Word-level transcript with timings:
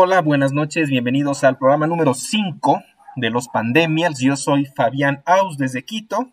Hola, 0.00 0.20
buenas 0.20 0.52
noches, 0.52 0.90
bienvenidos 0.90 1.42
al 1.42 1.58
programa 1.58 1.88
número 1.88 2.14
5 2.14 2.84
de 3.16 3.30
los 3.30 3.48
Pandemias. 3.48 4.20
Yo 4.20 4.36
soy 4.36 4.64
Fabián 4.64 5.24
Aus 5.26 5.58
desde 5.58 5.82
Quito. 5.82 6.30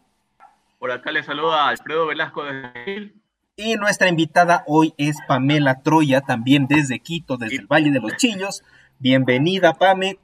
Por 0.77 0.91
acá 0.91 1.09
le 1.09 1.23
saluda 1.23 1.69
Alfredo 1.69 2.05
Velasco 2.05 2.43
desde. 2.43 3.15
Y 3.55 3.73
nuestra 3.77 4.07
invitada 4.07 4.63
hoy 4.67 4.93
es 4.99 5.17
Pamela 5.27 5.81
Troya, 5.81 6.21
también 6.21 6.67
desde 6.67 6.99
Quito, 6.99 7.37
desde 7.37 7.55
el 7.55 7.65
Valle 7.65 7.89
de 7.89 7.99
los 8.01 8.15
Chillos. 8.17 8.63
Bienvenida, 8.99 9.73
Pame. 9.73 10.19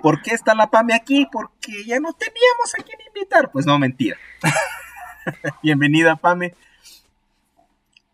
¿Por 0.00 0.22
qué 0.22 0.30
está 0.30 0.54
la 0.54 0.68
Pame 0.68 0.94
aquí? 0.94 1.26
Porque 1.32 1.84
ya 1.84 1.98
no 1.98 2.12
teníamos 2.12 2.74
a 2.78 2.82
quien 2.84 3.00
invitar. 3.08 3.50
Pues 3.50 3.66
no, 3.66 3.76
mentira. 3.76 4.16
Bienvenida, 5.64 6.14
Pame. 6.14 6.54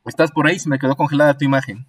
¿Estás 0.06 0.33
por 0.33 0.47
ahí? 0.47 0.59
Se 0.59 0.70
me 0.70 0.78
quedó 0.78 0.97
congelada 0.97 1.37
tu 1.37 1.45
imagen. 1.45 1.84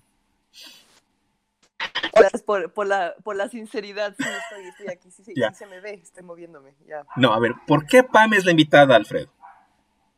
Gracias 2.22 2.44
por, 2.44 2.72
por, 2.74 2.88
la, 2.88 3.16
por 3.24 3.36
la 3.36 3.50
sinceridad. 3.50 4.16
Sí, 4.16 4.24
estoy, 4.24 4.68
estoy 4.68 4.88
aquí. 4.90 5.12
Sí, 5.12 5.24
sí, 5.24 5.34
sí, 5.34 5.42
se 5.54 5.66
me 5.66 5.80
ve, 5.80 5.94
estoy 5.96 6.24
moviéndome. 6.24 6.76
Ya. 6.86 7.04
No, 7.16 7.34
a 7.34 7.40
ver, 7.40 7.54
¿por 7.66 7.86
qué 7.86 8.04
Pame 8.04 8.38
es 8.38 8.46
la 8.46 8.52
invitada, 8.52 8.96
Alfredo? 8.96 9.32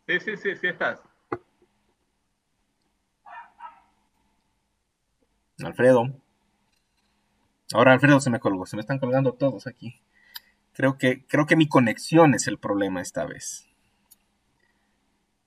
Sí, 0.08 0.20
sí, 0.20 0.38
sí, 0.38 0.56
sí 0.56 0.68
estás. 0.68 1.00
Alfredo. 5.64 6.06
Ahora 7.74 7.94
Alfredo 7.94 8.20
se 8.20 8.30
me 8.30 8.40
colgó, 8.40 8.66
se 8.66 8.76
me 8.76 8.82
están 8.82 9.00
colgando 9.00 9.34
todos 9.34 9.66
aquí. 9.66 10.02
Creo 10.74 10.98
que, 10.98 11.26
creo 11.28 11.46
que 11.46 11.56
mi 11.56 11.70
conexión 11.70 12.34
es 12.34 12.48
el 12.48 12.58
problema 12.58 13.02
esta 13.02 13.26
vez. 13.26 13.68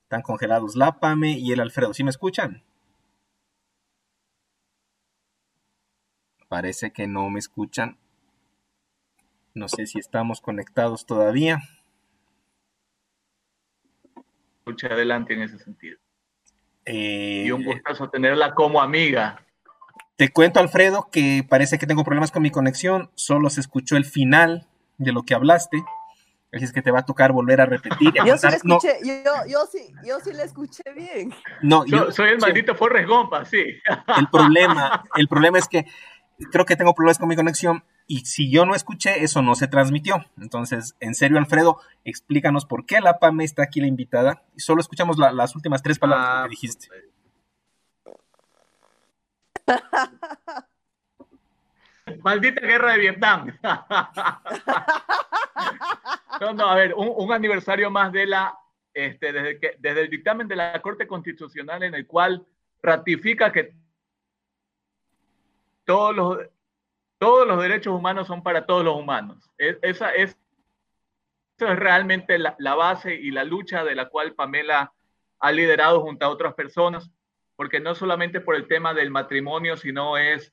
Están 0.05 0.23
congelados 0.23 0.75
la 0.75 1.01
Pame 1.01 1.33
y 1.33 1.53
el 1.53 1.61
Alfredo. 1.61 1.93
¿Sí 1.93 2.03
me 2.03 2.11
escuchan? 2.11 2.63
Parece 6.49 6.93
que 6.93 7.07
no 7.07 7.29
me 7.31 7.39
escuchan. 7.39 7.99
No 9.55 9.69
sé 9.69 9.87
si 9.87 9.99
estamos 9.99 10.41
conectados 10.41 11.07
todavía. 11.07 11.59
Escucha 14.59 14.89
adelante 14.89 15.35
en 15.35 15.43
ese 15.43 15.59
sentido. 15.59 15.99
Eh, 16.85 17.45
y 17.47 17.51
un 17.51 17.65
gustazo 17.65 18.09
tenerla 18.11 18.55
como 18.55 18.81
amiga. 18.81 19.41
Te 20.17 20.31
cuento, 20.33 20.61
Alfredo, 20.61 21.09
que 21.11 21.45
parece 21.49 21.79
que 21.79 21.87
tengo 21.87 22.05
problemas 22.05 22.31
con 22.31 22.43
mi 22.43 22.51
conexión. 22.51 23.11
Solo 23.15 23.51
se 23.51 23.61
escuchó 23.61 23.97
el 23.97 24.05
final 24.05 24.67
de 24.99 25.13
lo 25.13 25.23
que 25.23 25.35
hablaste. 25.35 25.85
Así 26.53 26.65
es 26.65 26.73
que 26.73 26.81
te 26.81 26.91
va 26.91 27.01
a 27.01 27.05
tocar 27.05 27.33
volver 27.33 27.61
a 27.61 27.67
repetir. 27.67 28.19
a 28.21 28.25
Yo 28.27 28.37
sí, 28.39 28.47
le 28.47 28.59
no, 28.65 28.77
escuché, 28.77 28.99
yo, 29.05 29.33
yo, 29.49 29.67
sí, 29.71 29.93
yo 30.05 30.21
sí 30.21 30.33
le 30.33 30.45
escuché 30.45 30.83
bien. 30.95 31.35
no, 31.61 31.85
Yo, 31.85 32.07
yo- 32.07 32.13
soy 32.13 32.31
el 32.31 32.39
maldito 32.39 32.75
Forrest 32.75 33.09
Gompa, 33.09 33.45
sí. 33.45 33.63
el 34.17 34.29
problema, 34.31 35.05
el 35.17 35.29
problema 35.29 35.59
es 35.59 35.69
que 35.69 35.87
creo 36.53 36.65
que 36.65 36.77
tengo 36.77 36.95
problemas 36.95 37.19
con 37.19 37.29
mi 37.29 37.37
conexión 37.37 37.83
y 38.07 38.21
si 38.21 38.51
yo 38.51 38.65
no 38.67 38.75
escuché, 38.75 39.23
eso 39.25 39.43
no 39.43 39.55
se 39.55 39.69
transmitió. 39.69 40.25
Entonces, 40.41 40.95
en 41.01 41.15
serio, 41.15 41.39
Alfredo, 41.39 41.81
explícanos 42.05 42.65
por 42.67 42.87
qué 42.87 43.01
la 43.01 43.19
PAME 43.19 43.45
está 43.45 43.65
aquí 43.65 43.81
la 43.81 43.87
invitada. 43.89 44.43
Y 44.57 44.61
solo 44.61 44.81
escuchamos 44.81 45.19
la- 45.19 45.33
las 45.33 45.55
últimas 45.57 45.83
tres 45.83 45.99
palabras 45.99 46.29
Ah, 46.31 46.45
que 46.45 46.51
dijiste. 46.51 46.89
Maldita 52.23 52.61
guerra 52.61 52.93
de 52.93 52.99
Vietnam. 52.99 53.59
No, 56.39 56.53
no, 56.53 56.67
a 56.69 56.77
ver, 56.77 56.93
un, 56.95 57.11
un 57.17 57.33
aniversario 57.33 57.91
más 57.91 58.13
de 58.13 58.27
la, 58.27 58.55
este, 58.93 59.33
desde, 59.33 59.59
que, 59.59 59.77
desde 59.79 60.03
el 60.03 60.11
dictamen 60.11 60.47
de 60.47 60.55
la 60.55 60.83
Corte 60.83 61.07
Constitucional 61.07 61.83
en 61.83 61.95
el 61.95 62.07
cual 62.07 62.47
ratifica 62.83 63.51
que 63.51 63.73
todos 65.87 66.15
los, 66.15 66.39
todos 67.19 67.47
los 67.49 67.63
derechos 67.63 67.95
humanos 67.95 68.27
son 68.27 68.43
para 68.43 68.67
todos 68.67 68.85
los 68.85 68.97
humanos. 68.97 69.51
Es- 69.57 69.79
esa 69.83 70.11
es, 70.11 70.37
eso 71.59 71.69
es 71.73 71.79
realmente 71.79 72.39
la, 72.39 72.55
la 72.59 72.75
base 72.75 73.15
y 73.15 73.31
la 73.31 73.45
lucha 73.45 73.85
de 73.85 73.95
la 73.95 74.09
cual 74.09 74.35
Pamela 74.35 74.93
ha 75.39 75.53
liderado 75.53 76.01
junto 76.03 76.27
a 76.27 76.31
otras 76.31 76.55
personas, 76.55 77.11
porque 77.57 77.81
no 77.81 77.95
solamente 77.95 78.41
por 78.41 78.55
el 78.57 78.69
tema 78.69 78.93
del 78.93 79.11
matrimonio, 79.11 79.77
sino 79.77 80.19
es 80.19 80.53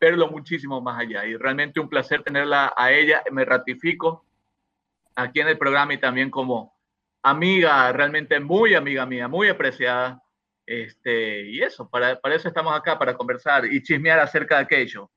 verlo 0.00 0.28
muchísimo 0.28 0.80
más 0.80 0.98
allá. 1.00 1.26
Y 1.26 1.36
realmente 1.36 1.80
un 1.80 1.88
placer 1.88 2.22
tenerla 2.22 2.72
a 2.76 2.92
ella. 2.92 3.22
Me 3.30 3.44
ratifico 3.44 4.24
aquí 5.14 5.40
en 5.40 5.48
el 5.48 5.58
programa 5.58 5.92
y 5.94 5.98
también 5.98 6.30
como 6.30 6.74
amiga, 7.22 7.92
realmente 7.92 8.40
muy 8.40 8.74
amiga 8.74 9.04
mía, 9.04 9.28
muy 9.28 9.48
apreciada. 9.48 10.22
Este, 10.72 11.50
y 11.50 11.60
eso, 11.62 11.88
para, 11.90 12.20
para 12.20 12.36
eso 12.36 12.46
estamos 12.46 12.72
acá, 12.76 12.96
para 12.96 13.16
conversar 13.16 13.64
y 13.66 13.82
chismear 13.82 14.20
acerca 14.20 14.58
de 14.58 14.62
aquello. 14.62 15.10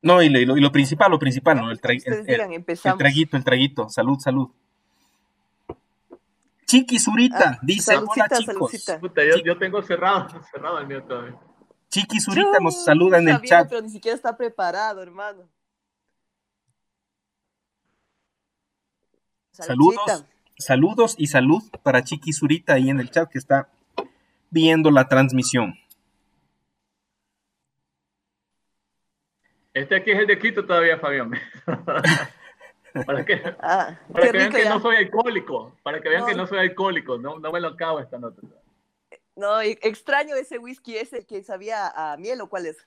No, 0.00 0.22
y 0.22 0.28
lo, 0.28 0.38
y 0.38 0.46
lo- 0.46 0.56
y 0.56 0.60
lo 0.60 0.70
principal, 0.70 1.10
lo 1.10 1.18
principal, 1.18 1.56
¿no? 1.56 1.72
El, 1.72 1.80
tra- 1.80 2.00
el- 2.06 2.30
el 2.40 2.52
empezamos. 2.52 2.96
traguito, 2.96 3.36
el 3.36 3.42
traguito. 3.42 3.88
Salud, 3.88 4.18
salud. 4.20 4.48
Chiqui 6.66 7.00
Zurita, 7.00 7.54
Ah, 7.54 7.58
dice, 7.62 7.94
saludcita, 7.94 8.26
hola 8.30 8.38
chicos. 8.38 8.98
Puta, 9.00 9.22
yo, 9.24 9.42
yo 9.44 9.58
tengo 9.58 9.82
cerrado, 9.82 10.28
cerrado 10.52 10.78
el 10.78 10.86
mío 10.86 11.02
todavía. 11.02 11.36
Chiqui 11.88 12.20
Zurita 12.20 12.60
nos 12.60 12.84
saluda 12.84 13.18
en 13.18 13.28
el 13.28 13.40
chat. 13.42 13.68
Pero 13.68 13.82
ni 13.82 13.90
siquiera 13.90 14.14
está 14.14 14.36
preparado, 14.36 15.02
hermano. 15.02 15.48
Saludos, 19.50 20.24
saludos 20.58 21.14
y 21.18 21.26
salud 21.26 21.60
para 21.82 22.04
Chiqui 22.04 22.32
Zurita 22.32 22.74
ahí 22.74 22.88
en 22.88 23.00
el 23.00 23.10
chat 23.10 23.28
que 23.28 23.38
está 23.38 23.68
viendo 24.50 24.90
la 24.90 25.08
transmisión. 25.08 25.74
Este 29.72 29.94
aquí 29.96 30.10
es 30.10 30.18
el 30.18 30.26
de 30.26 30.38
Quito 30.38 30.66
todavía, 30.66 30.98
Fabián. 30.98 31.30
para 33.06 33.24
que, 33.24 33.40
Ah, 33.60 33.96
para 34.12 34.26
que 34.26 34.32
vean 34.32 34.50
que 34.52 34.64
ya. 34.64 34.70
no 34.70 34.80
soy 34.80 34.96
alcohólico, 34.96 35.76
para 35.82 36.00
que 36.00 36.08
vean 36.08 36.22
No. 36.22 36.26
que 36.26 36.34
no 36.34 36.46
soy 36.46 36.58
alcohólico, 36.58 37.18
no, 37.18 37.38
no 37.38 37.52
me 37.52 37.60
lo 37.60 37.68
acabo 37.68 38.00
esta 38.00 38.18
nota. 38.18 38.42
No, 39.36 39.60
e- 39.62 39.78
extraño 39.82 40.34
ese 40.34 40.58
whisky, 40.58 40.96
ese 40.96 41.24
que 41.24 41.42
sabía 41.44 41.86
a 41.94 42.16
miel 42.16 42.40
o 42.40 42.48
cuál 42.48 42.66
es. 42.66 42.86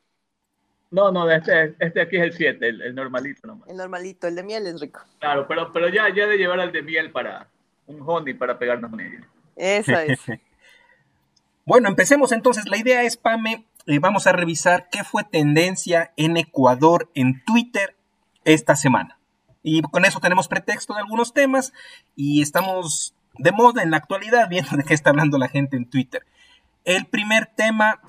No, 0.91 1.11
no, 1.11 1.29
este, 1.31 1.73
este 1.79 2.01
aquí 2.01 2.17
es 2.17 2.23
el 2.23 2.33
7, 2.33 2.67
el, 2.67 2.81
el 2.81 2.93
normalito 2.93 3.47
nomás. 3.47 3.67
El 3.69 3.77
normalito, 3.77 4.27
el 4.27 4.35
de 4.35 4.43
miel 4.43 4.67
es 4.67 4.79
rico. 4.79 4.99
Claro, 5.19 5.47
pero, 5.47 5.71
pero 5.71 5.87
ya, 5.89 6.13
ya 6.13 6.27
de 6.27 6.37
llevar 6.37 6.59
al 6.59 6.71
de 6.71 6.83
miel 6.83 7.09
para 7.11 7.47
un 7.87 7.99
honey 8.05 8.33
para 8.35 8.59
pegarnos 8.59 8.91
con 8.91 8.99
ella. 8.99 9.25
Esa 9.55 10.03
es. 10.03 10.19
Bueno, 11.65 11.87
empecemos 11.87 12.31
entonces. 12.31 12.67
La 12.67 12.77
idea 12.77 13.03
es, 13.03 13.15
Pame, 13.15 13.65
eh, 13.85 13.99
vamos 13.99 14.27
a 14.27 14.33
revisar 14.33 14.89
qué 14.89 15.03
fue 15.03 15.23
tendencia 15.23 16.13
en 16.17 16.37
Ecuador 16.37 17.09
en 17.15 17.43
Twitter 17.45 17.95
esta 18.43 18.75
semana. 18.75 19.19
Y 19.61 19.81
con 19.81 20.03
eso 20.03 20.19
tenemos 20.19 20.49
pretexto 20.49 20.93
de 20.93 20.99
algunos 20.99 21.33
temas 21.33 21.71
y 22.15 22.41
estamos 22.41 23.15
de 23.35 23.51
moda 23.53 23.81
en 23.81 23.91
la 23.91 23.97
actualidad 23.97 24.49
viendo 24.49 24.71
de 24.77 24.83
qué 24.83 24.93
está 24.93 25.11
hablando 25.11 25.37
la 25.37 25.47
gente 25.47 25.77
en 25.77 25.89
Twitter. 25.89 26.25
El 26.83 27.05
primer 27.05 27.45
tema 27.45 28.01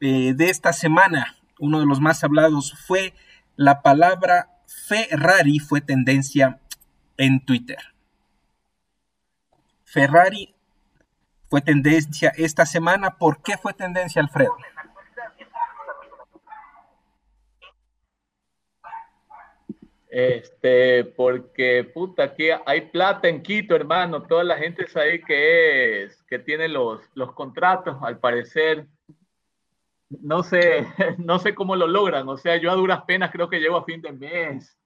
eh, 0.00 0.34
de 0.36 0.50
esta 0.50 0.72
semana, 0.72 1.36
uno 1.58 1.80
de 1.80 1.86
los 1.86 2.00
más 2.00 2.22
hablados, 2.22 2.74
fue 2.86 3.12
la 3.56 3.82
palabra 3.82 4.60
Ferrari, 4.66 5.58
fue 5.58 5.80
tendencia 5.80 6.60
en 7.16 7.44
Twitter. 7.44 7.78
Ferrari 9.84 10.54
fue 11.50 11.60
tendencia 11.60 12.32
esta 12.36 12.64
semana. 12.64 13.18
¿Por 13.18 13.42
qué 13.42 13.58
fue 13.58 13.74
tendencia, 13.74 14.22
Alfredo? 14.22 14.56
Este, 20.08 21.04
porque 21.04 21.84
puta, 21.84 22.24
aquí 22.24 22.48
hay 22.66 22.82
plata 22.82 23.28
en 23.28 23.42
Quito, 23.42 23.74
hermano. 23.74 24.22
Toda 24.22 24.44
la 24.44 24.56
gente 24.58 24.84
es 24.84 24.96
ahí 24.96 25.20
que 25.22 26.04
es, 26.04 26.22
que 26.24 26.38
tiene 26.38 26.68
los, 26.68 27.00
los 27.14 27.32
contratos, 27.32 27.96
al 28.02 28.18
parecer. 28.18 28.86
No 30.08 30.44
sé, 30.44 30.86
no 31.18 31.40
sé 31.40 31.54
cómo 31.54 31.74
lo 31.74 31.88
logran. 31.88 32.28
O 32.28 32.36
sea, 32.36 32.58
yo 32.58 32.70
a 32.70 32.76
duras 32.76 33.02
penas 33.02 33.32
creo 33.32 33.48
que 33.48 33.60
llego 33.60 33.76
a 33.76 33.84
fin 33.84 34.00
de 34.00 34.12
mes. 34.12 34.78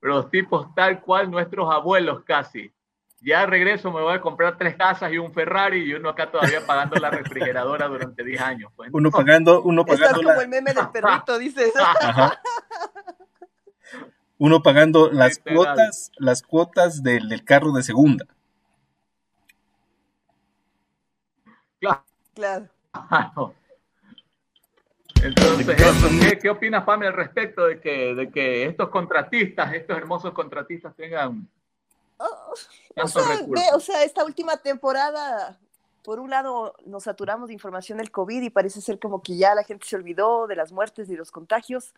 Pero 0.00 0.14
los 0.14 0.30
tipos 0.30 0.74
tal 0.74 1.00
cual 1.02 1.30
nuestros 1.30 1.72
abuelos 1.72 2.24
casi. 2.24 2.72
Ya 3.22 3.44
regreso, 3.44 3.92
me 3.92 4.00
voy 4.00 4.14
a 4.14 4.20
comprar 4.20 4.56
tres 4.56 4.76
casas 4.76 5.12
y 5.12 5.18
un 5.18 5.32
Ferrari 5.34 5.82
y 5.84 5.92
uno 5.92 6.08
acá 6.08 6.30
todavía 6.30 6.64
pagando 6.66 6.96
la 6.96 7.10
refrigeradora 7.10 7.86
durante 7.86 8.24
10 8.24 8.40
años. 8.40 8.72
pues. 8.74 8.88
Uno 8.92 9.10
pagando, 9.10 9.62
uno 9.62 9.82
Estás 9.82 9.98
pagando, 10.00 10.22
como 10.22 10.34
la- 10.36 10.42
el 10.42 10.48
meme 10.48 10.72
del 10.72 10.88
perrito, 10.88 11.38
dices. 11.38 11.72
Ajá. 11.76 12.40
uno 14.38 14.62
pagando 14.62 15.10
las 15.10 15.38
cuotas, 15.38 16.10
las 16.16 16.42
cuotas 16.42 17.02
del, 17.02 17.28
del 17.28 17.44
carro 17.44 17.72
de 17.72 17.82
segunda. 17.82 18.24
Claro. 21.78 22.04
Claro. 22.34 22.68
Entonces, 25.22 25.76
¿qué, 26.30 26.38
qué 26.38 26.48
opinas, 26.50 26.84
Pame, 26.84 27.06
al 27.06 27.12
respecto 27.12 27.66
de 27.66 27.78
que, 27.80 28.14
de 28.14 28.30
que 28.30 28.64
estos 28.64 28.88
contratistas, 28.88 29.74
estos 29.74 29.96
hermosos 29.98 30.32
contratistas 30.32 30.96
tengan 30.96 31.46
Oh, 32.20 32.52
o, 33.02 33.08
sea, 33.08 33.22
ve, 33.48 33.62
o 33.72 33.80
sea, 33.80 34.04
esta 34.04 34.24
última 34.24 34.58
temporada, 34.58 35.58
por 36.04 36.20
un 36.20 36.28
lado, 36.28 36.74
nos 36.84 37.04
saturamos 37.04 37.48
de 37.48 37.54
información 37.54 37.96
del 37.96 38.10
COVID 38.10 38.42
y 38.42 38.50
parece 38.50 38.82
ser 38.82 38.98
como 38.98 39.22
que 39.22 39.38
ya 39.38 39.54
la 39.54 39.64
gente 39.64 39.86
se 39.86 39.96
olvidó 39.96 40.46
de 40.46 40.54
las 40.54 40.70
muertes 40.70 41.08
y 41.08 41.16
los 41.16 41.30
contagios. 41.30 41.94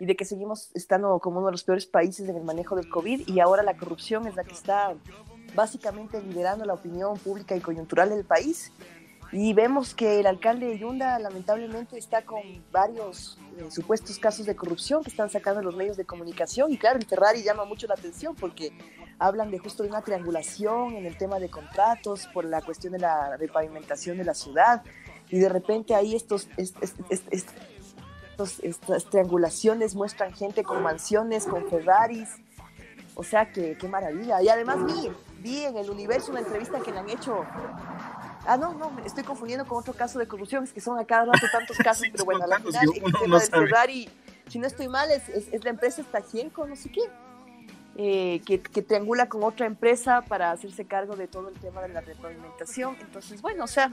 y 0.00 0.06
de 0.06 0.16
que 0.16 0.24
seguimos 0.24 0.70
estando 0.74 1.18
como 1.18 1.38
uno 1.38 1.48
de 1.48 1.52
los 1.52 1.64
peores 1.64 1.84
países 1.84 2.28
en 2.28 2.36
el 2.36 2.44
manejo 2.44 2.76
del 2.76 2.88
COVID 2.88 3.28
y 3.28 3.40
ahora 3.40 3.64
la 3.64 3.76
corrupción 3.76 4.28
es 4.28 4.36
la 4.36 4.44
que 4.44 4.54
está 4.54 4.94
básicamente 5.54 6.22
liderando 6.22 6.64
la 6.64 6.74
opinión 6.74 7.18
pública 7.18 7.56
y 7.56 7.60
coyuntural 7.60 8.10
del 8.10 8.24
país. 8.24 8.72
Y 9.30 9.52
vemos 9.52 9.94
que 9.94 10.20
el 10.20 10.26
alcalde 10.26 10.66
de 10.66 10.78
Yunda 10.78 11.18
lamentablemente 11.18 11.98
está 11.98 12.22
con 12.22 12.40
varios 12.72 13.38
eh, 13.58 13.70
supuestos 13.70 14.18
casos 14.18 14.46
de 14.46 14.56
corrupción 14.56 15.02
que 15.02 15.10
están 15.10 15.28
sacando 15.28 15.60
los 15.60 15.76
medios 15.76 15.98
de 15.98 16.06
comunicación. 16.06 16.72
Y 16.72 16.78
claro, 16.78 16.98
el 16.98 17.04
Ferrari 17.04 17.42
llama 17.42 17.66
mucho 17.66 17.86
la 17.86 17.92
atención 17.94 18.34
porque 18.34 18.72
hablan 19.18 19.50
de 19.50 19.58
justo 19.58 19.82
de 19.82 19.90
una 19.90 20.00
triangulación 20.00 20.94
en 20.94 21.04
el 21.04 21.18
tema 21.18 21.38
de 21.40 21.50
contratos 21.50 22.26
por 22.32 22.46
la 22.46 22.62
cuestión 22.62 22.94
de 22.94 23.00
la 23.00 23.36
repavimentación 23.36 24.16
de 24.16 24.24
la 24.24 24.32
ciudad. 24.32 24.82
Y 25.28 25.38
de 25.38 25.50
repente 25.50 25.94
ahí 25.94 26.14
estos, 26.14 26.48
estas 26.56 27.44
triangulaciones 29.10 29.94
muestran 29.94 30.32
gente 30.32 30.62
con 30.62 30.82
mansiones, 30.82 31.44
con 31.44 31.68
Ferraris. 31.68 32.30
O 33.14 33.24
sea, 33.24 33.52
que 33.52 33.76
qué 33.76 33.88
maravilla. 33.88 34.40
Y 34.40 34.48
además 34.48 34.78
vi, 34.86 35.10
vi 35.40 35.64
en 35.64 35.76
el 35.76 35.90
universo 35.90 36.30
una 36.30 36.40
entrevista 36.40 36.80
que 36.80 36.92
le 36.92 37.00
han 37.00 37.10
hecho 37.10 37.44
Ah, 38.48 38.56
no, 38.56 38.72
no, 38.72 38.90
me 38.90 39.04
estoy 39.04 39.24
confundiendo 39.24 39.66
con 39.66 39.76
otro 39.76 39.92
caso 39.92 40.18
de 40.18 40.26
corrupción, 40.26 40.64
es 40.64 40.72
que 40.72 40.80
son 40.80 40.98
a 40.98 41.04
cada 41.04 41.26
rato 41.26 41.46
tantos 41.52 41.76
casos, 41.84 42.06
pero 42.10 42.24
bueno, 42.24 42.44
a 42.44 42.46
la 42.46 42.58
final 42.58 42.88
el 42.94 43.12
tema 43.12 43.38
del 43.38 43.50
Ferrari, 43.50 44.08
si 44.48 44.58
no 44.58 44.66
estoy 44.66 44.88
mal, 44.88 45.10
es, 45.10 45.28
es, 45.28 45.62
la 45.64 45.68
empresa 45.68 46.02
Stajienco, 46.02 46.66
no 46.66 46.74
sé 46.74 46.90
qué, 46.90 47.02
eh, 47.98 48.40
que, 48.46 48.62
que, 48.62 48.80
triangula 48.80 49.28
con 49.28 49.44
otra 49.44 49.66
empresa 49.66 50.22
para 50.22 50.50
hacerse 50.50 50.86
cargo 50.86 51.14
de 51.14 51.28
todo 51.28 51.50
el 51.50 51.60
tema 51.60 51.82
de 51.82 51.88
la 51.88 52.00
repavimentación. 52.00 52.96
Entonces, 53.02 53.42
bueno, 53.42 53.64
o 53.64 53.66
sea, 53.66 53.92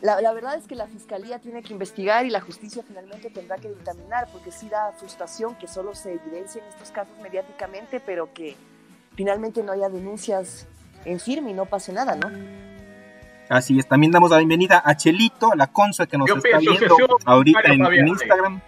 la, 0.00 0.20
la, 0.20 0.32
verdad 0.32 0.56
es 0.56 0.66
que 0.66 0.74
la 0.74 0.88
fiscalía 0.88 1.38
tiene 1.38 1.62
que 1.62 1.72
investigar 1.72 2.26
y 2.26 2.30
la 2.30 2.40
justicia 2.40 2.82
finalmente 2.84 3.30
tendrá 3.30 3.56
que 3.56 3.68
dictaminar, 3.68 4.26
porque 4.32 4.50
sí 4.50 4.68
da 4.68 4.90
frustración 4.98 5.54
que 5.58 5.68
solo 5.68 5.94
se 5.94 6.14
evidencie 6.14 6.60
en 6.60 6.66
estos 6.66 6.90
casos 6.90 7.16
mediáticamente, 7.22 8.00
pero 8.00 8.34
que 8.34 8.56
finalmente 9.14 9.62
no 9.62 9.70
haya 9.70 9.88
denuncias 9.88 10.66
en 11.04 11.20
firme 11.20 11.52
y 11.52 11.54
no 11.54 11.66
pase 11.66 11.92
nada, 11.92 12.16
¿no? 12.16 12.75
Así 13.48 13.78
es, 13.78 13.86
también 13.86 14.10
damos 14.10 14.30
la 14.30 14.38
bienvenida 14.38 14.82
a 14.84 14.96
Chelito, 14.96 15.52
a 15.52 15.56
la 15.56 15.68
consa 15.68 16.06
que 16.06 16.18
nos 16.18 16.28
está 16.28 16.58
viendo 16.58 16.96
ahorita 17.24 17.72
en, 17.72 18.08
Instagram. 18.08 18.60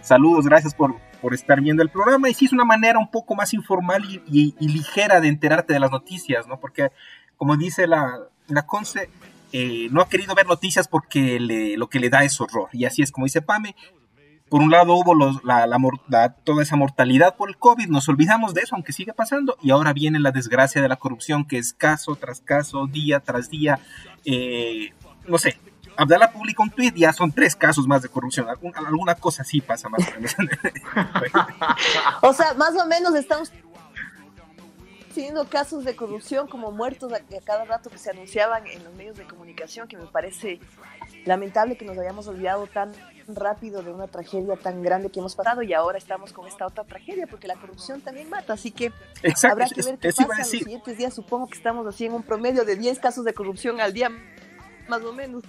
Saludos, 0.00 0.46
gracias 0.46 0.74
por, 0.74 0.96
por 1.20 1.34
estar 1.34 1.60
viendo 1.60 1.82
el 1.82 1.90
programa. 1.90 2.30
Y 2.30 2.34
sí 2.34 2.46
es 2.46 2.52
una 2.52 2.64
manera 2.64 2.98
un 2.98 3.10
poco 3.10 3.34
más 3.34 3.52
informal 3.52 4.02
y, 4.26 4.54
ligera 4.58 5.20
de 5.20 5.28
enterarte 5.28 5.74
de 5.74 5.80
las 5.80 5.90
noticias, 5.90 6.46
¿no? 6.46 6.58
Porque, 6.58 6.90
como 7.36 7.56
dice 7.56 7.86
la, 7.86 8.18
la 8.46 8.66
Conce, 8.66 9.10
eh, 9.52 9.88
no 9.90 10.00
ha 10.00 10.08
querido 10.08 10.34
ver 10.34 10.46
noticias 10.46 10.88
porque 10.88 11.38
le, 11.38 11.76
lo 11.76 11.88
que 11.88 12.00
le 12.00 12.08
da 12.08 12.24
es 12.24 12.40
horror. 12.40 12.68
Y 12.72 12.86
así 12.86 13.02
es 13.02 13.12
como 13.12 13.26
dice 13.26 13.42
Pame, 13.42 13.74
por 14.48 14.60
un 14.60 14.70
lado 14.70 14.94
hubo 14.94 15.14
la, 15.44 16.34
toda 16.44 16.62
esa 16.62 16.76
mortalidad 16.76 17.36
por 17.36 17.48
el 17.48 17.58
COVID, 17.58 17.88
nos 17.88 18.08
olvidamos 18.08 18.54
de 18.54 18.62
eso, 18.62 18.74
aunque 18.74 18.92
sigue 18.92 19.12
pasando, 19.12 19.56
y 19.62 19.70
ahora 19.70 19.92
viene 19.92 20.18
la 20.20 20.30
desgracia 20.30 20.82
de 20.82 20.88
la 20.88 20.96
corrupción, 20.96 21.46
que 21.46 21.58
es 21.58 21.72
caso 21.72 22.16
tras 22.16 22.40
caso, 22.40 22.86
día 22.86 23.20
tras 23.20 23.50
día. 23.50 23.78
Eh, 24.24 24.92
no 25.26 25.38
sé, 25.38 25.58
Abdala 25.96 26.30
publica 26.30 26.62
un 26.62 26.70
tweet, 26.70 26.92
ya 26.94 27.12
son 27.12 27.32
tres 27.32 27.56
casos 27.56 27.86
más 27.86 28.02
de 28.02 28.08
corrupción. 28.08 28.46
alguna 28.48 29.16
cosa 29.16 29.42
sí 29.42 29.60
pasa 29.60 29.88
más 29.88 30.00
o 30.08 30.14
menos. 30.14 30.36
o 32.22 32.32
sea, 32.32 32.54
más 32.54 32.74
o 32.76 32.86
menos 32.86 33.14
estamos 33.16 33.52
teniendo 35.12 35.44
casos 35.48 35.84
de 35.84 35.96
corrupción 35.96 36.46
como 36.46 36.70
muertos 36.70 37.12
a, 37.12 37.18
cada 37.44 37.64
rato 37.64 37.90
que 37.90 37.98
se 37.98 38.10
anunciaban 38.10 38.64
en 38.68 38.84
los 38.84 38.94
medios 38.94 39.16
de 39.16 39.24
comunicación, 39.24 39.88
que 39.88 39.96
me 39.96 40.06
parece 40.06 40.60
lamentable 41.24 41.76
que 41.76 41.84
nos 41.84 41.98
hayamos 41.98 42.28
olvidado 42.28 42.68
tan 42.68 42.92
rápido 43.28 43.82
de 43.82 43.92
una 43.92 44.06
tragedia 44.06 44.56
tan 44.56 44.82
grande 44.82 45.10
que 45.10 45.20
hemos 45.20 45.34
pasado 45.36 45.62
y 45.62 45.74
ahora 45.74 45.98
estamos 45.98 46.32
con 46.32 46.46
esta 46.46 46.66
otra 46.66 46.84
tragedia 46.84 47.26
porque 47.26 47.46
la 47.46 47.56
corrupción 47.56 48.00
también 48.00 48.28
mata, 48.30 48.54
así 48.54 48.70
que 48.70 48.92
habrá 49.44 49.68
que 49.68 49.82
ver 49.82 49.98
qué 49.98 50.08
pasa 50.08 50.38
los 50.38 50.48
siguientes 50.48 50.96
días. 50.96 51.14
Supongo 51.14 51.46
que 51.48 51.56
estamos 51.56 51.86
así 51.86 52.06
en 52.06 52.14
un 52.14 52.22
promedio 52.22 52.64
de 52.64 52.76
10 52.76 52.98
casos 52.98 53.24
de 53.24 53.34
corrupción 53.34 53.80
al 53.80 53.92
día, 53.92 54.10
más 54.88 55.02
o 55.02 55.12
menos. 55.12 55.44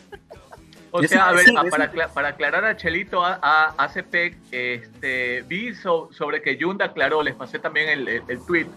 O 0.92 1.04
sea, 1.04 1.30
a 1.30 1.34
ver, 1.34 1.46
para, 1.70 2.08
para, 2.08 2.30
aclarar 2.30 2.66
a 2.66 2.76
Chelito, 2.76 3.24
a, 3.24 3.40
a 3.42 3.84
ACP, 3.84 4.36
este, 4.52 5.44
vi 5.44 5.74
sobre 5.76 6.42
que 6.42 6.58
Yunda 6.58 6.86
aclaró, 6.86 7.22
les 7.22 7.36
pasé 7.36 7.60
también 7.60 7.90
el, 7.90 8.08
el, 8.08 8.46
tweet, 8.46 8.68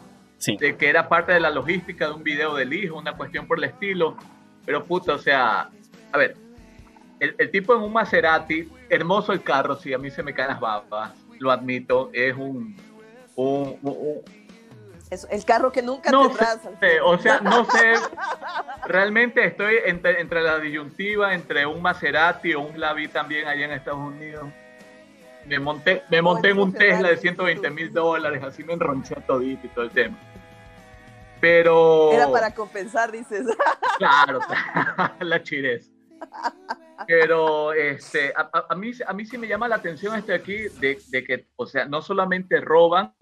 de 0.59 0.77
que 0.77 0.89
era 0.91 1.09
parte 1.09 1.33
de 1.33 1.41
la 1.41 1.49
logística 1.49 2.09
de 2.09 2.13
un 2.13 2.23
video 2.23 2.55
del 2.55 2.73
hijo, 2.75 2.99
una 2.99 3.17
cuestión 3.17 3.47
por 3.47 3.57
el 3.59 3.65
estilo, 3.65 4.17
pero 4.67 4.85
puta, 4.85 5.15
o 5.15 5.19
sea, 5.19 5.71
a 6.13 6.19
ver, 6.19 6.37
el, 7.23 7.51
tipo 7.51 7.75
en 7.75 7.83
un 7.83 7.93
Maserati, 7.93 8.69
hermoso 8.89 9.33
el 9.33 9.43
carro, 9.43 9.77
sí, 9.77 9.93
a 9.93 9.99
mí 9.99 10.11
se 10.11 10.23
me 10.23 10.35
caen 10.35 10.49
las 10.49 10.61
babas, 10.61 11.13
lo 11.39 11.53
admito, 11.53 12.11
es 12.13 12.35
un... 12.37 12.77
es 15.11 15.27
el 15.31 15.45
carro 15.45 15.71
que 15.71 15.83
nunca 15.83 16.11
no 16.11 16.33
Sé, 16.81 17.01
o 17.01 17.17
sea, 17.19 17.41
no 17.41 17.65
sé, 17.67 17.95
realmente 18.87 19.45
estoy 19.45 19.77
entre, 19.85 20.43
la 20.43 20.59
disyuntiva 20.59 21.33
entre 21.35 21.65
un 21.65 21.81
Maserati 21.81 22.55
o 22.55 22.61
un 22.63 22.81
Lavi 22.81 23.07
también 23.09 23.47
allá 23.47 23.67
en 23.67 23.73
Estados 23.73 24.01
Unidos. 24.01 24.49
Me 25.47 25.59
monté, 25.59 26.03
me 26.09 26.23
monté 26.23 26.51
en 26.51 26.59
un 26.59 26.73
Tesla 26.73 27.09
de 27.09 27.17
120 27.17 27.71
mil 27.71 27.93
dólares, 27.93 28.43
así 28.45 28.63
me 28.63 28.75
enronché 28.75 29.17
todito 29.27 29.67
y 29.67 29.71
todo 29.71 29.85
el 29.85 29.91
tema. 29.91 30.17
Pero... 31.41 32.13
Era 32.13 32.31
para 32.31 32.55
compensar, 32.55 33.11
dices. 33.11 33.45
Claro, 33.99 34.39
la 35.21 35.43
chirez. 35.43 35.92
Pero 37.07 37.73
este, 37.73 38.33
a, 38.37 38.75
mí, 38.75 38.93
a 39.07 39.13
mí 39.13 39.27
sí 39.27 39.39
me 39.39 39.49
llama 39.49 39.69
la 39.69 39.77
atención 39.77 40.17
este 40.17 40.35
aquí 40.35 40.69
de, 40.81 40.99
de, 41.09 41.25
que, 41.25 41.49
o 41.57 41.67
sea, 41.67 41.85
no 41.85 42.01
solamente 42.01 42.61
roban, 42.61 43.15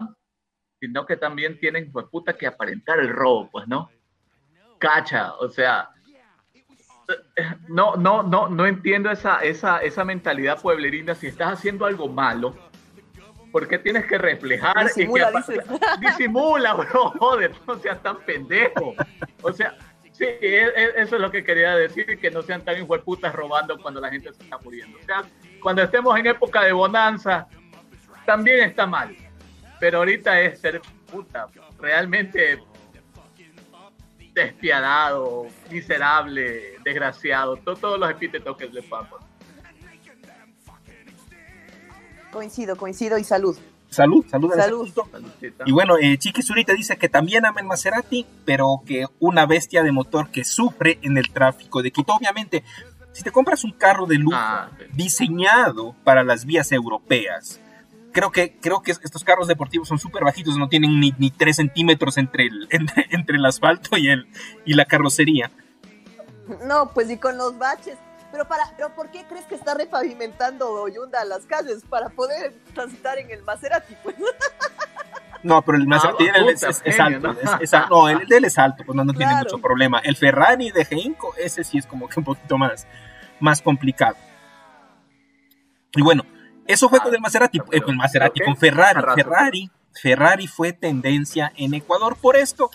sino 0.79 1.05
que 1.05 1.17
también 1.17 1.59
tienen, 1.59 1.91
pues 1.91 2.05
puta, 2.07 2.33
que 2.33 2.47
aparentar 2.47 2.99
el 2.99 3.09
robo, 3.09 3.49
pues, 3.51 3.67
¿no? 3.67 3.89
Cacha, 4.77 5.33
o 5.35 5.49
sea, 5.49 5.89
no, 7.67 7.95
no, 7.95 8.23
no, 8.23 8.49
no 8.49 8.65
entiendo 8.65 9.11
esa, 9.11 9.43
esa, 9.43 9.79
esa 9.79 10.03
mentalidad 10.05 10.61
pueblerina. 10.61 11.15
Si 11.15 11.27
estás 11.27 11.53
haciendo 11.53 11.85
algo 11.85 12.07
malo, 12.07 12.55
¿por 13.51 13.67
qué 13.67 13.77
tienes 13.77 14.05
que 14.05 14.17
reflejar? 14.17 14.87
Disimula, 14.87 15.31
que, 15.45 15.61
disimula, 15.99 16.73
bro, 16.75 17.11
joder, 17.19 17.53
no 17.67 17.77
seas 17.79 18.01
tan 18.01 18.17
pendejo. 18.21 18.95
O 19.41 19.51
sea, 19.51 19.77
Sí, 20.11 20.25
e, 20.25 20.67
e, 20.67 21.01
eso 21.01 21.15
es 21.15 21.21
lo 21.21 21.31
que 21.31 21.43
quería 21.43 21.75
decir, 21.75 22.19
que 22.19 22.31
no 22.31 22.41
sean 22.41 22.63
tan 22.63 22.85
putas 22.85 23.33
robando 23.33 23.77
cuando 23.81 23.99
la 23.99 24.09
gente 24.09 24.33
se 24.33 24.43
está 24.43 24.57
muriendo. 24.59 24.97
O 24.99 25.03
sea, 25.03 25.23
cuando 25.61 25.81
estemos 25.83 26.17
en 26.19 26.27
época 26.27 26.63
de 26.63 26.73
bonanza, 26.73 27.47
también 28.25 28.61
está 28.61 28.85
mal. 28.85 29.15
Pero 29.79 29.99
ahorita 29.99 30.39
es 30.41 30.59
ser 30.59 30.81
puta, 31.09 31.47
realmente 31.79 32.59
despiadado, 34.33 35.47
miserable, 35.69 36.77
desgraciado, 36.83 37.57
todos 37.57 37.99
los 37.99 38.09
epítetos 38.09 38.55
que 38.57 38.67
le 38.67 38.83
pongo. 38.83 39.19
Coincido, 42.31 42.77
coincido 42.77 43.17
y 43.17 43.23
salud. 43.23 43.57
Salud, 43.91 44.25
salud. 44.31 44.53
salud. 44.55 44.89
Y 45.65 45.73
bueno, 45.73 45.97
eh, 45.97 46.17
Chiqui 46.17 46.41
Zurita 46.41 46.73
dice 46.73 46.97
que 46.97 47.09
también 47.09 47.45
ama 47.45 47.59
el 47.59 47.67
Maserati, 47.67 48.25
pero 48.45 48.81
que 48.85 49.05
una 49.19 49.45
bestia 49.45 49.83
de 49.83 49.91
motor 49.91 50.31
que 50.31 50.45
sufre 50.45 50.97
en 51.01 51.17
el 51.17 51.29
tráfico 51.29 51.83
de 51.83 51.91
Quito. 51.91 52.13
Obviamente, 52.13 52.63
si 53.11 53.21
te 53.21 53.31
compras 53.31 53.65
un 53.65 53.73
carro 53.73 54.05
de 54.05 54.15
lujo 54.15 54.37
ah, 54.37 54.69
diseñado 54.93 55.93
para 56.05 56.23
las 56.23 56.45
vías 56.45 56.71
europeas, 56.71 57.59
creo 58.13 58.31
que, 58.31 58.57
creo 58.61 58.81
que 58.81 58.91
estos 58.91 59.25
carros 59.25 59.49
deportivos 59.49 59.89
son 59.89 59.99
súper 59.99 60.23
bajitos, 60.23 60.57
no 60.57 60.69
tienen 60.69 60.97
ni, 60.97 61.13
ni 61.17 61.29
3 61.29 61.53
centímetros 61.53 62.17
entre 62.17 62.45
el, 62.45 62.67
entre, 62.71 63.07
entre 63.09 63.35
el 63.35 63.45
asfalto 63.45 63.97
y, 63.97 64.07
el, 64.07 64.25
y 64.63 64.73
la 64.73 64.85
carrocería. 64.85 65.51
No, 66.65 66.91
pues 66.93 67.11
y 67.11 67.17
con 67.17 67.37
los 67.37 67.57
baches 67.57 67.97
pero, 68.31 68.47
para, 68.47 68.63
pero 68.75 68.93
¿por 68.93 69.09
qué 69.11 69.25
crees 69.27 69.45
que 69.45 69.55
está 69.55 69.73
repavimentando 69.73 70.87
Yunda 70.87 71.23
las 71.25 71.45
calles? 71.45 71.83
Para 71.89 72.09
poder 72.09 72.53
transitar 72.73 73.17
en 73.17 73.29
el 73.31 73.43
Maserati, 73.43 73.95
pues. 74.03 74.15
No, 75.43 75.63
pero 75.63 75.79
el 75.79 75.87
Maserati 75.87 76.27
ah, 76.27 76.45
es, 76.51 76.99
alto. 76.99 77.33
¿no? 77.89 78.09
el 78.09 78.27
de 78.27 78.37
él 78.37 78.45
es 78.45 78.59
alto, 78.59 78.83
pues 78.85 78.95
no, 78.95 79.11
tiene 79.11 79.35
mucho 79.35 79.57
problema. 79.57 79.99
El 79.99 80.15
Ferrari 80.15 80.69
de 80.69 80.85
Geinco, 80.85 81.33
ese 81.35 81.63
sí 81.63 81.79
es 81.79 81.87
como 81.87 82.07
que 82.07 82.19
un 82.19 82.25
poquito 82.25 82.59
más, 82.59 82.85
más 83.39 83.59
complicado. 83.59 84.17
Y 85.93 86.03
bueno, 86.03 86.23
eso 86.67 86.89
fue 86.89 86.99
con 86.99 87.13
el 87.13 87.19
Maserati, 87.19 87.57
eh, 87.71 87.81
con 87.81 87.91
el 87.91 87.97
Maserati, 87.97 88.39
con 88.41 88.55
Ferrari. 88.55 89.01
Ferrari, 89.15 89.71
Ferrari 89.93 90.47
fue 90.47 90.73
tendencia 90.73 91.51
en 91.55 91.73
Ecuador 91.73 92.15
por 92.17 92.35
esto 92.35 92.69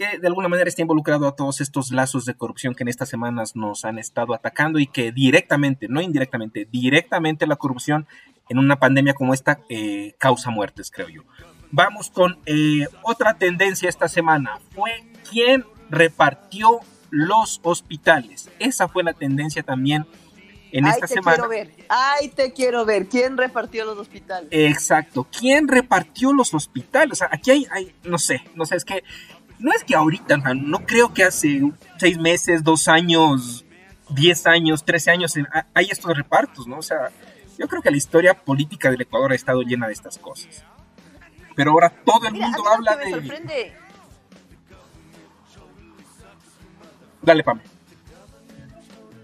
que 0.00 0.18
de 0.18 0.26
alguna 0.28 0.48
manera 0.48 0.66
está 0.66 0.80
involucrado 0.80 1.28
a 1.28 1.36
todos 1.36 1.60
estos 1.60 1.90
lazos 1.90 2.24
de 2.24 2.32
corrupción 2.32 2.74
que 2.74 2.84
en 2.84 2.88
estas 2.88 3.10
semanas 3.10 3.54
nos 3.54 3.84
han 3.84 3.98
estado 3.98 4.32
atacando 4.32 4.78
y 4.78 4.86
que 4.86 5.12
directamente, 5.12 5.88
no 5.90 6.00
indirectamente, 6.00 6.66
directamente 6.72 7.46
la 7.46 7.56
corrupción 7.56 8.06
en 8.48 8.58
una 8.58 8.76
pandemia 8.76 9.12
como 9.12 9.34
esta 9.34 9.60
eh, 9.68 10.14
causa 10.16 10.48
muertes, 10.48 10.90
creo 10.90 11.10
yo. 11.10 11.22
Vamos 11.70 12.08
con 12.08 12.38
eh, 12.46 12.86
otra 13.02 13.34
tendencia 13.34 13.90
esta 13.90 14.08
semana. 14.08 14.58
Fue 14.74 15.04
quien 15.30 15.66
repartió 15.90 16.80
los 17.10 17.60
hospitales. 17.62 18.48
Esa 18.58 18.88
fue 18.88 19.04
la 19.04 19.12
tendencia 19.12 19.62
también 19.62 20.06
en 20.72 20.86
esta 20.86 21.06
te 21.06 21.14
semana. 21.14 21.36
Quiero 21.36 21.50
ver. 21.50 21.72
Ay, 21.90 22.28
te 22.30 22.54
quiero 22.54 22.86
ver. 22.86 23.06
¿Quién 23.06 23.36
repartió 23.36 23.84
los 23.84 23.98
hospitales? 23.98 24.48
Exacto. 24.50 25.26
¿Quién 25.38 25.68
repartió 25.68 26.32
los 26.32 26.54
hospitales? 26.54 27.12
O 27.12 27.16
sea, 27.16 27.28
aquí 27.30 27.50
hay, 27.50 27.66
hay 27.70 27.94
no 28.04 28.18
sé, 28.18 28.42
no 28.54 28.64
sé, 28.64 28.76
es 28.76 28.84
que 28.84 29.02
no 29.60 29.72
es 29.72 29.84
que 29.84 29.94
ahorita, 29.94 30.38
no 30.54 30.86
creo 30.86 31.12
que 31.12 31.24
hace 31.24 31.60
seis 31.98 32.18
meses, 32.18 32.64
dos 32.64 32.88
años, 32.88 33.64
diez 34.08 34.46
años, 34.46 34.84
trece 34.84 35.10
años 35.10 35.34
hay 35.74 35.86
estos 35.90 36.16
repartos, 36.16 36.66
¿no? 36.66 36.78
O 36.78 36.82
sea, 36.82 37.10
yo 37.58 37.68
creo 37.68 37.82
que 37.82 37.90
la 37.90 37.96
historia 37.96 38.34
política 38.34 38.90
del 38.90 39.02
Ecuador 39.02 39.32
ha 39.32 39.34
estado 39.34 39.62
llena 39.62 39.86
de 39.86 39.92
estas 39.92 40.18
cosas. 40.18 40.64
Pero 41.54 41.72
ahora 41.72 41.90
todo 41.90 42.26
el 42.26 42.34
mundo 42.34 42.64
habla 42.68 42.96
de. 42.96 43.10
Sorprende. 43.10 43.76
Dale, 47.22 47.44
Pam. 47.44 47.60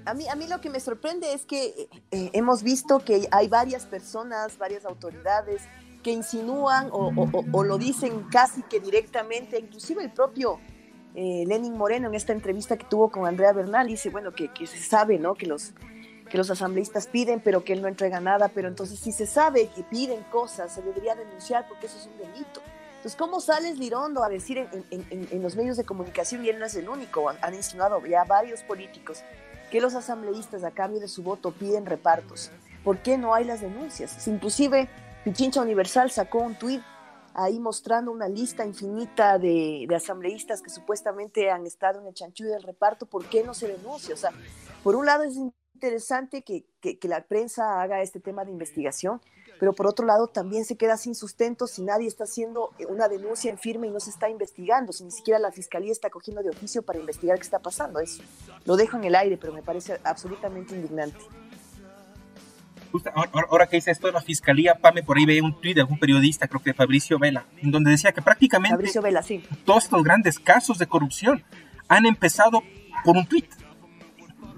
A 0.04 0.14
mí, 0.14 0.28
a 0.28 0.36
mí 0.36 0.46
lo 0.46 0.60
que 0.60 0.70
me 0.70 0.78
sorprende 0.78 1.32
es 1.32 1.46
que 1.46 1.64
eh, 1.64 1.88
eh, 2.10 2.30
hemos 2.34 2.62
visto 2.62 3.00
que 3.00 3.26
hay 3.32 3.48
varias 3.48 3.86
personas, 3.86 4.58
varias 4.58 4.84
autoridades 4.84 5.62
que 6.06 6.12
insinúan 6.12 6.88
o, 6.92 7.64
lo 7.64 7.78
dicen 7.78 8.28
casi 8.30 8.62
que 8.62 8.78
directamente, 8.78 9.58
inclusive 9.58 10.04
el 10.04 10.12
propio 10.12 10.60
eh, 11.16 11.42
Lenin 11.48 11.76
Moreno 11.76 12.06
en 12.06 12.14
esta 12.14 12.32
entrevista 12.32 12.76
que 12.76 12.84
tuvo 12.84 13.10
con 13.10 13.26
Andrea 13.26 13.52
Bernal 13.52 13.88
dice, 13.88 14.10
bueno, 14.10 14.32
que, 14.32 14.46
que, 14.52 14.68
se 14.68 14.78
sabe, 14.78 15.18
¿no? 15.18 15.34
Que 15.34 15.46
los, 15.46 15.72
que 16.30 16.38
los 16.38 16.48
asambleístas 16.48 17.08
piden, 17.08 17.40
pero 17.40 17.64
que 17.64 17.72
él 17.72 17.82
no 17.82 17.88
entrega 17.88 18.20
nada, 18.20 18.46
pero 18.54 18.68
entonces 18.68 19.00
si 19.00 19.10
se 19.10 19.26
sabe 19.26 19.68
que 19.74 19.82
piden 19.82 20.22
cosas, 20.30 20.72
se 20.72 20.80
debería 20.80 21.16
denunciar 21.16 21.66
porque 21.66 21.86
eso 21.86 21.98
es 21.98 22.06
un 22.06 22.18
delito. 22.18 22.60
Entonces, 22.98 23.16
¿cómo 23.16 23.40
sales 23.40 23.76
Lirondo 23.76 24.22
a 24.22 24.28
decir 24.28 24.58
en, 24.58 24.84
en, 24.92 25.28
en 25.28 25.42
los 25.42 25.56
medios 25.56 25.76
de 25.76 25.82
comunicación, 25.82 26.44
y 26.44 26.50
él 26.50 26.60
no 26.60 26.66
es 26.66 26.76
el 26.76 26.88
único, 26.88 27.30
han 27.30 27.54
insinuado 27.54 28.00
ya 28.06 28.22
varios 28.22 28.62
políticos, 28.62 29.24
que 29.72 29.80
los 29.80 29.96
asambleístas 29.96 30.62
a 30.62 30.70
cambio 30.70 31.00
de 31.00 31.08
su 31.08 31.24
voto 31.24 31.50
piden 31.50 31.84
repartos? 31.84 32.52
¿Por 32.84 32.98
qué 32.98 33.18
no 33.18 33.34
hay 33.34 33.42
las 33.42 33.60
denuncias? 33.60 34.12
Si 34.12 34.30
inclusive 34.30 34.88
Pichincha 35.26 35.60
Universal 35.60 36.08
sacó 36.12 36.38
un 36.38 36.56
tuit 36.56 36.80
ahí 37.34 37.58
mostrando 37.58 38.12
una 38.12 38.28
lista 38.28 38.64
infinita 38.64 39.40
de, 39.40 39.88
asambleístas 39.92 40.62
que 40.62 40.70
supuestamente 40.70 41.50
han 41.50 41.66
estado 41.66 42.00
en 42.00 42.06
el 42.06 42.14
chanchú 42.14 42.44
del 42.44 42.62
reparto, 42.62 43.06
¿por 43.06 43.24
qué 43.24 43.42
no 43.42 43.52
se 43.52 43.66
denuncia? 43.66 44.14
O 44.14 44.16
sea, 44.16 44.30
por 44.84 44.94
un 44.94 45.04
lado 45.04 45.24
es 45.24 45.34
interesante 45.74 46.44
que, 46.44 46.68
la 47.02 47.24
prensa 47.24 47.82
haga 47.82 48.02
este 48.02 48.20
tema 48.20 48.44
de 48.44 48.52
investigación, 48.52 49.20
pero 49.58 49.72
por 49.72 49.88
otro 49.88 50.06
lado 50.06 50.28
también 50.28 50.64
se 50.64 50.76
queda 50.76 50.96
sin 50.96 51.16
sustento 51.16 51.66
si 51.66 51.82
nadie 51.82 52.06
está 52.06 52.22
haciendo 52.22 52.70
una 52.88 53.08
denuncia 53.08 53.50
en 53.50 53.58
firme 53.58 53.88
y 53.88 53.90
no 53.90 53.98
se 53.98 54.10
está 54.10 54.30
investigando, 54.30 54.92
si 54.92 55.02
ni 55.02 55.10
siquiera 55.10 55.40
la 55.40 55.50
fiscalía 55.50 55.90
está 55.90 56.08
cogiendo 56.08 56.40
de 56.44 56.50
oficio 56.50 56.82
para 56.84 57.00
investigar 57.00 57.36
qué 57.36 57.42
está 57.42 57.58
pasando. 57.58 57.98
Eso 57.98 58.22
lo 58.64 58.76
dejo 58.76 58.96
en 58.96 59.02
el 59.02 59.16
aire, 59.16 59.36
pero 59.38 59.52
me 59.52 59.64
parece 59.64 59.98
absolutamente 60.04 60.76
indignante 60.76 61.18
ahora, 63.14 63.66
que 63.66 63.76
dice 63.76 63.90
esto 63.90 64.06
de 64.06 64.12
la 64.12 64.20
fiscalía, 64.20 64.74
Pame, 64.74 65.02
por 65.02 65.16
ahí 65.16 65.26
veía 65.26 65.42
un 65.42 65.60
tuit 65.60 65.74
de 65.74 65.80
algún 65.82 65.98
periodista, 65.98 66.48
creo 66.48 66.62
que 66.62 66.74
Fabricio 66.74 67.18
Vela, 67.18 67.46
en 67.62 67.70
donde 67.70 67.90
decía 67.90 68.12
que 68.12 68.22
prácticamente 68.22 68.90
todos 69.64 69.84
estos 69.84 70.02
grandes 70.02 70.38
casos 70.38 70.78
de 70.78 70.86
corrupción 70.86 71.42
han 71.88 72.06
empezado 72.06 72.62
por 73.04 73.16
un 73.16 73.26
tuit. 73.26 73.46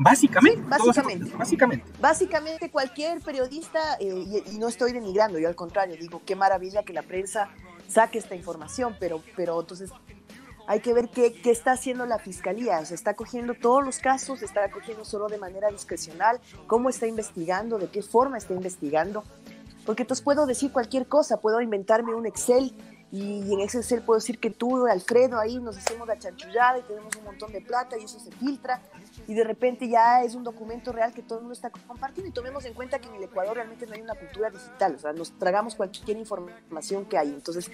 Básicamente, 0.00 0.62
básicamente. 0.62 1.36
básicamente. 1.36 1.84
Básicamente 2.00 2.70
cualquier 2.70 3.20
periodista, 3.20 3.96
eh, 3.98 4.42
y, 4.52 4.58
no 4.58 4.68
estoy 4.68 4.92
denigrando, 4.92 5.40
yo 5.40 5.48
al 5.48 5.56
contrario, 5.56 5.96
digo, 5.98 6.22
qué 6.24 6.36
maravilla 6.36 6.84
que 6.84 6.92
la 6.92 7.02
prensa 7.02 7.48
saque 7.88 8.18
esta 8.18 8.36
información, 8.36 8.96
pero, 9.00 9.20
pero 9.34 9.60
entonces 9.60 9.90
hay 10.68 10.80
que 10.80 10.92
ver 10.92 11.08
qué, 11.08 11.32
está 11.44 11.72
haciendo 11.72 12.04
la 12.04 12.18
fiscalía. 12.18 12.84
Se 12.84 12.94
está 12.94 13.14
cogiendo 13.14 13.54
todos 13.54 13.82
los 13.82 13.98
casos, 14.00 14.42
está 14.42 14.70
cogiendo 14.70 15.02
solo 15.02 15.26
de 15.26 15.38
manera 15.38 15.70
discrecional, 15.70 16.40
cómo 16.66 16.90
está 16.90 17.06
investigando, 17.06 17.78
de 17.78 17.88
qué 17.88 18.02
forma 18.02 18.36
está 18.36 18.52
investigando. 18.52 19.24
Porque 19.86 20.02
entonces 20.02 20.22
puedo 20.22 20.44
decir 20.44 20.70
cualquier 20.70 21.06
cosa, 21.06 21.40
puedo 21.40 21.62
inventarme 21.62 22.14
un 22.14 22.26
Excel 22.26 22.74
y 23.10 23.50
en 23.50 23.60
ese 23.60 23.78
Excel 23.78 24.02
puedo 24.02 24.18
decir 24.18 24.38
que 24.38 24.50
tú, 24.50 24.86
Alfredo, 24.86 25.40
ahí 25.40 25.58
nos 25.58 25.78
hacemos 25.78 26.06
la 26.06 26.18
chanchullada 26.18 26.78
y 26.78 26.82
tenemos 26.82 27.16
un 27.16 27.24
montón 27.24 27.50
de 27.50 27.62
plata 27.62 27.96
y 27.96 28.04
eso 28.04 28.20
se 28.20 28.30
filtra 28.32 28.82
y 29.26 29.32
de 29.32 29.44
repente 29.44 29.88
ya 29.88 30.22
es 30.22 30.34
un 30.34 30.44
documento 30.44 30.92
real 30.92 31.14
que 31.14 31.22
todo 31.22 31.38
el 31.38 31.44
mundo 31.44 31.54
está 31.54 31.70
compartiendo 31.70 32.28
y 32.28 32.32
tomemos 32.32 32.66
en 32.66 32.74
cuenta 32.74 32.98
que 32.98 33.08
en 33.08 33.14
el 33.14 33.24
Ecuador 33.24 33.54
realmente 33.56 33.86
no 33.86 33.94
hay 33.94 34.02
una 34.02 34.14
cultura 34.14 34.50
digital, 34.50 34.96
o 34.96 34.98
sea, 34.98 35.14
nos 35.14 35.32
tragamos 35.38 35.74
cualquier 35.74 36.18
información 36.18 37.06
que 37.06 37.16
hay. 37.16 37.28
Entonces, 37.28 37.70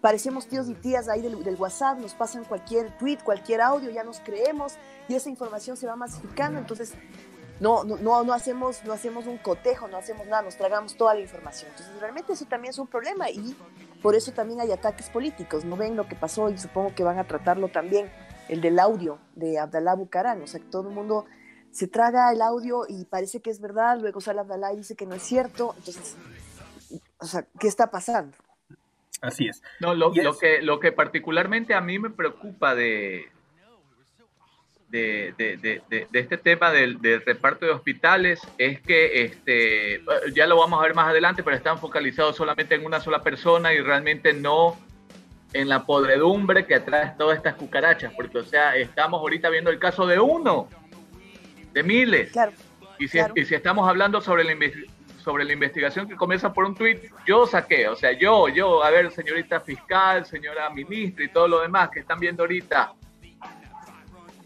parecemos 0.00 0.46
tíos 0.46 0.68
y 0.68 0.74
tías 0.74 1.08
ahí 1.08 1.20
del, 1.20 1.56
WhatsApp, 1.56 1.98
nos 1.98 2.14
pasan 2.14 2.44
cualquier 2.44 2.96
tweet, 2.98 3.18
cualquier 3.24 3.60
audio, 3.60 3.90
ya 3.90 4.04
nos 4.04 4.20
creemos 4.20 4.74
y 5.08 5.14
esa 5.14 5.28
información 5.28 5.76
se 5.76 5.86
va 5.86 5.96
masificando, 5.96 6.58
entonces 6.58 6.94
no, 7.60 7.82
no, 7.82 8.22
no, 8.22 8.32
hacemos, 8.32 8.84
no 8.84 8.92
hacemos 8.92 9.26
un 9.26 9.38
cotejo, 9.38 9.88
no 9.88 9.96
hacemos 9.96 10.26
nada, 10.26 10.42
nos 10.42 10.56
tragamos 10.56 10.96
toda 10.96 11.14
la 11.14 11.20
información. 11.20 11.70
Entonces 11.72 12.00
realmente 12.00 12.32
eso 12.32 12.44
también 12.44 12.70
es 12.70 12.78
un 12.78 12.86
problema 12.86 13.28
y 13.30 13.56
por 14.00 14.14
eso 14.14 14.30
también 14.32 14.60
hay 14.60 14.70
ataques 14.70 15.08
políticos. 15.10 15.64
No 15.64 15.76
ven 15.76 15.96
lo 15.96 16.06
que 16.06 16.14
pasó 16.14 16.50
y 16.50 16.58
supongo 16.58 16.94
que 16.94 17.02
van 17.02 17.18
a 17.18 17.26
tratarlo 17.26 17.68
también, 17.68 18.10
el 18.48 18.60
del 18.60 18.78
audio 18.78 19.18
de 19.34 19.58
Abdalá 19.58 19.94
Bucarán, 19.94 20.40
o 20.42 20.46
sea 20.46 20.60
que 20.60 20.66
todo 20.66 20.88
el 20.88 20.94
mundo 20.94 21.24
se 21.72 21.88
traga 21.88 22.32
el 22.32 22.42
audio 22.42 22.84
y 22.88 23.04
parece 23.06 23.40
que 23.40 23.50
es 23.50 23.60
verdad, 23.60 23.98
luego 24.00 24.20
sale 24.20 24.40
Abdalá 24.40 24.72
y 24.72 24.76
dice 24.76 24.94
que 24.94 25.06
no 25.06 25.16
es 25.16 25.22
cierto, 25.22 25.74
entonces, 25.78 26.16
o 27.18 27.26
sea, 27.26 27.46
¿qué 27.58 27.66
está 27.66 27.90
pasando? 27.90 28.36
Así 29.20 29.48
es. 29.48 29.62
No, 29.80 29.94
lo, 29.94 30.12
que, 30.12 30.62
lo 30.62 30.80
que 30.80 30.92
particularmente 30.92 31.74
a 31.74 31.80
mí 31.80 31.98
me 31.98 32.10
preocupa 32.10 32.74
de, 32.74 33.28
de, 34.88 36.08
este 36.12 36.38
tema 36.38 36.70
del, 36.70 36.98
reparto 37.24 37.66
de 37.66 37.72
hospitales 37.72 38.40
es 38.58 38.80
que 38.80 39.24
este, 39.24 40.02
ya 40.34 40.46
lo 40.46 40.58
vamos 40.58 40.78
a 40.78 40.82
ver 40.82 40.94
más 40.94 41.08
adelante, 41.08 41.42
pero 41.42 41.56
están 41.56 41.78
focalizados 41.78 42.36
solamente 42.36 42.74
en 42.74 42.84
una 42.84 43.00
sola 43.00 43.22
persona 43.22 43.72
y 43.72 43.80
realmente 43.80 44.32
no 44.32 44.78
en 45.52 45.68
la 45.68 45.84
podredumbre 45.84 46.66
que 46.66 46.74
atrae 46.74 47.14
todas 47.18 47.38
estas 47.38 47.54
cucarachas, 47.54 48.12
porque 48.14 48.38
o 48.38 48.44
sea, 48.44 48.76
estamos 48.76 49.20
ahorita 49.20 49.48
viendo 49.48 49.70
el 49.70 49.78
caso 49.78 50.06
de 50.06 50.20
uno, 50.20 50.68
de 51.72 51.82
miles. 51.82 52.32
y, 52.98 53.08
si, 53.08 53.18
y 53.34 53.44
si 53.44 53.54
estamos 53.54 53.88
hablando 53.88 54.20
sobre 54.20 54.44
la 54.44 54.52
investigación, 54.52 54.97
sobre 55.18 55.44
la 55.44 55.52
investigación 55.52 56.08
que 56.08 56.16
comienza 56.16 56.52
por 56.52 56.64
un 56.64 56.74
tuit, 56.74 57.12
yo 57.26 57.46
saqué, 57.46 57.88
o 57.88 57.96
sea, 57.96 58.12
yo, 58.12 58.48
yo, 58.48 58.82
a 58.82 58.90
ver, 58.90 59.10
señorita 59.10 59.60
fiscal, 59.60 60.24
señora 60.24 60.70
ministra 60.70 61.24
y 61.24 61.28
todo 61.28 61.48
lo 61.48 61.60
demás 61.60 61.90
que 61.90 62.00
están 62.00 62.18
viendo 62.18 62.42
ahorita. 62.42 62.92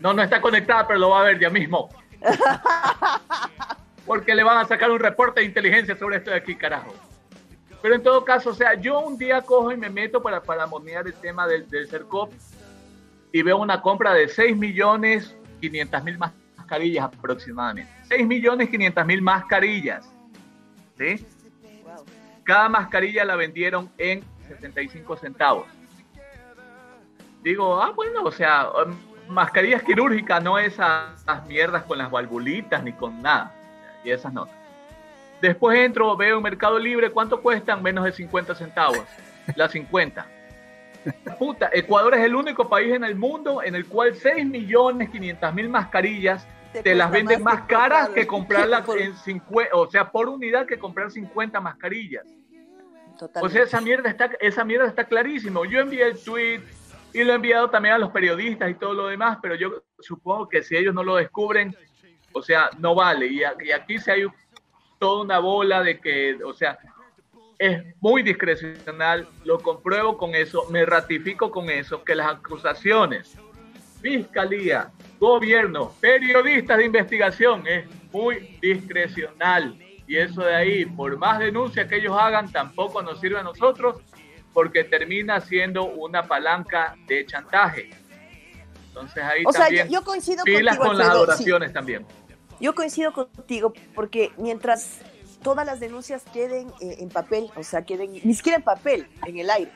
No, 0.01 0.13
no 0.13 0.23
está 0.23 0.41
conectada, 0.41 0.87
pero 0.87 0.99
lo 0.99 1.11
va 1.11 1.21
a 1.21 1.25
ver 1.25 1.39
ya 1.39 1.51
mismo. 1.51 1.89
Porque 4.07 4.35
le 4.35 4.43
van 4.43 4.59
a 4.59 4.65
sacar 4.65 4.91
un 4.91 4.99
reporte 4.99 5.41
de 5.41 5.47
inteligencia 5.47 5.97
sobre 5.97 6.17
esto 6.17 6.31
de 6.31 6.37
aquí, 6.37 6.57
carajo. 6.57 6.93
Pero 7.81 7.95
en 7.95 8.03
todo 8.03 8.25
caso, 8.25 8.51
o 8.51 8.55
sea, 8.55 8.75
yo 8.75 9.01
un 9.01 9.17
día 9.17 9.43
cojo 9.43 9.73
y 9.73 9.77
me 9.77 9.91
meto 9.91 10.21
para, 10.23 10.43
para 10.43 10.67
monear 10.67 11.07
el 11.07 11.15
tema 11.15 11.47
del, 11.47 11.69
del 11.69 11.89
CERCOP 11.89 12.33
y 13.33 13.43
veo 13.43 13.59
una 13.59 13.81
compra 13.81 14.13
de 14.13 14.29
6 14.29 14.57
millones 14.57 15.37
500 15.61 16.05
mil 16.05 16.19
mascarillas 16.19 17.05
aproximadamente. 17.05 17.93
6 18.09 18.27
millones 18.27 18.69
500 18.69 19.07
mil 19.07 19.23
mascarillas. 19.23 20.13
Cada 22.45 22.69
mascarilla 22.69 23.25
la 23.25 23.37
vendieron 23.37 23.91
en 23.99 24.23
65 24.49 25.17
centavos. 25.17 25.67
Digo, 27.43 27.81
ah, 27.83 27.91
bueno, 27.91 28.23
o 28.23 28.33
sea, 28.33 28.69
mascarillas 29.29 29.83
quirúrgicas, 29.83 30.43
no 30.43 30.59
esas 30.59 31.13
mierdas 31.47 31.85
con 31.85 31.99
las 31.99 32.11
valvulitas 32.11 32.83
ni 32.83 32.93
con 32.93 33.21
nada. 33.23 33.53
Y 34.05 34.11
esas 34.11 34.33
no. 34.33 34.47
Después 35.41 35.79
entro, 35.79 36.17
veo 36.17 36.37
en 36.37 36.43
Mercado 36.43 36.79
Libre, 36.79 37.11
¿cuánto 37.11 37.41
cuestan? 37.41 37.83
Menos 37.83 38.05
de 38.05 38.13
50 38.13 38.55
centavos. 38.55 39.05
Las 39.57 39.73
50. 39.73 40.25
Puta, 41.39 41.69
Ecuador 41.73 42.15
es 42.15 42.25
el 42.25 42.37
único 42.37 42.69
país 42.69 42.95
en 42.95 43.03
el 43.03 43.17
mundo 43.17 43.61
en 43.63 43.75
el 43.75 43.87
cual 43.87 44.15
6 44.15 44.47
millones 44.47 45.11
500 45.11 45.53
mil 45.53 45.69
mascarillas 45.69 46.47
te, 46.73 46.95
las 46.95 47.11
venden 47.11 47.43
más, 47.43 47.63
caras 47.63 48.11
que 48.11 48.27
comprarlas 48.27 48.89
en 48.99 49.17
50, 49.17 49.75
o 49.75 49.91
sea, 49.91 50.11
por 50.11 50.29
unidad 50.29 50.67
que 50.67 50.79
comprar 50.79 51.11
50 51.11 51.61
mascarillas. 51.61 52.25
O 53.41 53.49
sea, 53.49 53.63
esa 53.63 53.81
mierda 53.81 54.09
está, 54.09 54.31
esa 54.41 54.65
mierda 54.65 54.87
está 54.87 55.05
clarísimo. 55.05 55.65
Yo 55.65 55.81
envié 55.81 56.09
el 56.09 56.19
tweet 56.19 56.61
y 57.13 57.23
lo 57.23 57.33
he 57.33 57.37
enviado 57.37 57.71
también 57.71 57.95
a 57.95 57.99
los 57.99 58.11
periodistas 58.11 58.71
y 58.71 58.75
todo 58.75 58.95
lo 58.95 59.07
demás, 59.07 59.39
pero 59.41 59.55
yo 59.55 59.83
supongo 59.99 60.49
que 60.49 60.63
si 60.63 60.77
ellos 60.77 60.95
no 60.95 61.05
lo 61.05 61.17
descubren, 61.17 61.77
o 62.33 62.43
sea, 62.43 62.71
no 62.79 62.95
vale. 62.95 63.27
Y, 63.27 63.45
aquí 63.45 63.99
se 63.99 64.13
hay 64.13 64.27
toda 64.99 65.23
una 65.23 65.39
bola 65.39 65.83
de 65.83 66.01
que, 66.01 66.39
o 66.43 66.55
sea, 66.55 66.79
es 67.59 67.83
muy 68.01 68.23
discrecional, 68.23 69.29
lo 69.45 69.61
compruebo 69.61 70.17
con 70.17 70.35
eso, 70.35 70.67
me 70.71 70.85
ratifico 70.85 71.51
con 71.51 71.71
eso, 71.71 72.03
que 72.03 72.15
las 72.15 72.35
acusaciones, 72.35 73.37
fiscalía, 74.01 74.91
gobierno, 75.23 75.93
periodistas 76.01 76.79
de 76.79 76.85
investigación, 76.85 77.65
es 77.69 77.85
muy 78.13 78.59
discrecional. 78.61 79.79
Y 80.05 80.17
eso 80.17 80.43
de 80.43 80.53
ahí, 80.53 80.85
por 80.85 81.17
más 81.17 81.39
denuncias 81.39 81.87
que 81.87 81.99
ellos 81.99 82.17
hagan, 82.19 82.51
tampoco 82.51 83.03
nos 83.03 83.21
sirve 83.21 83.39
a 83.39 83.45
nosotros 83.45 84.01
porque 84.53 84.83
termina 84.83 85.41
siendo 85.41 85.85
una 85.85 86.25
palanca 86.25 86.97
de 87.07 87.25
chantaje. 87.25 87.91
Entonces 88.89 89.23
ahí 89.23 89.45
también 89.45 89.89
yo 89.89 90.03
coincido 90.03 90.43
pilas 90.43 90.77
con 90.77 90.99
las 90.99 91.11
adoraciones 91.11 91.73
también. 91.73 92.05
Yo 92.61 92.75
coincido 92.75 93.13
contigo 93.13 93.73
porque 93.95 94.33
mientras 94.39 95.03
todas 95.41 95.65
las 95.65 95.79
denuncias 95.79 96.25
queden 96.33 96.69
eh, 96.81 96.97
en 96.99 97.09
papel, 97.11 97.49
o 97.55 97.63
sea, 97.63 97.85
queden 97.85 98.13
ni 98.13 98.35
siquiera 98.35 98.59
en 98.59 98.65
papel, 98.65 99.07
en 99.25 99.39
el 99.39 99.49
aire, 99.49 99.71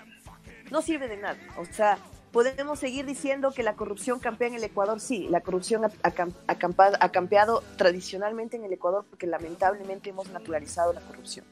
no 0.73 0.83
sirve 0.83 1.07
de 1.07 1.19
nada. 1.19 1.39
O 1.57 1.65
sea, 1.65 1.99
podemos 2.37 2.79
seguir 2.79 3.07
diciendo 3.07 3.51
que 3.51 3.63
la 3.63 3.77
corrupción 3.77 4.19
campea 4.19 4.49
en 4.49 4.57
el 4.57 4.63
Ecuador. 4.63 5.01
Sí, 5.01 5.27
la 5.31 5.41
corrupción 5.41 5.87
ha, 5.87 7.11
campeado 7.11 7.63
tradicionalmente 7.79 8.59
en 8.59 8.65
el 8.67 8.75
Ecuador 8.75 9.07
porque 9.09 9.27
lamentablemente 9.27 10.11
hemos 10.11 10.29
naturalizado 10.29 10.93
la 10.93 11.01
corrupción. 11.01 11.47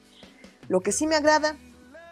Lo 0.69 0.83
que 0.83 0.93
sí 0.93 1.07
me 1.07 1.17
agrada 1.17 1.57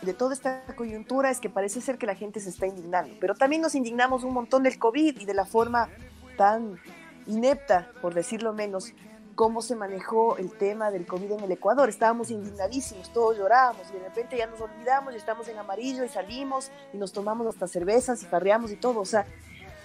de 0.01 0.15
toda 0.15 0.33
esta 0.33 0.65
coyuntura 0.75 1.31
es 1.31 1.39
que 1.39 1.51
parece 1.51 1.83
ser 1.83 1.99
que 1.99 2.07
la 2.07 2.15
gente 2.15 2.41
se 2.41 2.49
está 2.49 2.67
indignando, 2.67 3.15
pero 3.21 3.35
también 3.35 3.61
nos 3.61 3.75
indignamos 3.75 4.25
un 4.25 4.33
montón 4.33 4.63
del 4.63 4.79
COVID 4.79 5.21
y 5.21 5.27
de 5.27 5.35
la 5.35 5.45
forma 5.45 5.91
tan 6.39 6.81
inepta, 7.27 7.91
por 8.01 8.15
decirlo 8.15 8.55
menos, 8.55 8.95
cómo 9.35 9.63
se 9.63 9.77
manejó 9.77 10.37
el 10.37 10.51
tema 10.57 10.91
del 10.91 11.07
COVID 11.07 11.33
en 11.33 11.41
el 11.41 11.53
Ecuador. 11.53 11.89
Estábamos 11.89 12.31
indignadísimos, 12.31 13.13
todos 13.13 13.37
llorábamos 13.37 13.89
y 13.91 13.95
de 13.95 14.01
repente 14.01 14.37
ya 14.37 14.47
nos 14.47 14.61
olvidamos 14.61 15.15
y 15.15 15.17
estamos 15.17 15.49
en 15.49 15.59
amarillo 15.59 16.05
y 16.05 16.09
salimos 16.09 16.71
y 16.93 16.99
nos 16.99 17.13
tomamos 17.13 17.47
hasta 17.47 17.67
cervezas 17.67 18.23
y 18.23 18.27
parreamos 18.27 18.71
y 18.71 18.77
todo. 18.77 19.01
O 19.01 19.05
sea, 19.05 19.27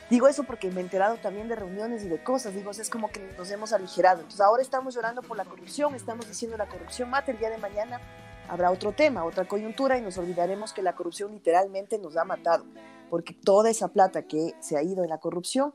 digo 0.09 0.27
eso 0.27 0.43
porque 0.43 0.69
me 0.71 0.81
he 0.81 0.83
enterado 0.83 1.17
también 1.17 1.47
de 1.47 1.55
reuniones 1.55 2.03
y 2.03 2.09
de 2.09 2.23
cosas. 2.23 2.53
Digo, 2.53 2.71
es 2.71 2.89
como 2.89 3.09
que 3.09 3.19
nos 3.37 3.49
hemos 3.51 3.73
aligerado. 3.73 4.19
Entonces 4.19 4.41
ahora 4.41 4.61
estamos 4.61 4.95
llorando 4.95 5.21
por 5.21 5.37
la 5.37 5.45
corrupción, 5.45 5.95
estamos 5.95 6.27
diciendo 6.27 6.57
la 6.57 6.67
corrupción 6.67 7.09
mata, 7.09 7.31
el 7.31 7.39
día 7.39 7.49
de 7.49 7.57
mañana 7.57 8.01
habrá 8.49 8.71
otro 8.71 8.91
tema, 8.91 9.25
otra 9.25 9.47
coyuntura 9.47 9.97
y 9.97 10.01
nos 10.01 10.17
olvidaremos 10.17 10.73
que 10.73 10.81
la 10.81 10.95
corrupción 10.95 11.33
literalmente 11.33 11.97
nos 11.97 12.15
ha 12.17 12.23
matado, 12.23 12.65
porque 13.09 13.33
toda 13.33 13.69
esa 13.69 13.89
plata 13.89 14.23
que 14.23 14.55
se 14.59 14.77
ha 14.77 14.83
ido 14.83 15.03
en 15.03 15.09
la 15.09 15.19
corrupción 15.19 15.73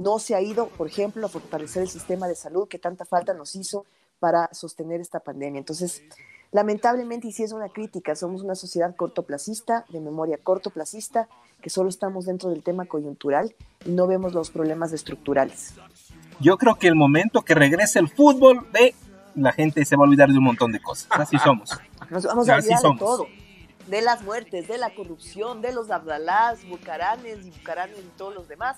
no 0.00 0.18
se 0.18 0.34
ha 0.34 0.40
ido, 0.40 0.68
por 0.68 0.86
ejemplo, 0.86 1.26
a 1.26 1.28
fortalecer 1.28 1.82
el 1.82 1.88
sistema 1.88 2.26
de 2.26 2.34
salud 2.34 2.66
que 2.68 2.78
tanta 2.78 3.04
falta 3.04 3.34
nos 3.34 3.54
hizo 3.54 3.84
para 4.18 4.48
sostener 4.52 5.00
esta 5.00 5.20
pandemia. 5.20 5.58
Entonces, 5.58 6.02
lamentablemente, 6.52 7.28
y 7.28 7.32
si 7.32 7.42
es 7.42 7.52
una 7.52 7.68
crítica, 7.68 8.16
somos 8.16 8.42
una 8.42 8.54
sociedad 8.54 8.96
cortoplacista, 8.96 9.84
de 9.90 10.00
memoria 10.00 10.38
cortoplacista, 10.42 11.28
que 11.60 11.68
solo 11.68 11.90
estamos 11.90 12.24
dentro 12.24 12.48
del 12.48 12.62
tema 12.62 12.86
coyuntural 12.86 13.54
y 13.84 13.90
no 13.90 14.06
vemos 14.06 14.32
los 14.32 14.50
problemas 14.50 14.92
estructurales. 14.94 15.74
Yo 16.40 16.56
creo 16.56 16.76
que 16.76 16.88
el 16.88 16.94
momento 16.94 17.42
que 17.42 17.54
regrese 17.54 17.98
el 17.98 18.08
fútbol, 18.08 18.66
de 18.72 18.94
la 19.34 19.52
gente 19.52 19.84
se 19.84 19.96
va 19.96 20.04
a 20.04 20.08
olvidar 20.08 20.30
de 20.30 20.38
un 20.38 20.44
montón 20.44 20.72
de 20.72 20.80
cosas. 20.80 21.08
Así 21.10 21.38
somos. 21.38 21.78
Nos 22.08 22.24
vamos 22.24 22.48
a 22.48 22.56
olvidar 22.56 22.80
de 22.80 22.98
todo. 22.98 23.26
De 23.86 24.00
las 24.00 24.22
muertes, 24.22 24.66
de 24.66 24.78
la 24.78 24.94
corrupción, 24.94 25.60
de 25.60 25.72
los 25.72 25.90
abdalás, 25.90 26.66
bucaranes 26.66 27.44
y 27.44 27.50
bucaranes 27.50 27.98
y 27.98 28.16
todos 28.16 28.34
los 28.34 28.48
demás 28.48 28.76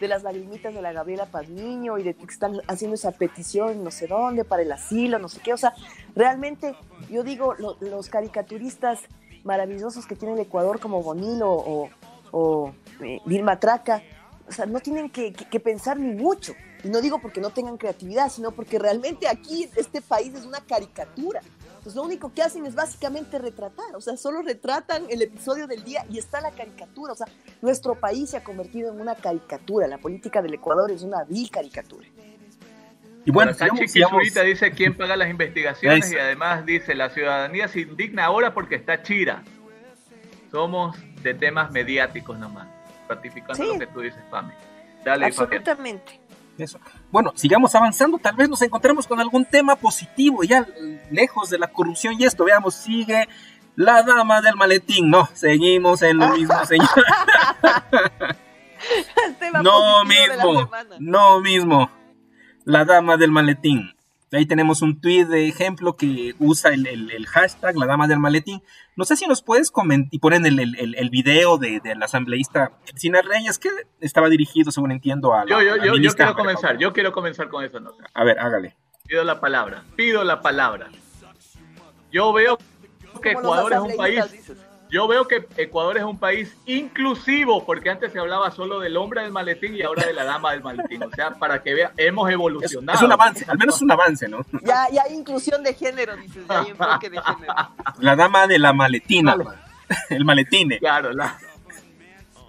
de 0.00 0.08
las 0.08 0.22
lagrimitas 0.22 0.74
de 0.74 0.82
la 0.82 0.92
Gabriela 0.92 1.26
Paz 1.26 1.48
Niño 1.48 1.98
y 1.98 2.02
de 2.02 2.14
que 2.14 2.24
están 2.24 2.60
haciendo 2.66 2.94
esa 2.94 3.12
petición 3.12 3.84
no 3.84 3.90
sé 3.90 4.06
dónde 4.06 4.44
para 4.44 4.62
el 4.62 4.72
asilo, 4.72 5.18
no 5.18 5.28
sé 5.28 5.40
qué. 5.40 5.52
O 5.52 5.56
sea, 5.56 5.74
realmente 6.16 6.74
yo 7.10 7.22
digo, 7.22 7.54
los 7.80 8.08
caricaturistas 8.08 9.00
maravillosos 9.44 10.06
que 10.06 10.16
tiene 10.16 10.34
el 10.34 10.40
Ecuador 10.40 10.80
como 10.80 11.02
Bonilo 11.02 11.50
o, 11.50 11.90
o 12.32 12.72
eh, 13.00 13.20
Vilma 13.26 13.60
Traca, 13.60 14.02
o 14.48 14.52
sea, 14.52 14.66
no 14.66 14.80
tienen 14.80 15.10
que, 15.10 15.32
que, 15.32 15.60
pensar 15.60 15.98
ni 15.98 16.14
mucho. 16.14 16.54
Y 16.82 16.88
no 16.88 17.00
digo 17.00 17.20
porque 17.20 17.40
no 17.40 17.50
tengan 17.50 17.76
creatividad, 17.76 18.30
sino 18.30 18.52
porque 18.52 18.78
realmente 18.78 19.28
aquí 19.28 19.68
este 19.76 20.00
país 20.00 20.34
es 20.34 20.44
una 20.44 20.60
caricatura 20.60 21.40
pues 21.82 21.94
lo 21.94 22.02
único 22.02 22.32
que 22.32 22.42
hacen 22.42 22.66
es 22.66 22.74
básicamente 22.74 23.38
retratar, 23.38 23.96
o 23.96 24.00
sea, 24.00 24.16
solo 24.16 24.42
retratan 24.42 25.04
el 25.08 25.22
episodio 25.22 25.66
del 25.66 25.82
día 25.82 26.04
y 26.10 26.18
está 26.18 26.40
la 26.40 26.50
caricatura, 26.50 27.12
o 27.12 27.16
sea, 27.16 27.26
nuestro 27.62 27.94
país 27.94 28.30
se 28.30 28.36
ha 28.36 28.44
convertido 28.44 28.92
en 28.92 29.00
una 29.00 29.14
caricatura, 29.14 29.86
la 29.86 29.98
política 29.98 30.42
del 30.42 30.54
Ecuador 30.54 30.90
es 30.90 31.02
una 31.02 31.24
vil 31.24 31.50
caricatura. 31.50 32.06
Y 33.24 33.30
bueno, 33.30 33.52
Sánchez 33.52 33.94
ahorita 34.02 34.42
dice 34.42 34.70
quién 34.72 34.96
paga 34.96 35.16
las 35.16 35.28
investigaciones 35.28 36.10
y 36.10 36.16
además 36.16 36.64
dice 36.64 36.94
la 36.94 37.10
ciudadanía 37.10 37.68
se 37.68 37.80
indigna 37.80 38.24
ahora 38.24 38.54
porque 38.54 38.76
está 38.76 39.02
chira. 39.02 39.44
Somos 40.50 40.96
de 41.22 41.34
temas 41.34 41.70
mediáticos 41.70 42.38
nomás, 42.38 42.66
ratificando 43.08 43.64
lo 43.64 43.78
que 43.78 43.86
tú 43.86 44.00
dices, 44.00 44.22
Pame. 44.30 44.54
Dale, 45.04 45.26
Absolutamente. 45.26 46.19
Bueno, 47.10 47.32
sigamos 47.34 47.74
avanzando, 47.74 48.18
tal 48.18 48.36
vez 48.36 48.48
nos 48.48 48.62
encontremos 48.62 49.06
con 49.06 49.20
algún 49.20 49.44
tema 49.44 49.76
positivo, 49.76 50.42
ya 50.44 50.66
lejos 51.10 51.50
de 51.50 51.58
la 51.58 51.68
corrupción 51.68 52.14
y 52.18 52.24
esto, 52.24 52.44
veamos, 52.44 52.74
sigue 52.74 53.28
la 53.76 54.02
dama 54.02 54.40
del 54.40 54.56
maletín, 54.56 55.10
no, 55.10 55.28
seguimos 55.32 56.02
en 56.02 56.18
lo 56.18 56.28
mismo, 56.28 56.64
señor. 56.66 56.88
no 59.62 60.04
mismo, 60.04 60.70
no 60.98 61.40
mismo, 61.40 61.90
la 62.64 62.84
dama 62.84 63.16
del 63.16 63.30
maletín. 63.30 63.94
Ahí 64.32 64.46
tenemos 64.46 64.80
un 64.80 65.00
tweet 65.00 65.24
de 65.24 65.48
ejemplo 65.48 65.96
que 65.96 66.34
usa 66.38 66.70
el, 66.72 67.26
hashtag 67.26 67.76
La 67.76 67.86
Dama 67.86 68.06
del 68.06 68.20
Maletín. 68.20 68.62
No 68.94 69.04
sé 69.04 69.16
si 69.16 69.26
nos 69.26 69.42
puedes 69.42 69.70
comentar 69.72 70.08
y 70.12 70.20
ponen 70.20 70.46
el, 70.46 70.58
el, 70.60 71.10
video 71.10 71.58
de, 71.58 71.80
la 71.96 72.04
asambleísta 72.04 72.70
Cristina 72.84 73.22
Reyes, 73.22 73.58
que 73.58 73.70
estaba 74.00 74.28
dirigido, 74.28 74.70
según 74.70 74.92
entiendo, 74.92 75.34
a 75.34 75.44
la, 75.44 75.50
Yo, 75.50 75.60
yo, 75.60 75.96
yo, 75.96 76.12
quiero 76.14 76.34
comenzar, 76.36 76.78
yo 76.78 76.92
quiero 76.92 77.12
comenzar 77.12 77.48
con 77.48 77.64
esa 77.64 77.80
nota. 77.80 78.04
A 78.14 78.24
ver, 78.24 78.38
hágale. 78.38 78.76
Pido 79.06 79.24
la 79.24 79.40
palabra, 79.40 79.82
pido 79.96 80.22
la 80.22 80.40
palabra. 80.40 80.88
Yo 82.12 82.32
veo 82.32 82.56
que 83.20 83.32
Ecuador 83.32 83.72
es 83.72 83.78
un 83.80 83.96
país 83.96 84.24
yo 84.90 85.06
veo 85.06 85.28
que 85.28 85.46
Ecuador 85.56 85.96
es 85.98 86.04
un 86.04 86.18
país 86.18 86.56
inclusivo, 86.66 87.64
porque 87.64 87.90
antes 87.90 88.12
se 88.12 88.18
hablaba 88.18 88.50
solo 88.50 88.80
del 88.80 88.96
hombre 88.96 89.22
del 89.22 89.30
maletín 89.30 89.74
y 89.76 89.82
ahora 89.82 90.04
de 90.04 90.12
la 90.12 90.24
dama 90.24 90.50
del 90.50 90.62
maletín. 90.62 91.02
O 91.04 91.10
sea, 91.10 91.30
para 91.30 91.62
que 91.62 91.74
vea, 91.74 91.92
hemos 91.96 92.28
evolucionado. 92.30 92.98
Es, 92.98 93.02
un 93.02 93.12
avance, 93.12 93.44
al 93.48 93.56
menos 93.56 93.76
es 93.76 93.82
un 93.82 93.92
avance, 93.92 94.28
¿no? 94.28 94.44
Ya, 94.62 94.88
ya 94.92 95.02
hay 95.04 95.14
inclusión 95.14 95.62
de 95.62 95.74
género, 95.74 96.16
dices, 96.16 96.44
ya 96.48 96.60
hay 96.60 96.70
enfoque 96.70 97.08
de 97.08 97.20
género. 97.22 97.54
La 97.98 98.16
dama 98.16 98.46
de 98.48 98.58
la 98.58 98.72
maletina, 98.72 99.36
el 100.10 100.24
maletine. 100.24 100.78
Claro, 100.78 101.12
la... 101.12 101.38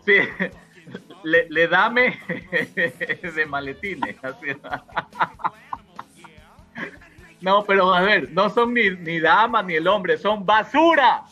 Sí, 0.04 0.16
le, 1.24 1.68
dame 1.68 2.20
de 3.36 3.46
maletines. 3.46 4.16
No, 7.40 7.64
pero 7.66 7.94
a 7.94 8.02
ver, 8.02 8.32
no 8.32 8.50
son 8.50 8.74
ni, 8.74 8.90
ni 8.90 9.20
damas 9.20 9.64
ni 9.66 9.76
el 9.76 9.88
hombre, 9.88 10.18
son 10.18 10.44
basura 10.44 11.24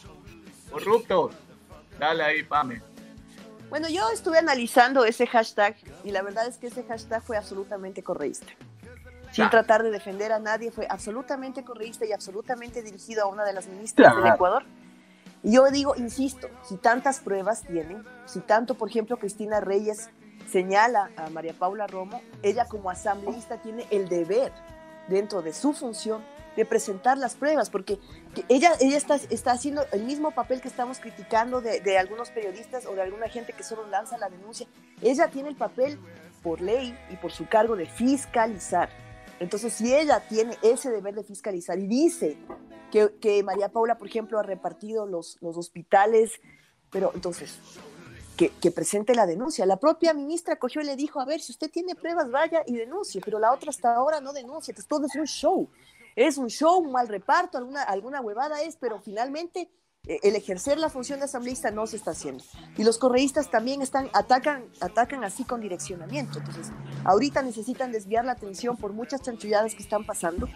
corruptos. 0.72 1.34
Dale 2.00 2.24
ahí, 2.24 2.44
Pame. 2.44 2.82
Bueno, 3.70 3.88
yo 3.88 4.10
estuve 4.10 4.40
analizando 4.40 5.06
ese 5.06 5.28
hashtag 5.28 5.76
y 6.04 6.12
la 6.12 6.22
verdad 6.22 6.48
es 6.48 6.58
que 6.58 6.68
ese 6.68 6.84
hashtag 6.84 7.22
fue 7.22 7.38
absolutamente 7.38 8.02
correísta. 8.02 8.48
Sin 9.32 9.48
tratar 9.50 9.84
de 9.84 9.92
defender 9.92 10.32
a 10.32 10.40
nadie, 10.40 10.72
fue 10.72 10.88
absolutamente 10.90 11.64
correísta 11.64 12.04
y 12.06 12.12
absolutamente 12.12 12.82
dirigido 12.82 13.24
a 13.24 13.28
una 13.28 13.46
de 13.46 13.54
las 13.54 13.68
ministras 13.68 14.16
del 14.16 14.26
Ecuador. 14.26 14.64
Y 15.44 15.54
yo 15.54 15.70
digo, 15.70 15.96
insisto, 15.96 16.50
si 16.68 16.78
tantas 16.78 17.20
pruebas 17.20 17.62
tienen, 17.62 18.04
si 18.26 18.40
tanto, 18.40 18.76
por 18.76 18.90
ejemplo, 18.90 19.18
Cristina 19.18 19.60
Reyes 19.60 20.10
señala 20.50 21.12
a 21.16 21.30
María 21.30 21.54
Paula 21.54 21.86
Romo, 21.86 22.22
ella 22.42 22.66
como 22.66 22.90
asambleísta 22.90 23.62
tiene 23.62 23.86
el 23.92 24.10
deber, 24.10 24.52
dentro 25.08 25.42
de 25.42 25.54
su 25.54 25.74
función, 25.74 26.24
de 26.60 26.66
presentar 26.66 27.18
las 27.18 27.36
pruebas, 27.36 27.70
porque 27.70 28.00
ella, 28.50 28.74
ella 28.82 28.98
está, 28.98 29.16
está 29.16 29.54
haciendo 29.54 29.86
el 29.94 30.04
mismo 30.04 30.32
papel 30.32 30.60
que 30.60 30.68
estamos 30.68 31.00
criticando 31.00 31.62
de, 31.62 31.80
de, 31.80 31.98
algunos 31.98 32.32
periodistas 32.32 32.86
o 32.86 32.96
de 32.96 33.02
alguna 33.02 33.30
gente 33.30 33.54
que 33.54 33.64
solo 33.64 33.88
lanza 33.88 34.18
la 34.18 34.28
denuncia. 34.28 34.68
Ella 35.02 35.30
tiene 35.30 35.48
el 35.48 35.56
papel 35.56 35.98
por 36.44 36.60
ley 36.60 36.94
y 37.10 37.16
por 37.16 37.32
su 37.32 37.48
cargo 37.48 37.78
de 37.78 37.86
fiscalizar. 37.86 38.90
Entonces, 39.40 39.72
si 39.72 39.96
ella 39.96 40.20
tiene 40.28 40.58
ese 40.62 40.92
deber 40.92 41.16
de 41.16 41.24
fiscalizar 41.24 41.80
y 41.80 41.88
dice 41.88 42.36
que, 42.92 43.16
que 43.22 43.42
María 43.42 43.70
Paula, 43.70 43.98
por 43.98 44.10
ejemplo, 44.10 44.38
ha 44.38 44.44
repartido 44.44 45.06
los, 45.06 45.38
los 45.40 45.56
hospitales, 45.56 46.42
pero 46.92 47.14
entonces, 47.16 47.58
que, 48.36 48.50
que, 48.50 48.70
presente 48.70 49.16
la 49.16 49.26
denuncia. 49.26 49.66
La 49.66 49.78
propia 49.78 50.14
ministra 50.14 50.58
cogió 50.58 50.82
y 50.82 50.86
le 50.86 50.98
dijo, 50.98 51.22
a 51.22 51.26
ver, 51.26 51.40
si 51.40 51.54
usted 51.54 51.72
tiene 51.72 51.96
pruebas, 51.96 52.30
vaya 52.30 52.64
y 52.68 52.76
denuncie, 52.76 53.22
pero 53.24 53.40
la 53.40 53.54
otra 53.54 53.70
hasta 53.70 53.96
ahora 53.96 54.20
no 54.20 54.34
denuncia, 54.34 54.74
entonces 54.74 54.90
todo 54.90 55.06
es 55.06 55.16
un 55.16 55.26
show 55.26 55.70
es 56.28 56.38
un 56.38 56.50
show, 56.50 56.80
un 56.80 56.92
mal 56.92 57.08
reparto, 57.08 57.58
alguna, 57.58 57.84
alguna 57.84 58.20
huevada 58.20 58.62
es, 58.62 58.76
pero 58.76 59.00
finalmente 59.00 59.72
eh, 60.06 60.20
el 60.24 60.36
ejercer 60.36 60.78
la 60.78 60.90
función 60.90 61.20
de 61.20 61.26
asambleísta 61.26 61.72
no 61.72 61.88
se 61.88 61.96
está 61.96 62.12
haciendo. 62.12 62.44
Y 62.78 62.84
los 62.84 62.98
correístas 62.98 63.50
también 63.50 63.82
están, 63.82 64.10
atacan, 64.14 64.66
atacan 64.82 65.24
así 65.24 65.46
con 65.46 65.62
direccionamiento. 65.62 66.40
Entonces, 66.40 66.72
ahorita 67.06 67.42
necesitan 67.42 67.94
desviar 67.94 68.26
la 68.26 68.34
atención 68.34 68.76
por 68.76 68.92
muchas 68.92 69.22
chanchulladas 69.22 69.76
que 69.76 69.84
están 69.84 70.06
pasando 70.06 70.48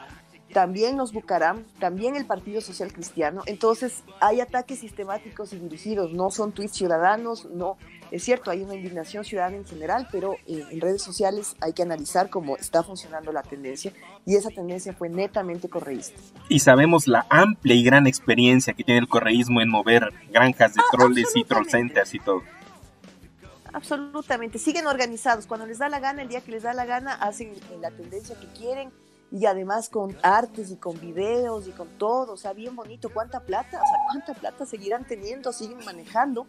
también 0.53 0.97
los 0.97 1.13
Bucaram, 1.13 1.65
también 1.79 2.15
el 2.15 2.25
Partido 2.25 2.61
Social 2.61 2.93
Cristiano. 2.93 3.41
Entonces, 3.47 4.03
hay 4.19 4.39
ataques 4.39 4.79
sistemáticos 4.79 5.51
y 5.51 5.59
dirigidos, 5.59 6.13
no 6.13 6.29
son 6.29 6.51
tweets 6.51 6.75
ciudadanos, 6.75 7.45
no. 7.45 7.77
Es 8.11 8.23
cierto, 8.23 8.51
hay 8.51 8.61
una 8.61 8.75
indignación 8.75 9.25
ciudadana 9.25 9.57
en 9.57 9.65
general, 9.65 10.07
pero 10.11 10.35
eh, 10.47 10.63
en 10.69 10.81
redes 10.81 11.01
sociales 11.01 11.55
hay 11.61 11.73
que 11.73 11.83
analizar 11.83 12.29
cómo 12.29 12.57
está 12.57 12.83
funcionando 12.83 13.31
la 13.31 13.43
tendencia 13.43 13.91
y 14.25 14.35
esa 14.35 14.49
tendencia 14.49 14.93
fue 14.93 15.09
netamente 15.09 15.69
correísta. 15.69 16.19
Y 16.49 16.59
sabemos 16.59 17.07
la 17.07 17.25
amplia 17.29 17.75
y 17.75 17.83
gran 17.83 18.07
experiencia 18.07 18.73
que 18.73 18.83
tiene 18.83 18.99
el 18.99 19.07
correísmo 19.07 19.61
en 19.61 19.69
mover 19.69 20.09
granjas 20.31 20.73
de 20.73 20.81
ah, 20.81 20.85
troles 20.91 21.31
y 21.35 21.43
trollcenters 21.43 22.13
y 22.13 22.19
todo. 22.19 22.43
Absolutamente, 23.73 24.59
siguen 24.59 24.85
organizados. 24.85 25.47
Cuando 25.47 25.65
les 25.65 25.79
da 25.79 25.89
la 25.89 25.99
gana, 25.99 26.21
el 26.21 26.29
día 26.29 26.41
que 26.41 26.51
les 26.51 26.63
da 26.63 26.73
la 26.73 26.85
gana, 26.85 27.15
hacen 27.15 27.53
la 27.81 27.89
tendencia 27.89 28.39
que 28.39 28.47
quieren 28.47 28.91
y 29.31 29.47
además 29.47 29.89
con 29.89 30.15
artes 30.21 30.69
y 30.69 30.75
con 30.75 30.99
videos 30.99 31.67
y 31.67 31.71
con 31.71 31.87
todo, 31.97 32.33
o 32.33 32.37
sea, 32.37 32.53
bien 32.53 32.75
bonito, 32.75 33.09
cuánta 33.11 33.39
plata, 33.39 33.81
o 33.81 33.85
sea, 33.85 33.97
cuánta 34.11 34.33
plata 34.35 34.63
seguirán 34.67 35.05
teniendo, 35.05 35.51
siguen 35.51 35.83
manejando, 35.83 36.45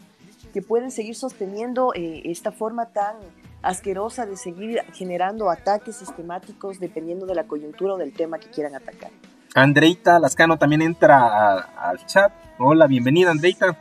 que 0.55 0.63
pueden 0.63 0.93
seguir 0.93 1.17
sosteniendo 1.17 1.93
eh, 1.97 2.23
esta 2.27 2.53
forma 2.53 2.87
tan 2.87 3.17
asquerosa 3.61 4.25
de 4.25 4.37
seguir 4.37 4.83
generando 4.93 5.51
ataques 5.51 5.97
sistemáticos 5.97 6.79
dependiendo 6.79 7.27
de 7.27 7.35
la 7.35 7.43
coyuntura 7.43 7.95
o 7.95 7.97
del 7.97 8.13
tema 8.13 8.39
que 8.39 8.47
quieran 8.51 8.77
atacar. 8.77 9.11
Andreita 9.53 10.21
Lascano 10.21 10.57
también 10.57 10.83
entra 10.83 11.59
al 11.59 12.07
chat. 12.07 12.33
Hola, 12.59 12.87
bienvenida 12.87 13.33
Andreita. 13.33 13.77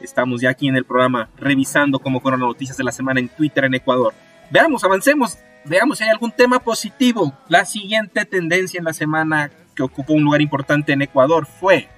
Estamos 0.00 0.40
ya 0.40 0.50
aquí 0.50 0.68
en 0.68 0.76
el 0.76 0.84
programa 0.84 1.30
revisando 1.36 1.98
cómo 1.98 2.20
fueron 2.20 2.38
las 2.38 2.48
noticias 2.48 2.76
de 2.76 2.84
la 2.84 2.92
semana 2.92 3.18
en 3.18 3.28
Twitter 3.28 3.64
en 3.64 3.74
Ecuador. 3.74 4.14
Veamos, 4.50 4.84
avancemos, 4.84 5.38
veamos 5.64 5.98
si 5.98 6.04
hay 6.04 6.10
algún 6.10 6.30
tema 6.30 6.60
positivo. 6.60 7.32
La 7.48 7.64
siguiente 7.64 8.24
tendencia 8.24 8.78
en 8.78 8.84
la 8.84 8.92
semana 8.92 9.50
que 9.74 9.82
ocupó 9.82 10.12
un 10.12 10.22
lugar 10.22 10.42
importante 10.42 10.92
en 10.92 11.02
Ecuador 11.02 11.44
fue 11.44 11.88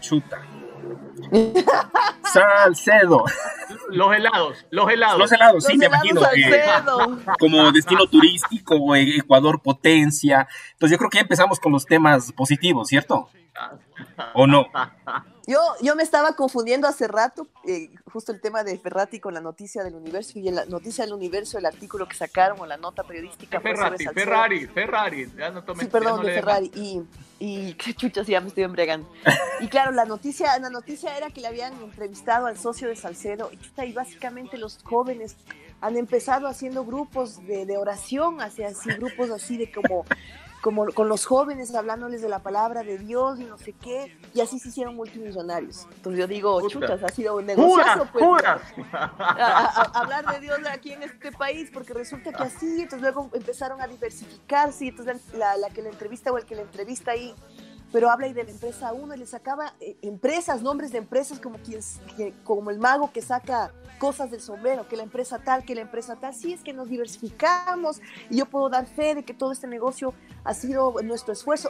chuta. 0.00 0.42
Salcedo. 2.32 3.24
Los 3.90 4.14
helados, 4.14 4.66
los 4.70 4.90
helados. 4.90 5.18
Los 5.18 5.32
helados, 5.32 5.64
sí, 5.64 5.76
me 5.76 5.86
imagino. 5.86 6.22
Que, 6.34 6.62
como 7.38 7.70
destino 7.72 8.06
turístico, 8.06 8.94
Ecuador 8.96 9.60
potencia. 9.60 10.48
Entonces 10.72 10.92
yo 10.92 10.98
creo 10.98 11.10
que 11.10 11.18
ya 11.18 11.22
empezamos 11.22 11.60
con 11.60 11.72
los 11.72 11.84
temas 11.84 12.32
positivos, 12.32 12.88
¿cierto? 12.88 13.28
¿O 14.34 14.46
no? 14.46 14.66
Yo, 15.46 15.58
yo 15.82 15.96
me 15.96 16.02
estaba 16.02 16.34
confundiendo 16.36 16.86
hace 16.86 17.08
rato, 17.08 17.48
eh, 17.66 17.90
justo 18.12 18.32
el 18.32 18.40
tema 18.40 18.62
de 18.62 18.78
Ferrati 18.78 19.18
con 19.18 19.34
la 19.34 19.40
noticia 19.40 19.82
del 19.82 19.94
universo 19.94 20.38
y 20.38 20.48
en 20.48 20.54
la 20.54 20.66
noticia 20.66 21.04
del 21.04 21.14
universo, 21.14 21.58
el 21.58 21.66
artículo 21.66 22.06
que 22.06 22.14
sacaron 22.14 22.60
o 22.60 22.66
la 22.66 22.76
nota 22.76 23.02
periodística. 23.02 23.60
Ferrari, 23.60 24.06
Ferrari, 24.06 24.66
Ferrari, 24.66 25.24
sí, 25.26 25.86
perdón, 25.86 26.24
de 26.24 26.34
Ferrari. 26.34 26.70
Y, 26.74 27.02
y 27.40 27.74
qué 27.78 27.92
chuchas, 27.94 28.26
ya 28.26 28.40
me 28.40 28.48
estoy 28.48 28.64
embregando. 28.64 29.08
y 29.60 29.68
claro, 29.68 29.90
la 29.90 30.04
noticia, 30.04 30.56
la 30.58 30.70
noticia 30.70 31.16
era 31.16 31.30
que 31.30 31.40
le 31.40 31.48
habían 31.48 31.72
entrevistado 31.82 32.46
al 32.46 32.56
socio 32.56 32.88
de 32.88 32.94
Salcedo 32.94 33.50
y, 33.52 33.82
y 33.84 33.92
básicamente 33.92 34.58
los 34.58 34.78
jóvenes 34.84 35.36
han 35.80 35.96
empezado 35.96 36.46
haciendo 36.46 36.84
grupos 36.84 37.44
de, 37.44 37.66
de 37.66 37.76
oración, 37.76 38.40
hacia 38.40 38.68
así, 38.68 38.88
grupos 38.90 39.30
así 39.30 39.56
de 39.56 39.72
como 39.72 40.06
como 40.62 40.86
con 40.92 41.08
los 41.08 41.26
jóvenes 41.26 41.74
hablándoles 41.74 42.22
de 42.22 42.28
la 42.28 42.38
palabra 42.38 42.84
de 42.84 42.96
Dios 42.96 43.40
y 43.40 43.44
no 43.44 43.58
sé 43.58 43.72
qué, 43.72 44.16
y 44.32 44.40
así 44.40 44.60
se 44.60 44.68
hicieron 44.68 44.94
multimillonarios. 44.94 45.88
Entonces 45.96 46.20
yo 46.20 46.26
digo, 46.28 46.68
chuchas, 46.68 47.02
ha 47.02 47.08
sido 47.08 47.36
un 47.36 47.46
negociazo, 47.46 48.06
pues, 48.12 48.44
hablar 49.92 50.24
de 50.32 50.40
Dios 50.40 50.60
aquí 50.70 50.92
en 50.92 51.02
este 51.02 51.32
país, 51.32 51.68
porque 51.74 51.92
resulta 51.92 52.32
que 52.32 52.44
así, 52.44 52.82
entonces 52.82 53.02
luego 53.02 53.28
empezaron 53.34 53.80
a 53.82 53.88
diversificarse, 53.88 54.84
y 54.84 54.88
entonces 54.88 55.20
la, 55.34 55.56
la 55.56 55.68
que 55.68 55.82
le 55.82 55.88
entrevista 55.88 56.30
o 56.30 56.38
el 56.38 56.46
que 56.46 56.54
le 56.54 56.62
entrevista 56.62 57.10
ahí 57.10 57.34
pero 57.92 58.10
habla 58.10 58.26
y 58.26 58.32
de 58.32 58.44
la 58.44 58.50
empresa 58.50 58.92
uno 58.92 59.14
y 59.14 59.18
le 59.18 59.26
sacaba 59.26 59.74
eh, 59.78 59.96
empresas, 60.02 60.62
nombres 60.62 60.92
de 60.92 60.98
empresas 60.98 61.38
como, 61.38 61.58
quien, 61.58 61.80
como 62.42 62.70
el 62.70 62.78
mago 62.78 63.12
que 63.12 63.20
saca 63.20 63.70
cosas 63.98 64.30
del 64.30 64.40
sombrero, 64.40 64.88
que 64.88 64.96
la 64.96 65.02
empresa 65.02 65.38
tal, 65.38 65.64
que 65.64 65.74
la 65.74 65.82
empresa 65.82 66.16
tal. 66.16 66.34
Sí, 66.34 66.54
es 66.54 66.62
que 66.62 66.72
nos 66.72 66.88
diversificamos 66.88 68.00
y 68.30 68.38
yo 68.38 68.46
puedo 68.46 68.70
dar 68.70 68.86
fe 68.86 69.14
de 69.14 69.24
que 69.24 69.34
todo 69.34 69.52
este 69.52 69.66
negocio 69.66 70.14
ha 70.42 70.54
sido 70.54 70.94
nuestro 71.02 71.34
esfuerzo. 71.34 71.68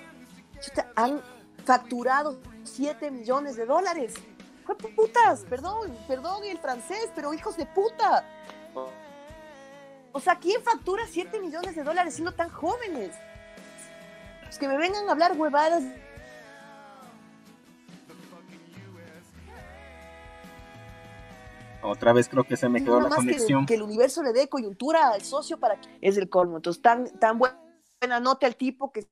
Han 0.94 1.20
facturado 1.64 2.38
7 2.62 3.10
millones 3.10 3.56
de 3.56 3.66
dólares. 3.66 4.14
¡Fue 4.64 4.76
putas! 4.76 5.44
Perdón, 5.50 5.92
perdón 6.06 6.44
el 6.44 6.58
francés, 6.58 7.10
pero 7.14 7.34
hijos 7.34 7.56
de 7.56 7.66
puta. 7.66 8.24
O 10.12 10.20
sea, 10.20 10.36
¿quién 10.36 10.62
factura 10.62 11.02
7 11.08 11.40
millones 11.40 11.74
de 11.74 11.82
dólares 11.82 12.14
siendo 12.14 12.32
tan 12.32 12.48
jóvenes? 12.48 13.14
Es 14.48 14.58
que 14.58 14.68
me 14.68 14.76
vengan 14.76 15.08
a 15.08 15.12
hablar 15.12 15.32
huevadas 15.36 15.82
Otra 21.82 22.12
vez 22.12 22.28
creo 22.28 22.44
que 22.44 22.56
se 22.56 22.68
me 22.68 22.82
quedó 22.82 23.00
la 23.00 23.08
conexión. 23.08 23.66
Que, 23.66 23.74
el 23.74 23.82
universo 23.82 24.22
le 24.22 24.32
dé 24.32 24.48
coyuntura 24.48 25.10
al 25.10 25.22
socio 25.22 25.58
para 25.58 25.80
que 25.80 25.88
es 26.00 26.16
el 26.16 26.28
colmo. 26.28 26.56
Entonces, 26.56 26.80
tan, 26.80 27.10
tan 27.18 27.38
buena 27.38 28.20
nota 28.20 28.46
el 28.46 28.56
tipo 28.56 28.92
que 28.92 29.08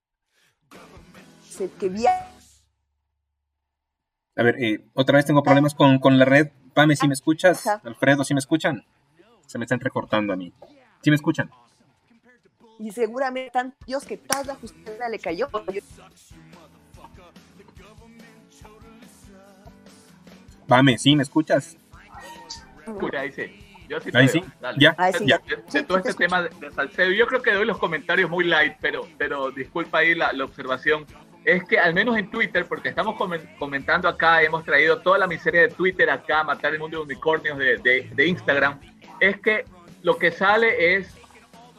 se 1.49 1.71
que 1.71 1.89
vía. 1.89 2.29
A 4.37 4.43
ver, 4.43 4.63
eh, 4.63 4.85
otra 4.95 5.17
vez 5.17 5.27
tengo 5.27 5.43
problemas 5.43 5.75
con, 5.75 5.99
con 5.99 6.19
la 6.19 6.25
red. 6.25 6.49
Pame, 6.73 6.97
si 6.97 7.09
me 7.09 7.15
escuchas. 7.15 7.67
Alfredo, 7.67 8.25
si 8.25 8.35
me 8.35 8.41
escuchan. 8.41 8.85
Se 9.47 9.59
me 9.59 9.65
está 9.65 9.75
entrecortando 9.75 10.33
a 10.33 10.37
mí. 10.37 10.53
Si 11.03 11.11
me 11.11 11.17
escuchan. 11.17 11.51
Y 12.79 12.93
seguramente 12.93 13.51
tan 13.51 13.75
Dios 13.87 14.05
que 14.05 14.17
toda 14.17 14.45
la 14.45 14.55
justicia 14.55 15.09
le 15.09 15.19
cayó. 15.19 15.49
Pame, 20.67 20.99
¿sí 20.99 21.17
me 21.17 21.25
escuchas? 21.25 21.77
Ahí 23.17 23.33
sí. 23.33 23.67
Yo 23.89 24.01
sí, 24.01 24.11
ahí 24.15 24.29
sí. 24.29 24.45
Ya, 24.79 24.95
ya. 25.25 25.41
De, 25.73 25.83
todo 25.83 25.99
este 25.99 26.15
tema 26.15 26.43
de, 26.43 26.71
Salcedo, 26.71 27.11
yo 27.11 27.27
creo 27.27 27.43
que 27.43 27.53
doy 27.53 27.67
los 27.67 27.79
comentarios 27.79 28.31
muy 28.31 28.45
light, 28.45 28.75
pero, 28.81 29.07
pero 29.19 29.51
disculpa 29.51 29.99
ahí 29.99 30.15
la, 30.15 30.33
la 30.33 30.45
observación. 30.45 31.05
Es 31.45 31.65
que 31.65 31.79
al 31.79 31.95
menos 31.95 32.17
en 32.17 32.31
Twitter, 32.31 32.67
porque 32.67 32.91
estamos 32.91 33.17
comentando 33.59 34.09
acá, 34.09 34.43
hemos 34.43 34.65
traído 34.65 35.01
toda 35.01 35.19
la 35.19 35.27
miseria 35.27 35.63
de 35.63 35.69
Twitter 35.69 36.09
acá, 36.11 36.45
matar 36.45 36.73
el 36.73 36.79
mundo 36.79 36.99
de 36.99 37.05
unicornios 37.05 37.59
de, 37.59 38.11
de, 38.13 38.27
Instagram, 38.27 38.79
es 39.19 39.41
que 39.41 39.65
lo 40.03 40.19
que 40.19 40.31
sale 40.31 40.97
es 40.97 41.17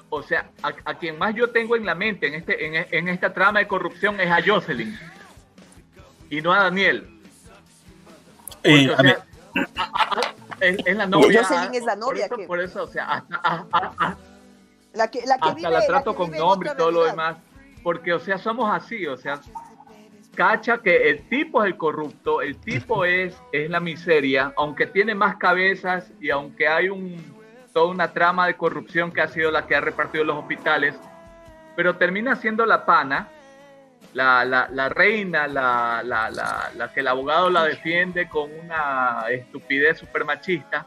o 0.10 0.22
sea, 0.22 0.50
a, 0.62 0.94
quien 0.96 1.18
más 1.18 1.34
yo 1.34 1.52
tengo 1.52 1.78
en 1.78 1.86
la 1.86 1.96
mente 1.96 2.28
en, 2.28 2.34
este, 2.34 2.66
en, 2.66 2.86
en, 2.92 3.08
esta 3.08 3.34
trama 3.34 3.60
de 3.60 3.68
corrupción 3.68 4.20
es 4.20 4.30
a 4.30 4.42
Jocelyn 4.46 5.00
y 6.30 6.42
no 6.42 6.52
a 6.52 6.64
Daniel. 6.64 7.08
Eh, 8.64 8.94
a 8.94 9.02
sea, 9.02 9.26
es, 10.62 10.95
la 10.95 11.08
novia. 11.08 11.43
Jocelyn 11.43 11.76
es 11.76 11.84
la 11.84 11.95
novia. 11.95 12.28
Por 12.28 12.39
eso, 12.39 12.47
por 12.47 12.60
eso 12.62 12.84
o 12.84 12.88
sea, 12.88 13.24
hasta, 13.43 14.17
la 14.93 15.10
que, 15.10 15.26
la 15.26 15.38
que 15.38 15.50
hasta 15.50 15.69
la 15.69 15.86
trato 15.86 16.15
con 16.15 16.32
nombre 16.32 16.71
y 16.74 16.78
todo 16.78 16.91
lo 16.91 17.04
demás. 17.04 17.38
Porque, 17.84 18.13
o 18.13 18.19
sea, 18.19 18.38
somos 18.38 18.71
así, 18.71 19.08
o 19.08 19.17
sea, 19.17 19.41
cacha 20.36 20.78
que 20.78 21.10
el 21.10 21.28
tipo 21.28 21.63
es 21.63 21.71
el 21.71 21.78
corrupto, 21.78 22.41
el 22.41 22.58
tipo 22.58 23.06
es, 23.06 23.36
es 23.52 23.69
la 23.69 23.80
miseria, 23.80 24.54
aunque 24.58 24.86
tiene 24.86 25.15
más 25.15 25.38
cabezas 25.38 26.12
y 26.19 26.30
aunque 26.30 26.67
hay 26.67 26.89
un, 26.89 27.17
toda 27.74 27.88
una 27.89 28.13
trama 28.13 28.47
de 28.47 28.56
corrupción 28.56 29.12
que 29.12 29.21
ha 29.21 29.28
sido 29.28 29.52
la 29.52 29.65
que 29.65 29.76
ha 29.76 29.82
repartido 29.82 30.24
los 30.24 30.38
hospitales, 30.38 30.95
pero 31.76 31.95
termina 31.95 32.36
siendo 32.36 32.65
la 32.65 32.86
pana 32.86 33.30
la, 34.13 34.43
la, 34.45 34.67
la 34.71 34.89
reina, 34.89 35.47
la, 35.47 36.04
la, 36.04 36.91
que 36.93 37.00
el 37.00 37.08
abogado 37.08 37.50
la 37.50 37.65
defiende 37.65 38.28
con 38.28 38.50
una 38.52 39.26
estupidez 39.30 40.00
super 40.00 40.26
machista, 40.26 40.86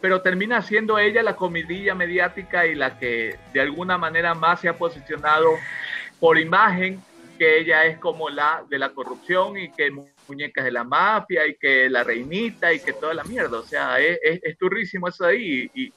pero 0.00 0.22
termina 0.22 0.62
siendo 0.62 0.98
ella 0.98 1.22
la 1.22 1.36
comidilla 1.36 1.94
mediática 1.94 2.66
y 2.66 2.74
la 2.74 2.98
que 2.98 3.38
de 3.52 3.60
alguna 3.60 3.98
manera 3.98 4.34
más 4.34 4.60
se 4.60 4.68
ha 4.68 4.76
posicionado 4.76 5.50
por 6.18 6.38
imagen 6.38 7.02
que 7.38 7.58
ella 7.58 7.84
es 7.84 7.98
como 7.98 8.28
la 8.28 8.62
de 8.68 8.78
la 8.78 8.90
corrupción 8.90 9.56
y 9.56 9.70
que 9.70 9.90
muñecas 10.30 10.64
de 10.64 10.70
la 10.70 10.84
mafia 10.84 11.46
y 11.46 11.56
que 11.56 11.90
la 11.90 12.04
reinita 12.04 12.72
y 12.72 12.78
que 12.78 12.92
toda 12.92 13.12
la 13.12 13.24
mierda. 13.24 13.58
O 13.58 13.64
sea, 13.64 13.98
es, 13.98 14.18
es, 14.22 14.56
turrísimo 14.56 15.08
eso 15.08 15.24
ahí. 15.26 15.68
Y, 15.74 15.92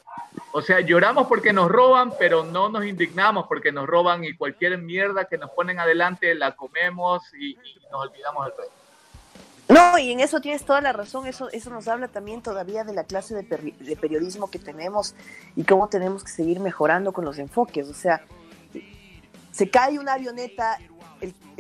o 0.52 0.62
sea, 0.62 0.80
lloramos 0.80 1.28
porque 1.28 1.54
nos 1.54 1.70
roban, 1.70 2.14
pero 2.18 2.44
no 2.44 2.70
nos 2.70 2.84
indignamos 2.86 3.46
porque 3.48 3.72
nos 3.72 3.86
roban 3.86 4.24
y 4.24 4.36
cualquier 4.36 4.80
mierda 4.80 5.26
que 5.26 5.38
nos 5.38 5.52
ponen 5.52 5.80
adelante 5.80 6.34
la 6.34 6.56
comemos 6.56 7.22
y, 7.40 7.56
nos 7.92 8.08
olvidamos 8.08 8.46
del 8.46 8.58
resto. 8.58 8.74
No, 9.70 9.98
y 9.98 10.12
en 10.12 10.20
eso 10.20 10.42
tienes 10.42 10.66
toda 10.66 10.82
la 10.82 10.92
razón, 10.92 11.26
eso, 11.26 11.50
eso 11.52 11.70
nos 11.70 11.88
habla 11.88 12.08
también 12.08 12.42
todavía 12.42 12.84
de 12.84 12.94
la 12.94 13.06
clase 13.06 13.34
de, 13.34 13.74
de 13.80 13.96
periodismo 13.96 14.52
que 14.52 14.60
tenemos 14.60 15.16
y 15.56 15.64
cómo 15.64 15.88
tenemos 15.88 16.24
que 16.24 16.32
seguir 16.32 16.60
mejorando 16.60 17.14
con 17.14 17.24
los 17.24 17.40
enfoques. 17.40 17.88
O 17.88 17.94
sea, 17.94 18.24
se 19.52 19.70
cae 19.70 20.00
una 20.00 20.14
avioneta 20.14 20.80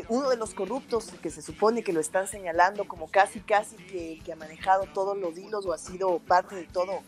uno 0.10 0.30
de 0.30 0.38
los 0.38 0.54
corruptos 0.54 1.12
que 1.22 1.30
se 1.30 1.42
supone 1.42 1.84
que 1.84 1.94
lo 1.94 2.00
están 2.00 2.28
señalando 2.28 2.86
como 2.86 3.08
casi, 3.08 3.40
casi 3.40 3.76
que, 3.78 4.22
ha 4.32 4.36
manejado 4.36 4.86
todos 4.94 5.18
los 5.18 5.38
hilos 5.38 5.66
o 5.66 5.74
ha 5.74 5.78
sido 5.78 6.20
parte 6.20 6.56
de 6.56 6.64
todo, 6.64 7.02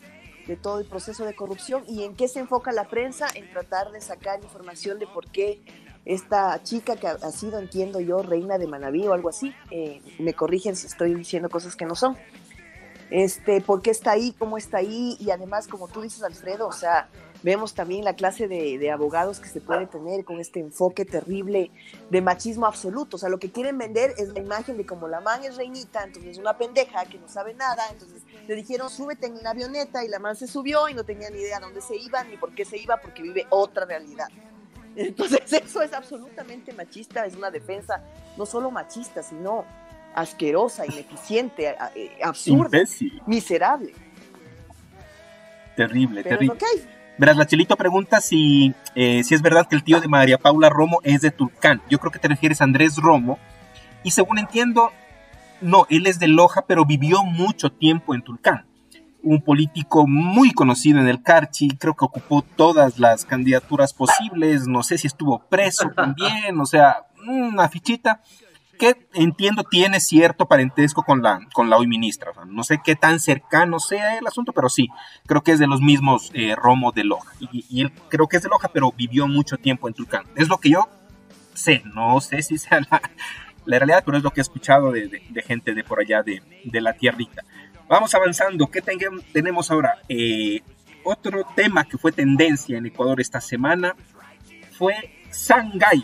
de 0.48 0.56
todo 0.56 0.80
el 0.80 0.86
proceso 0.86 1.26
de 1.26 1.36
corrupción. 1.36 1.84
¿Y 1.88 2.04
en 2.04 2.16
qué 2.16 2.28
se 2.28 2.40
enfoca 2.40 2.72
la 2.72 2.88
prensa? 2.88 3.28
En 3.34 3.50
tratar 3.50 3.92
de 3.92 4.02
sacar 4.02 4.44
información 4.44 5.00
de 5.00 5.08
por 5.08 5.30
qué 5.32 5.64
esta 6.06 6.62
chica 6.62 6.96
que 6.98 7.08
ha, 7.08 7.32
sido, 7.32 7.58
entiendo 7.60 8.00
yo, 8.00 8.22
reina 8.22 8.58
de 8.58 8.68
Manaví 8.68 9.08
o 9.08 9.14
algo 9.14 9.30
así, 9.30 9.54
eh, 9.72 10.02
me 10.20 10.34
corrigen 10.34 10.76
si 10.76 10.86
estoy 10.86 11.16
diciendo 11.16 11.50
cosas 11.50 11.76
que 11.76 11.86
no 11.86 11.96
son. 11.96 12.16
Este, 13.10 13.62
por 13.62 13.82
qué 13.82 13.92
está 13.92 14.12
ahí, 14.12 14.34
cómo 14.38 14.58
está 14.58 14.78
ahí, 14.78 15.16
y 15.20 15.30
además, 15.30 15.68
como 15.68 15.88
tú 15.88 16.02
dices, 16.02 16.24
Alfredo, 16.24 16.68
o 16.68 16.72
sea, 16.72 17.10
Vemos 17.46 17.76
también 17.76 18.04
la 18.04 18.16
clase 18.16 18.48
de, 18.48 18.90
abogados 18.90 19.40
que 19.40 19.48
se 19.48 19.62
puede 19.62 19.86
tener 19.86 20.26
con 20.26 20.40
este 20.40 20.60
enfoque 20.60 21.06
terrible 21.06 21.70
de 22.10 22.20
machismo 22.20 22.66
absoluto. 22.66 23.18
O 23.18 23.20
sea, 23.20 23.30
lo 23.30 23.38
que 23.38 23.52
quieren 23.52 23.78
vender 23.78 24.16
es 24.18 24.30
la 24.30 24.40
imagen 24.40 24.78
de 24.78 24.86
como 24.88 25.08
la 25.08 25.22
man 25.22 25.44
es 25.44 25.56
reinita, 25.56 26.04
entonces 26.04 26.32
es 26.32 26.38
una 26.40 26.58
pendeja 26.58 27.06
que 27.06 27.20
no 27.20 27.28
sabe 27.28 27.54
nada. 27.54 27.84
Entonces 27.92 28.24
le 28.48 28.56
dijeron, 28.56 28.90
súbete 28.90 29.28
en 29.28 29.34
una 29.34 29.52
avioneta 29.52 30.04
y 30.04 30.08
la 30.08 30.18
man 30.18 30.36
se 30.36 30.48
subió 30.48 30.90
y 30.90 30.96
no 30.96 31.04
tenía 31.04 31.30
ni 31.30 31.38
idea 31.38 31.60
dónde 31.60 31.82
se 31.82 31.96
iba 31.96 32.24
ni 32.24 32.36
por 32.36 32.56
qué 32.56 32.66
se 32.66 32.80
iba 32.80 32.98
porque 32.98 33.22
vive 33.22 33.46
otra 33.52 33.86
realidad. 33.86 34.30
Entonces 34.96 35.42
eso 35.54 35.84
es 35.84 35.94
absolutamente 35.94 36.74
machista, 36.74 37.28
es 37.28 37.36
una 37.36 37.52
defensa 37.52 38.02
no 38.38 38.48
solo 38.48 38.72
machista, 38.72 39.22
sino 39.22 39.66
asquerosa, 40.16 40.84
ineficiente, 40.88 41.76
eh, 41.94 42.18
absurda, 42.24 42.80
miserable. 43.28 43.94
Terrible, 45.76 46.24
terrible. 46.24 46.58
Verás, 47.18 47.38
la 47.38 47.46
Chelito 47.46 47.78
pregunta 47.78 48.20
si, 48.20 48.74
eh, 48.94 49.24
si 49.24 49.36
es 49.36 49.42
verdad 49.42 49.68
que 49.68 49.76
el 49.76 49.84
tío 49.84 50.02
de 50.02 50.08
María 50.08 50.38
Paula 50.38 50.70
Romo 50.70 51.00
es 51.04 51.22
de 51.22 51.32
Tulcán. 51.32 51.82
Yo 51.90 51.98
creo 52.00 52.12
que 52.12 52.20
te 52.20 52.28
refieres 52.28 52.60
a 52.60 52.66
Andrés 52.66 52.98
Romo. 52.98 53.40
Y 54.04 54.12
según 54.12 54.38
entiendo, 54.38 54.92
no, 55.62 55.88
él 55.90 56.08
es 56.08 56.20
de 56.20 56.28
Loja, 56.28 56.66
pero 56.68 56.86
vivió 56.86 57.24
mucho 57.24 57.72
tiempo 57.72 58.14
en 58.14 58.22
Tulcán. 58.22 58.66
Un 59.24 59.42
político 59.42 60.06
muy 60.08 60.52
conocido 60.52 61.00
en 61.00 61.08
el 61.08 61.24
Carchi, 61.24 61.70
creo 61.70 61.96
que 61.96 62.06
ocupó 62.06 62.44
todas 62.44 63.00
las 63.00 63.26
candidaturas 63.26 63.94
posibles, 63.94 64.68
no 64.68 64.84
sé 64.84 64.98
si 64.98 65.08
estuvo 65.08 65.40
preso 65.40 65.90
también, 65.96 66.60
o 66.60 66.66
sea, 66.66 67.06
una 67.26 67.68
fichita 67.70 68.22
que 68.78 69.08
entiendo 69.14 69.64
tiene 69.64 70.00
cierto 70.00 70.46
parentesco 70.46 71.04
con 71.04 71.22
la, 71.22 71.40
con 71.54 71.70
la 71.70 71.78
hoy 71.78 71.88
ministra. 71.88 72.32
no 72.48 72.64
sé 72.64 72.80
qué 72.84 72.96
tan 72.96 73.20
cercano 73.20 73.80
sea 73.80 74.18
el 74.18 74.28
asunto, 74.28 74.54
pero 74.54 74.70
sí, 74.70 74.90
creo 75.26 75.42
que 75.42 75.52
es 75.52 75.60
de 75.60 75.68
los 75.68 75.82
mismos 75.82 76.32
eh, 76.34 76.56
Romo 76.56 76.92
de 76.92 77.04
Loja. 77.04 77.34
Y, 77.40 77.82
él 77.82 77.92
creo 78.10 78.28
que 78.28 78.38
es 78.38 78.44
de 78.44 78.50
Loja, 78.50 78.70
pero 78.70 78.92
vivió 78.92 79.28
mucho 79.28 79.58
tiempo 79.58 79.88
en 79.88 79.94
Tulcán. 79.94 80.26
Es 80.36 80.48
lo 80.48 80.58
que 80.58 80.70
yo 80.70 80.90
sé, 81.54 81.82
no 81.94 82.20
sé 82.22 82.42
si 82.42 82.58
sea 82.58 82.82
la, 82.92 83.80
realidad, 83.80 84.04
pero 84.06 84.18
es 84.18 84.24
lo 84.24 84.32
que 84.32 84.42
he 84.42 84.44
escuchado 84.44 84.92
de, 84.92 85.22
gente 85.46 85.74
de 85.74 85.84
por 85.84 86.00
allá 86.00 86.24
de, 86.24 86.42
la 86.82 86.94
tierrita. 86.94 87.44
Vamos 87.88 88.14
avanzando, 88.16 88.68
¿qué 88.68 88.82
tenemos 89.32 89.70
ahora? 89.72 90.00
Eh, 90.10 90.62
otro 91.04 91.46
tema 91.56 91.86
que 91.86 91.98
fue 91.98 92.12
tendencia 92.12 92.78
en 92.78 92.86
Ecuador 92.88 93.22
esta 93.22 93.40
semana 93.40 93.96
fue 94.72 94.96
Sangay 95.30 96.04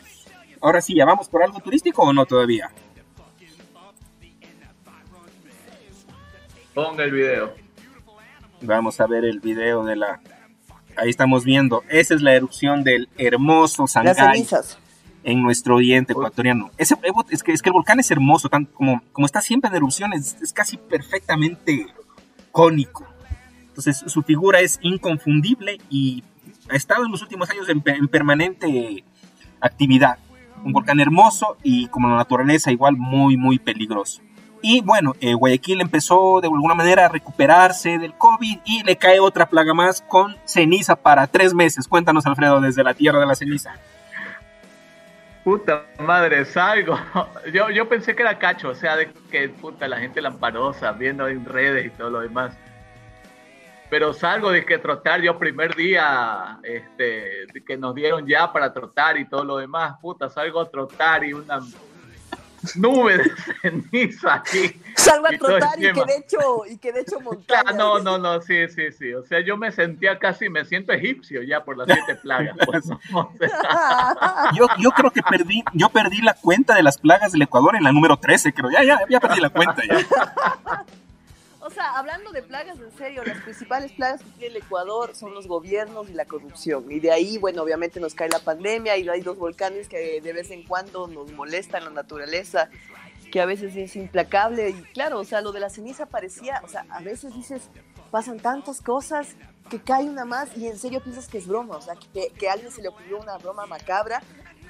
Ahora 0.62 0.80
sí, 0.80 0.94
¿ya 0.94 1.06
vamos 1.06 1.28
por 1.28 1.44
algo 1.44 1.60
turístico 1.60 2.04
o 2.04 2.14
no 2.14 2.26
todavía? 2.26 2.70
Ponga 6.74 7.04
el 7.04 7.12
video. 7.12 7.54
Vamos 8.62 9.02
a 9.02 9.08
ver 9.08 9.26
el 9.26 9.40
video 9.40 9.84
de 9.84 9.96
la... 9.96 10.22
Ahí 10.96 11.10
estamos 11.10 11.44
viendo. 11.44 11.84
Esa 11.90 12.14
es 12.14 12.22
la 12.22 12.36
erupción 12.36 12.84
del 12.84 13.10
hermoso 13.18 13.88
Sangay. 13.88 14.48
En 15.24 15.42
nuestro 15.42 15.76
oriente 15.76 16.14
ecuatoriano. 16.14 16.72
Ese, 16.78 16.96
es, 17.30 17.44
que, 17.44 17.52
es 17.52 17.62
que 17.62 17.70
el 17.70 17.74
volcán 17.74 18.00
es 18.00 18.10
hermoso, 18.12 18.50
tan, 18.50 18.66
como, 18.66 19.02
como 19.12 19.26
está 19.26 19.42
siempre 19.42 19.70
en 19.70 19.76
erupción, 19.76 20.14
es, 20.14 20.36
casi 20.54 20.78
perfectamente 20.78 21.88
cónico. 22.52 23.08
Entonces 23.68 24.04
su 24.08 24.22
figura 24.24 24.60
es 24.60 24.80
inconfundible 24.82 25.80
y 25.90 26.24
ha 26.70 26.76
estado 26.76 27.06
en 27.06 27.12
los 27.12 27.22
últimos 27.22 27.50
años 27.50 27.68
en 27.70 28.08
permanente 28.08 29.04
actividad 29.60 30.18
un 30.64 30.74
volcán 30.74 31.00
hermoso 31.00 31.58
y 31.64 31.88
como 31.88 32.10
la 32.10 32.18
naturaleza 32.18 32.72
igual 32.72 32.96
muy, 32.98 33.38
muy 33.38 33.60
peligroso. 33.60 34.22
Y 34.64 34.82
bueno, 34.82 35.16
eh, 35.20 35.34
Guayaquil 35.34 35.82
empezó 35.82 36.40
de 36.40 36.48
alguna 36.48 36.76
manera 36.76 37.06
a 37.06 37.10
recuperarse 37.10 37.98
del 37.98 38.14
COVID 38.14 38.60
y 38.64 38.84
le 38.84 38.96
cae 38.96 39.20
otra 39.20 39.48
plaga 39.48 39.74
más 39.74 40.02
con 40.02 40.38
ceniza 40.46 40.96
para 40.96 41.26
tres 41.28 41.54
meses. 41.54 41.88
Cuéntanos, 41.88 42.26
Alfredo, 42.28 42.62
desde 42.62 42.84
la 42.84 42.94
tierra 42.94 43.20
de 43.20 43.26
la 43.26 43.36
ceniza. 43.36 43.74
Puta 45.44 45.86
madre, 46.00 46.46
salgo. 46.46 46.96
Yo, 47.52 47.72
yo 47.72 47.90
pensé 47.90 48.16
que 48.16 48.22
era 48.22 48.38
cacho, 48.38 48.70
o 48.70 48.76
sea, 48.76 48.96
de 48.96 49.12
que 49.32 49.50
puta 49.50 49.88
la 49.88 49.98
gente 49.98 50.22
lamparosa, 50.22 50.92
viendo 50.92 51.28
en 51.28 51.46
redes 51.46 51.88
y 51.88 51.90
todo 51.90 52.12
lo 52.12 52.20
demás 52.20 52.56
pero 53.92 54.14
salgo 54.14 54.52
de 54.52 54.66
que 54.66 54.78
trotar 54.78 55.22
yo 55.22 55.38
primer 55.38 55.76
día 55.76 56.60
este, 56.64 57.46
que 57.68 57.76
nos 57.76 57.94
dieron 57.94 58.26
ya 58.26 58.54
para 58.54 58.72
trotar 58.72 59.18
y 59.18 59.28
todo 59.28 59.44
lo 59.44 59.58
demás, 59.58 59.96
puta, 60.02 60.30
salgo 60.30 60.62
a 60.62 60.70
trotar 60.72 61.26
y 61.26 61.34
una 61.34 61.60
nube 62.76 63.18
de 63.18 63.32
ceniza 63.62 64.36
aquí. 64.36 64.82
Salgo 64.96 65.28
a 65.28 65.32
trotar 65.32 65.78
y 65.78 65.92
que, 65.92 66.06
de 66.06 66.16
hecho, 66.16 66.40
y 66.70 66.78
que 66.78 66.94
de 66.94 67.02
hecho 67.02 67.20
montaña. 67.22 67.74
no, 67.74 68.00
no, 68.00 68.18
no, 68.18 68.42
sí, 68.42 68.66
sí, 68.70 68.94
sí. 68.94 69.14
O 69.14 69.26
sea, 69.26 69.42
yo 69.42 69.58
me 69.58 69.74
sentía 69.74 70.18
casi, 70.18 70.48
me 70.48 70.64
siento 70.64 70.94
egipcio 70.94 71.44
ya 71.44 71.66
por 71.66 71.78
las 71.78 71.88
siete 71.88 72.16
plagas. 72.16 72.56
Pues, 72.66 72.86
yo, 74.56 74.68
yo 74.80 74.92
creo 74.92 75.12
que 75.12 75.22
perdí, 75.22 75.66
yo 75.74 75.90
perdí 75.90 76.22
la 76.22 76.36
cuenta 76.36 76.76
de 76.76 76.84
las 76.84 76.98
plagas 76.98 77.34
del 77.34 77.42
Ecuador 77.42 77.76
en 77.76 77.84
la 77.84 77.92
número 77.92 78.16
13, 78.16 78.54
creo. 78.54 78.72
Ya, 78.72 78.86
ya, 78.86 79.02
ya 79.10 79.20
perdí 79.20 79.42
la 79.42 79.50
cuenta 79.50 79.82
ya. 79.86 80.86
O 81.64 81.70
sea, 81.70 81.98
hablando 81.98 82.32
de 82.32 82.42
plagas, 82.42 82.80
en 82.80 82.92
serio, 82.98 83.24
las 83.24 83.40
principales 83.42 83.92
plagas 83.92 84.22
que 84.24 84.30
tiene 84.32 84.56
el 84.56 84.64
Ecuador 84.64 85.16
son 85.16 85.36
los 85.36 85.48
gobiernos 85.48 86.10
y 86.10 86.14
la 86.14 86.26
corrupción. 86.26 86.92
Y 86.92 87.00
de 87.00 87.12
ahí, 87.12 87.38
bueno, 87.38 87.62
obviamente 87.62 88.00
nos 88.00 88.16
cae 88.16 88.30
la 88.30 88.40
pandemia 88.40 88.98
y 88.98 89.08
hay 89.08 89.22
dos 89.22 89.38
volcanes 89.38 89.88
que 89.88 90.22
de 90.22 90.34
vez 90.34 90.50
en 90.50 90.64
cuando 90.64 91.08
nos 91.08 91.32
molestan 91.34 91.84
la 91.84 91.92
naturaleza, 91.92 92.70
que 93.32 93.40
a 93.40 93.46
veces 93.46 93.76
es 93.76 93.96
implacable. 93.96 94.70
Y 94.70 94.82
claro, 94.94 95.20
o 95.20 95.24
sea, 95.24 95.42
lo 95.42 95.52
de 95.52 95.60
la 95.60 95.70
ceniza 95.70 96.08
parecía, 96.08 96.62
o 96.64 96.68
sea, 96.68 96.86
a 96.90 97.02
veces 97.02 97.36
dices, 97.36 97.70
pasan 98.10 98.40
tantas 98.40 98.82
cosas 98.82 99.36
que 99.70 99.80
cae 99.80 100.06
una 100.06 100.26
más 100.26 100.58
y 100.58 100.68
en 100.68 100.80
serio 100.80 101.00
piensas 101.02 101.28
que 101.28 101.38
es 101.38 101.48
broma, 101.48 101.78
o 101.78 101.82
sea, 101.82 101.94
que, 101.96 102.30
que 102.30 102.50
a 102.50 102.54
alguien 102.54 102.72
se 102.72 102.82
le 102.82 102.88
ocurrió 102.88 103.20
una 103.20 103.38
broma 103.38 103.68
macabra 103.68 104.24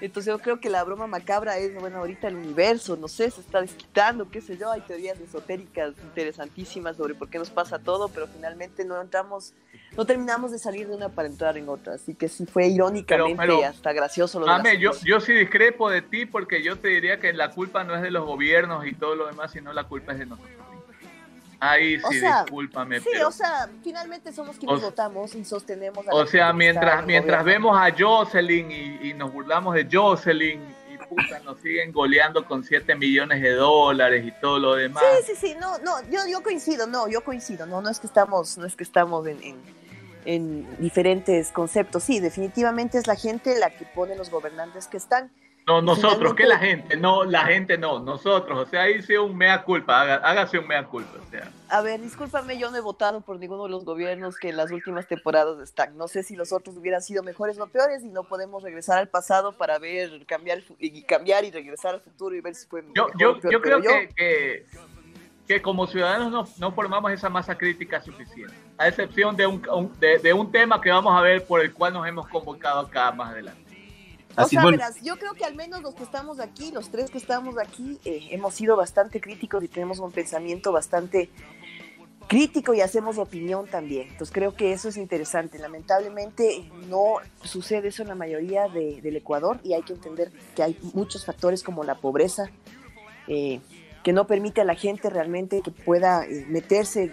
entonces 0.05 0.31
yo 0.31 0.39
creo 0.39 0.59
que 0.59 0.69
la 0.69 0.83
broma 0.83 1.07
macabra 1.07 1.57
es, 1.57 1.73
bueno, 1.79 1.99
ahorita 1.99 2.27
el 2.27 2.35
universo, 2.35 2.97
no 2.97 3.07
sé, 3.07 3.29
se 3.31 3.41
está 3.41 3.61
desquitando, 3.61 4.29
qué 4.29 4.41
sé 4.41 4.57
yo, 4.57 4.71
hay 4.71 4.81
teorías 4.81 5.19
esotéricas 5.19 5.93
interesantísimas 6.03 6.97
sobre 6.97 7.13
por 7.13 7.29
qué 7.29 7.37
nos 7.37 7.49
pasa 7.49 7.79
todo, 7.79 8.09
pero 8.09 8.27
finalmente 8.27 8.83
no 8.83 8.99
entramos, 8.99 9.53
no 9.95 10.05
terminamos 10.05 10.51
de 10.51 10.59
salir 10.59 10.87
de 10.87 10.95
una 10.95 11.09
para 11.09 11.27
entrar 11.27 11.57
en 11.57 11.69
otra, 11.69 11.93
así 11.93 12.15
que 12.15 12.27
sí 12.27 12.45
fue 12.45 12.67
irónicamente 12.67 13.65
hasta 13.65 13.93
gracioso 13.93 14.39
lo 14.39 14.45
de 14.61 14.79
yo, 14.79 14.91
yo 15.03 15.19
sí 15.19 15.33
discrepo 15.33 15.89
de 15.89 16.01
ti 16.01 16.25
porque 16.25 16.63
yo 16.63 16.77
te 16.77 16.89
diría 16.89 17.19
que 17.19 17.33
la 17.33 17.51
culpa 17.51 17.83
no 17.83 17.95
es 17.95 18.01
de 18.01 18.11
los 18.11 18.25
gobiernos 18.25 18.85
y 18.85 18.93
todo 18.93 19.15
lo 19.15 19.27
demás, 19.27 19.51
sino 19.51 19.73
la 19.73 19.85
culpa 19.85 20.13
es 20.13 20.19
de 20.19 20.25
nosotros. 20.25 20.70
Ahí 21.63 21.99
sí, 22.09 22.19
discúlpame. 22.19 22.99
Sí, 23.01 23.09
o 23.23 23.31
sea, 23.31 23.69
finalmente 23.83 24.33
somos 24.33 24.57
quienes 24.57 24.81
votamos 24.81 25.35
y 25.35 25.45
sostenemos. 25.45 26.07
A 26.07 26.15
o 26.15 26.25
sea, 26.25 26.51
mientras, 26.53 27.05
mientras 27.05 27.45
vemos 27.45 27.77
a 27.79 27.93
Jocelyn 27.95 28.71
y, 28.71 29.13
nos 29.13 29.31
burlamos 29.31 29.75
de 29.75 29.87
Jocelyn 29.89 30.59
y 30.91 30.97
puta, 30.97 31.39
nos 31.41 31.59
siguen 31.59 31.91
goleando 31.91 32.43
con 32.45 32.63
7 32.63 32.95
millones 32.95 33.43
de 33.43 33.51
dólares 33.51 34.25
y 34.25 34.31
todo 34.41 34.57
lo 34.57 34.73
demás. 34.73 35.03
Sí, 35.19 35.35
sí, 35.35 35.49
sí, 35.49 35.55
no, 35.61 35.77
no, 35.77 36.01
yo, 36.09 36.21
yo 36.27 36.41
coincido, 36.41 36.87
no, 36.87 37.07
yo 37.07 37.23
coincido, 37.23 37.67
no, 37.67 37.79
no 37.79 37.89
es 37.91 37.99
que 37.99 38.07
estamos, 38.07 38.57
no 38.57 38.65
es 38.65 38.75
que 38.75 38.83
estamos 38.83 39.27
en, 39.27 39.43
en, 39.43 39.57
en 40.25 40.77
diferentes 40.79 41.51
conceptos. 41.51 42.05
Sí, 42.05 42.19
definitivamente 42.19 42.97
es 42.97 43.05
la 43.05 43.15
gente 43.15 43.59
la 43.59 43.69
que 43.69 43.85
pone 43.85 44.15
los 44.15 44.31
gobernantes 44.31 44.87
que 44.87 44.97
están 44.97 45.29
no, 45.67 45.81
nosotros, 45.81 46.33
que 46.33 46.45
la 46.45 46.57
gente, 46.57 46.97
no, 46.97 47.23
la 47.23 47.45
gente 47.45 47.77
no, 47.77 47.99
nosotros, 47.99 48.59
o 48.59 48.65
sea, 48.65 48.89
hice 48.89 49.19
un 49.19 49.37
mea 49.37 49.63
culpa, 49.63 50.01
hágase 50.01 50.57
un 50.57 50.67
mea 50.67 50.85
culpa, 50.85 51.19
o 51.21 51.29
sea. 51.29 51.51
A 51.69 51.81
ver, 51.81 52.01
discúlpame, 52.01 52.57
yo 52.57 52.71
no 52.71 52.77
he 52.77 52.81
votado 52.81 53.21
por 53.21 53.37
ninguno 53.37 53.65
de 53.65 53.69
los 53.69 53.85
gobiernos 53.85 54.37
que 54.37 54.49
en 54.49 54.57
las 54.57 54.71
últimas 54.71 55.07
temporadas 55.07 55.59
están. 55.59 55.95
No 55.97 56.07
sé 56.07 56.23
si 56.23 56.35
los 56.35 56.51
otros 56.51 56.75
hubieran 56.77 57.01
sido 57.01 57.21
mejores 57.21 57.59
o 57.59 57.67
peores 57.67 58.03
y 58.03 58.09
no 58.09 58.23
podemos 58.23 58.63
regresar 58.63 58.97
al 58.97 59.07
pasado 59.07 59.53
para 59.53 59.77
ver, 59.77 60.25
cambiar 60.25 60.63
y 60.79 61.03
cambiar 61.03 61.45
y 61.45 61.51
regresar 61.51 61.95
al 61.95 62.01
futuro 62.01 62.35
y 62.35 62.41
ver 62.41 62.55
si 62.55 62.67
fue 62.67 62.83
yo, 62.95 63.07
Yo, 63.17 63.39
yo 63.39 63.61
creo 63.61 63.81
que, 63.81 64.65
que, 65.47 65.61
como 65.61 65.85
ciudadanos 65.85 66.31
no, 66.31 66.47
no, 66.57 66.73
formamos 66.73 67.11
esa 67.11 67.29
masa 67.29 67.57
crítica 67.57 68.01
suficiente, 68.01 68.55
a 68.77 68.87
excepción 68.87 69.35
de 69.35 69.45
un, 69.45 69.61
de, 69.99 70.17
de 70.17 70.33
un 70.33 70.51
tema 70.51 70.81
que 70.81 70.89
vamos 70.89 71.13
a 71.15 71.21
ver 71.21 71.45
por 71.45 71.61
el 71.61 71.71
cual 71.73 71.93
nos 71.93 72.07
hemos 72.07 72.27
convocado 72.27 72.79
acá 72.79 73.11
más 73.11 73.31
adelante. 73.31 73.70
O 74.37 74.47
sea, 74.47 74.65
verás, 74.65 75.01
yo 75.01 75.17
creo 75.17 75.33
que 75.33 75.45
al 75.45 75.55
menos 75.55 75.81
los 75.81 75.95
que 75.95 76.03
estamos 76.03 76.39
aquí, 76.39 76.71
los 76.71 76.89
tres 76.89 77.09
que 77.09 77.17
estamos 77.17 77.57
aquí, 77.57 77.99
eh, 78.05 78.27
hemos 78.31 78.55
sido 78.55 78.75
bastante 78.75 79.19
críticos 79.19 79.63
y 79.63 79.67
tenemos 79.67 79.99
un 79.99 80.11
pensamiento 80.11 80.71
bastante 80.71 81.29
crítico 82.31 82.73
y 82.73 82.79
hacemos 82.79 83.17
opinión 83.17 83.67
también. 83.67 84.07
Entonces 84.07 84.33
creo 84.33 84.55
que 84.55 84.71
eso 84.71 84.87
es 84.87 84.95
interesante. 84.95 85.59
Lamentablemente 85.59 86.71
no 86.87 87.15
sucede 87.43 87.89
eso 87.89 88.03
en 88.03 88.07
la 88.07 88.15
mayoría 88.15 88.69
del 88.69 89.15
Ecuador 89.17 89.59
y 89.63 89.73
hay 89.73 89.81
que 89.83 89.91
entender 89.91 90.31
que 90.55 90.63
hay 90.63 90.77
muchos 90.93 91.25
factores 91.25 91.61
como 91.61 91.83
la 91.83 91.95
pobreza, 91.95 92.49
eh, 93.27 93.59
que 94.01 94.13
no 94.13 94.27
permite 94.27 94.61
a 94.61 94.63
la 94.63 94.75
gente 94.75 95.09
realmente 95.09 95.61
que 95.61 95.71
pueda 95.71 96.25
eh, 96.25 96.45
meterse 96.47 97.11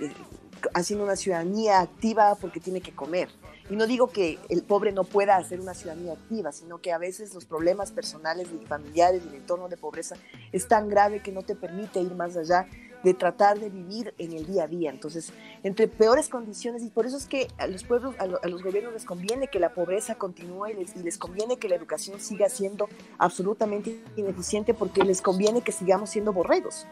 haciendo 0.72 1.04
una 1.04 1.16
ciudadanía 1.16 1.80
activa 1.80 2.36
porque 2.36 2.60
tiene 2.60 2.80
que 2.80 2.92
comer. 2.92 3.28
Y 3.70 3.76
no 3.76 3.86
digo 3.86 4.08
que 4.08 4.38
el 4.48 4.62
pobre 4.62 4.92
no 4.92 5.04
pueda 5.04 5.36
hacer 5.36 5.60
una 5.60 5.74
ciudadanía 5.74 6.14
activa, 6.14 6.52
sino 6.52 6.80
que 6.80 6.92
a 6.92 6.98
veces 6.98 7.34
los 7.34 7.44
problemas 7.44 7.92
personales 7.92 8.48
y 8.52 8.64
familiares 8.64 9.22
y 9.24 9.28
el 9.28 9.34
entorno 9.34 9.68
de 9.68 9.76
pobreza 9.76 10.16
es 10.52 10.68
tan 10.68 10.88
grave 10.88 11.22
que 11.22 11.32
no 11.32 11.42
te 11.42 11.54
permite 11.54 12.00
ir 12.00 12.14
más 12.14 12.36
allá 12.36 12.66
de 13.02 13.14
tratar 13.14 13.60
de 13.60 13.70
vivir 13.70 14.14
en 14.18 14.32
el 14.32 14.46
día 14.46 14.64
a 14.64 14.66
día. 14.66 14.90
Entonces, 14.90 15.32
entre 15.62 15.86
peores 15.86 16.28
condiciones, 16.28 16.82
y 16.82 16.88
por 16.88 17.06
eso 17.06 17.16
es 17.16 17.26
que 17.26 17.48
a 17.58 17.66
los 17.66 17.84
pueblos, 17.84 18.14
a, 18.18 18.26
los 18.26 18.62
gobiernos 18.62 18.92
les 18.92 19.04
conviene 19.04 19.48
que 19.48 19.60
la 19.60 19.72
pobreza 19.74 20.16
continúe 20.16 20.68
y 20.68 20.74
les, 20.74 20.96
y 20.96 21.00
les 21.00 21.18
conviene 21.18 21.58
que 21.58 21.68
la 21.68 21.76
educación 21.76 22.20
siga 22.20 22.48
siendo 22.48 22.88
absolutamente 23.18 24.00
ineficiente 24.16 24.74
porque 24.74 25.04
les 25.04 25.22
conviene 25.22 25.60
que 25.60 25.72
sigamos 25.72 26.10
siendo 26.10 26.32
borregos 26.32 26.86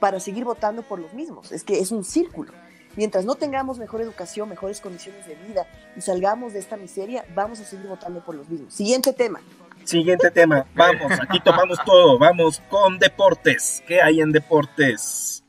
para 0.00 0.20
seguir 0.20 0.44
votando 0.44 0.82
por 0.82 0.98
los 0.98 1.12
mismos. 1.12 1.52
Es 1.52 1.64
que 1.64 1.78
es 1.78 1.92
un 1.92 2.04
círculo. 2.04 2.52
Mientras 2.96 3.24
no 3.24 3.34
tengamos 3.34 3.78
mejor 3.78 4.00
educación, 4.00 4.48
mejores 4.48 4.80
condiciones 4.80 5.26
de 5.26 5.34
vida 5.34 5.66
y 5.96 6.00
salgamos 6.00 6.52
de 6.52 6.60
esta 6.60 6.76
miseria, 6.76 7.24
vamos 7.34 7.60
a 7.60 7.64
seguir 7.64 7.86
votando 7.86 8.24
por 8.24 8.34
los 8.34 8.48
mismos. 8.48 8.72
Siguiente 8.72 9.12
tema. 9.12 9.40
Siguiente 9.84 10.30
tema. 10.30 10.66
Vamos, 10.74 11.12
aquí 11.20 11.40
tomamos 11.40 11.78
todo. 11.84 12.18
Vamos 12.18 12.62
con 12.70 12.98
deportes. 12.98 13.82
¿Qué 13.86 14.00
hay 14.00 14.20
en 14.20 14.32
deportes? 14.32 15.44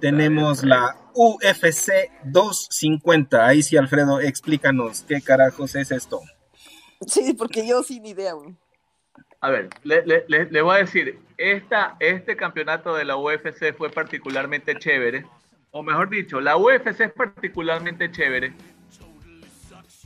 Tenemos 0.00 0.62
la 0.62 0.96
UFC 1.14 2.10
250. 2.24 3.46
Ahí 3.46 3.62
sí, 3.62 3.76
Alfredo, 3.76 4.20
explícanos 4.20 5.02
qué 5.08 5.20
carajos 5.20 5.74
es 5.74 5.90
esto. 5.90 6.20
Sí, 7.06 7.34
porque 7.34 7.66
yo 7.66 7.82
sin 7.82 8.04
idea. 8.06 8.34
A 9.40 9.50
ver, 9.50 9.68
le, 9.82 10.62
voy 10.62 10.76
a 10.76 10.78
decir, 10.78 11.18
esta, 11.36 11.96
este 12.00 12.36
campeonato 12.36 12.94
de 12.94 13.04
la 13.04 13.16
UFC 13.16 13.76
fue 13.76 13.90
particularmente 13.90 14.76
chévere, 14.78 15.26
o 15.76 15.82
mejor 15.82 16.08
dicho, 16.08 16.40
la 16.40 16.56
UFC 16.56 17.00
es 17.00 17.12
particularmente 17.12 18.10
chévere 18.10 18.54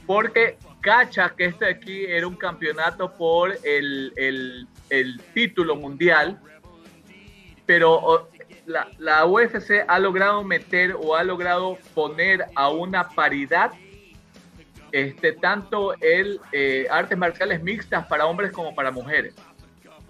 porque 0.04 0.58
cacha 0.80 1.32
que 1.36 1.44
este 1.44 1.64
aquí 1.66 2.06
era 2.06 2.26
un 2.26 2.34
campeonato 2.34 3.14
por 3.14 3.56
el, 3.62 4.66
el 4.88 5.20
título 5.32 5.76
mundial, 5.76 6.40
pero 7.66 8.28
la, 8.66 8.88
la, 8.98 9.24
UFC 9.26 9.84
ha 9.86 10.00
logrado 10.00 10.42
meter 10.42 10.96
o 11.00 11.14
ha 11.14 11.22
logrado 11.22 11.78
poner 11.94 12.46
a 12.56 12.70
una 12.70 13.08
paridad 13.08 13.70
este, 14.90 15.34
tanto 15.34 15.94
el 16.00 16.40
eh, 16.50 16.88
artes 16.90 17.16
marciales 17.16 17.62
mixtas 17.62 18.08
para 18.08 18.26
hombres 18.26 18.50
como 18.50 18.74
para 18.74 18.90
mujeres. 18.90 19.36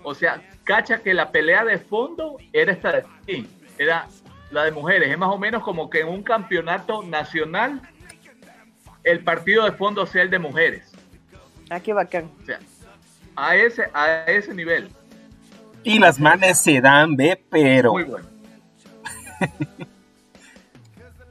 O 0.02 0.14
sea, 0.14 0.42
cacha 0.64 1.02
que 1.02 1.12
la 1.12 1.30
pelea 1.30 1.66
de 1.66 1.76
fondo 1.76 2.38
era 2.54 2.72
esta 2.72 2.92
de 2.92 3.04
sí, 3.26 3.46
era 3.76 4.08
la 4.50 4.64
de 4.64 4.72
mujeres. 4.72 5.10
Es 5.10 5.18
más 5.18 5.30
o 5.30 5.38
menos 5.38 5.62
como 5.62 5.88
que 5.90 6.00
en 6.00 6.08
un 6.08 6.22
campeonato 6.22 7.02
nacional 7.02 7.80
el 9.04 9.24
partido 9.24 9.64
de 9.64 9.72
fondo 9.72 10.06
sea 10.06 10.22
el 10.22 10.30
de 10.30 10.38
mujeres. 10.38 10.92
Ah, 11.70 11.80
qué 11.80 11.92
bacán. 11.92 12.30
O 12.42 12.44
sea, 12.44 12.58
a 13.36 13.56
ese, 13.56 13.84
a 13.94 14.24
ese 14.24 14.54
nivel. 14.54 14.90
Y 15.82 15.98
las 15.98 16.18
manes 16.18 16.58
se 16.58 16.80
dan, 16.80 17.16
ve, 17.16 17.42
pero. 17.50 17.92
Muy 17.92 18.04
bueno. 18.04 18.26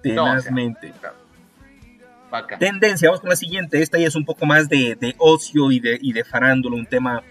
Tenazmente. 0.02 0.94
Tendencia, 2.60 3.10
vamos 3.10 3.22
con 3.22 3.30
la 3.30 3.36
siguiente. 3.36 3.82
Esta 3.82 3.98
ya 3.98 4.08
es 4.08 4.16
un 4.16 4.26
poco 4.26 4.46
más 4.46 4.70
de, 4.70 4.96
de 4.96 5.16
ocio 5.18 5.72
y 5.72 5.80
de, 5.80 6.00
y 6.02 6.14
de 6.14 6.24
farándula, 6.24 6.76
un 6.76 6.86
tema 6.86 7.24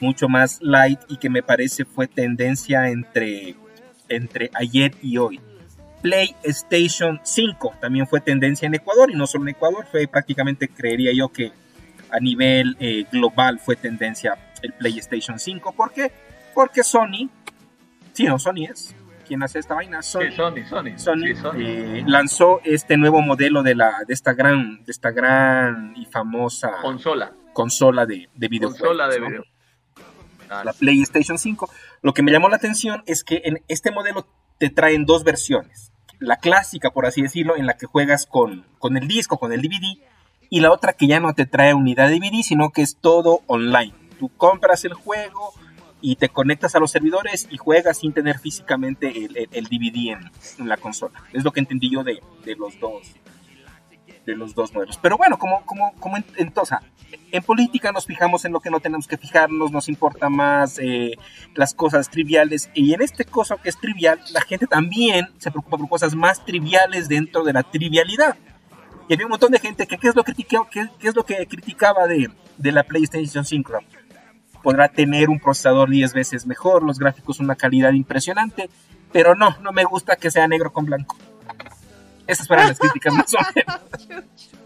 mucho 0.00 0.28
más 0.28 0.58
light 0.60 1.00
y 1.08 1.16
que 1.18 1.30
me 1.30 1.42
parece 1.42 1.84
fue 1.84 2.08
tendencia 2.08 2.88
entre, 2.88 3.54
entre 4.10 4.50
ayer 4.54 4.94
y 5.02 5.16
hoy. 5.16 5.40
PlayStation 6.02 7.20
5 7.22 7.74
también 7.80 8.06
fue 8.06 8.20
tendencia 8.20 8.66
en 8.66 8.74
Ecuador 8.74 9.10
y 9.10 9.14
no 9.14 9.26
solo 9.26 9.44
en 9.44 9.50
Ecuador, 9.50 9.86
fue 9.90 10.06
prácticamente, 10.06 10.68
creería 10.68 11.12
yo 11.14 11.28
que 11.28 11.52
a 12.10 12.18
nivel 12.18 12.76
eh, 12.80 13.04
global 13.10 13.58
fue 13.58 13.76
tendencia 13.76 14.36
el 14.62 14.72
PlayStation 14.72 15.38
5. 15.38 15.72
¿Por 15.72 15.92
qué? 15.92 16.10
Porque 16.54 16.82
Sony, 16.82 17.28
sí, 18.12 18.24
no, 18.24 18.38
Sony 18.38 18.64
es, 18.70 18.94
quien 19.26 19.42
hace 19.42 19.60
esta 19.60 19.74
vaina. 19.74 20.02
Sony, 20.02 20.32
Sony, 20.96 21.24
eh, 21.56 22.02
lanzó 22.06 22.60
este 22.64 22.96
nuevo 22.96 23.22
modelo 23.22 23.62
de, 23.62 23.74
la, 23.74 23.92
de, 24.06 24.14
esta 24.14 24.32
gran, 24.34 24.84
de 24.84 24.90
esta 24.90 25.10
gran 25.10 25.94
y 25.96 26.06
famosa 26.06 26.72
consola, 26.82 27.32
consola 27.52 28.06
de, 28.06 28.28
de 28.34 28.48
videojuegos. 28.48 28.88
Consola 28.88 29.08
de 29.08 29.42
La 30.64 30.72
PlayStation 30.72 31.38
5. 31.38 31.70
Lo 32.02 32.12
que 32.12 32.22
me 32.22 32.32
llamó 32.32 32.48
la 32.48 32.56
atención 32.56 33.02
es 33.06 33.24
que 33.24 33.42
en 33.44 33.62
este 33.68 33.90
modelo 33.90 34.26
te 34.58 34.68
traen 34.68 35.06
dos 35.06 35.24
versiones. 35.24 35.92
La 36.18 36.36
clásica, 36.36 36.90
por 36.90 37.06
así 37.06 37.22
decirlo, 37.22 37.56
en 37.56 37.66
la 37.66 37.74
que 37.74 37.86
juegas 37.86 38.26
con, 38.26 38.66
con 38.78 38.96
el 38.96 39.08
disco, 39.08 39.38
con 39.38 39.52
el 39.52 39.62
DVD, 39.62 40.02
y 40.50 40.60
la 40.60 40.72
otra 40.72 40.92
que 40.92 41.06
ya 41.06 41.20
no 41.20 41.32
te 41.34 41.46
trae 41.46 41.72
unidad 41.72 42.08
de 42.08 42.16
DVD, 42.16 42.42
sino 42.42 42.70
que 42.70 42.82
es 42.82 42.96
todo 43.00 43.40
online. 43.46 43.94
Tú 44.18 44.28
compras 44.36 44.84
el 44.84 44.92
juego, 44.92 45.54
y 46.00 46.16
te 46.16 46.28
conectas 46.28 46.74
a 46.74 46.78
los 46.78 46.90
servidores 46.90 47.46
y 47.50 47.56
juegas 47.56 47.98
sin 47.98 48.12
tener 48.12 48.38
físicamente 48.38 49.08
el, 49.08 49.48
el, 49.50 49.64
DVD 49.64 50.16
en, 50.58 50.68
la 50.68 50.76
consola. 50.76 51.22
Es 51.32 51.44
lo 51.44 51.52
que 51.52 51.60
entendí 51.60 51.90
yo 51.90 52.02
de, 52.04 52.20
de, 52.44 52.56
los 52.56 52.78
dos 52.80 53.02
de 54.26 54.36
los 54.36 54.54
dos 54.54 54.72
modelos. 54.74 54.98
Pero 55.00 55.16
bueno, 55.16 55.38
como, 55.38 55.64
como, 55.64 55.92
como 55.94 56.16
en, 56.16 56.24
entonces, 56.36 56.78
en 57.32 57.42
política 57.42 57.92
nos 57.92 58.06
fijamos 58.06 58.44
en 58.44 58.52
lo 58.52 58.60
que 58.60 58.70
no 58.70 58.80
tenemos 58.80 59.06
que 59.06 59.16
fijarnos, 59.16 59.72
nos 59.72 59.88
importa 59.88 60.28
más 60.28 60.78
eh, 60.78 61.16
las 61.54 61.74
cosas 61.74 62.08
triviales 62.08 62.70
y 62.74 62.92
en 62.94 63.02
este 63.02 63.24
caso 63.24 63.56
que 63.56 63.68
es 63.68 63.78
trivial, 63.78 64.20
la 64.32 64.40
gente 64.42 64.66
también 64.66 65.28
se 65.38 65.50
preocupa 65.50 65.78
por 65.78 65.88
cosas 65.88 66.14
más 66.14 66.44
triviales 66.44 67.08
dentro 67.08 67.44
de 67.44 67.52
la 67.52 67.62
trivialidad. 67.62 68.36
Y 69.08 69.14
había 69.14 69.26
un 69.26 69.30
montón 69.30 69.50
de 69.50 69.58
gente 69.58 69.86
que 69.86 69.98
qué 69.98 70.08
es 70.08 70.14
lo, 70.14 70.22
que, 70.22 70.34
qué, 70.34 70.46
qué 70.70 71.08
es 71.08 71.16
lo 71.16 71.24
que 71.24 71.46
criticaba 71.46 72.06
de, 72.06 72.30
de 72.58 72.72
la 72.72 72.84
PlayStation 72.84 73.44
5 73.44 73.80
podrá 74.62 74.88
tener 74.88 75.30
un 75.30 75.40
procesador 75.40 75.88
10 75.88 76.12
veces 76.12 76.46
mejor, 76.46 76.82
los 76.82 76.98
gráficos 76.98 77.40
una 77.40 77.56
calidad 77.56 77.92
impresionante, 77.92 78.68
pero 79.12 79.34
no, 79.34 79.56
no 79.62 79.72
me 79.72 79.84
gusta 79.84 80.16
que 80.16 80.30
sea 80.30 80.46
negro 80.46 80.72
con 80.72 80.84
blanco. 80.84 81.16
Esas 82.30 82.46
fueron 82.46 82.68
las 82.68 82.78
críticas 82.78 83.14
más 83.14 83.34
o 83.34 83.38
menos. 83.54 84.48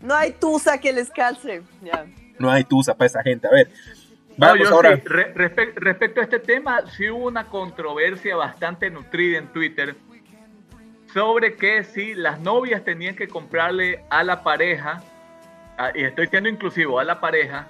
No 0.00 0.14
hay 0.14 0.32
tusa 0.34 0.78
que 0.78 0.92
les 0.92 1.10
calce. 1.10 1.62
No 2.38 2.48
hay 2.48 2.62
tusa 2.62 2.94
para 2.94 3.06
esa 3.06 3.22
gente. 3.24 3.48
A 3.48 3.50
ver, 3.50 3.68
vamos 4.36 4.70
ahora. 4.70 5.00
respecto 5.04 6.20
a 6.20 6.22
este 6.24 6.38
tema, 6.38 6.82
sí 6.96 7.10
hubo 7.10 7.26
una 7.26 7.48
controversia 7.48 8.36
bastante 8.36 8.88
nutrida 8.88 9.38
en 9.38 9.48
Twitter 9.48 9.96
sobre 11.12 11.56
que 11.56 11.82
si 11.82 12.14
las 12.14 12.38
novias 12.38 12.84
tenían 12.84 13.16
que 13.16 13.26
comprarle 13.26 14.04
a 14.10 14.22
la 14.22 14.44
pareja, 14.44 15.02
y 15.94 16.04
estoy 16.04 16.28
siendo 16.28 16.48
inclusivo, 16.48 17.00
a 17.00 17.04
la 17.04 17.18
pareja, 17.18 17.66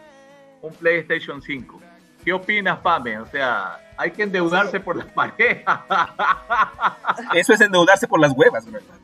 un 0.60 0.74
PlayStation 0.74 1.40
5. 1.40 1.80
¿Qué 2.24 2.32
opinas, 2.32 2.80
Pame? 2.80 3.18
O 3.18 3.26
sea, 3.26 3.78
hay 3.96 4.10
que 4.10 4.22
endeudarse 4.22 4.80
por 4.80 4.96
las 4.96 5.06
parejas. 5.06 5.80
Eso 7.34 7.52
es 7.52 7.60
endeudarse 7.60 8.06
por 8.06 8.20
las 8.20 8.32
huevas, 8.32 8.70
¿verdad? 8.70 8.96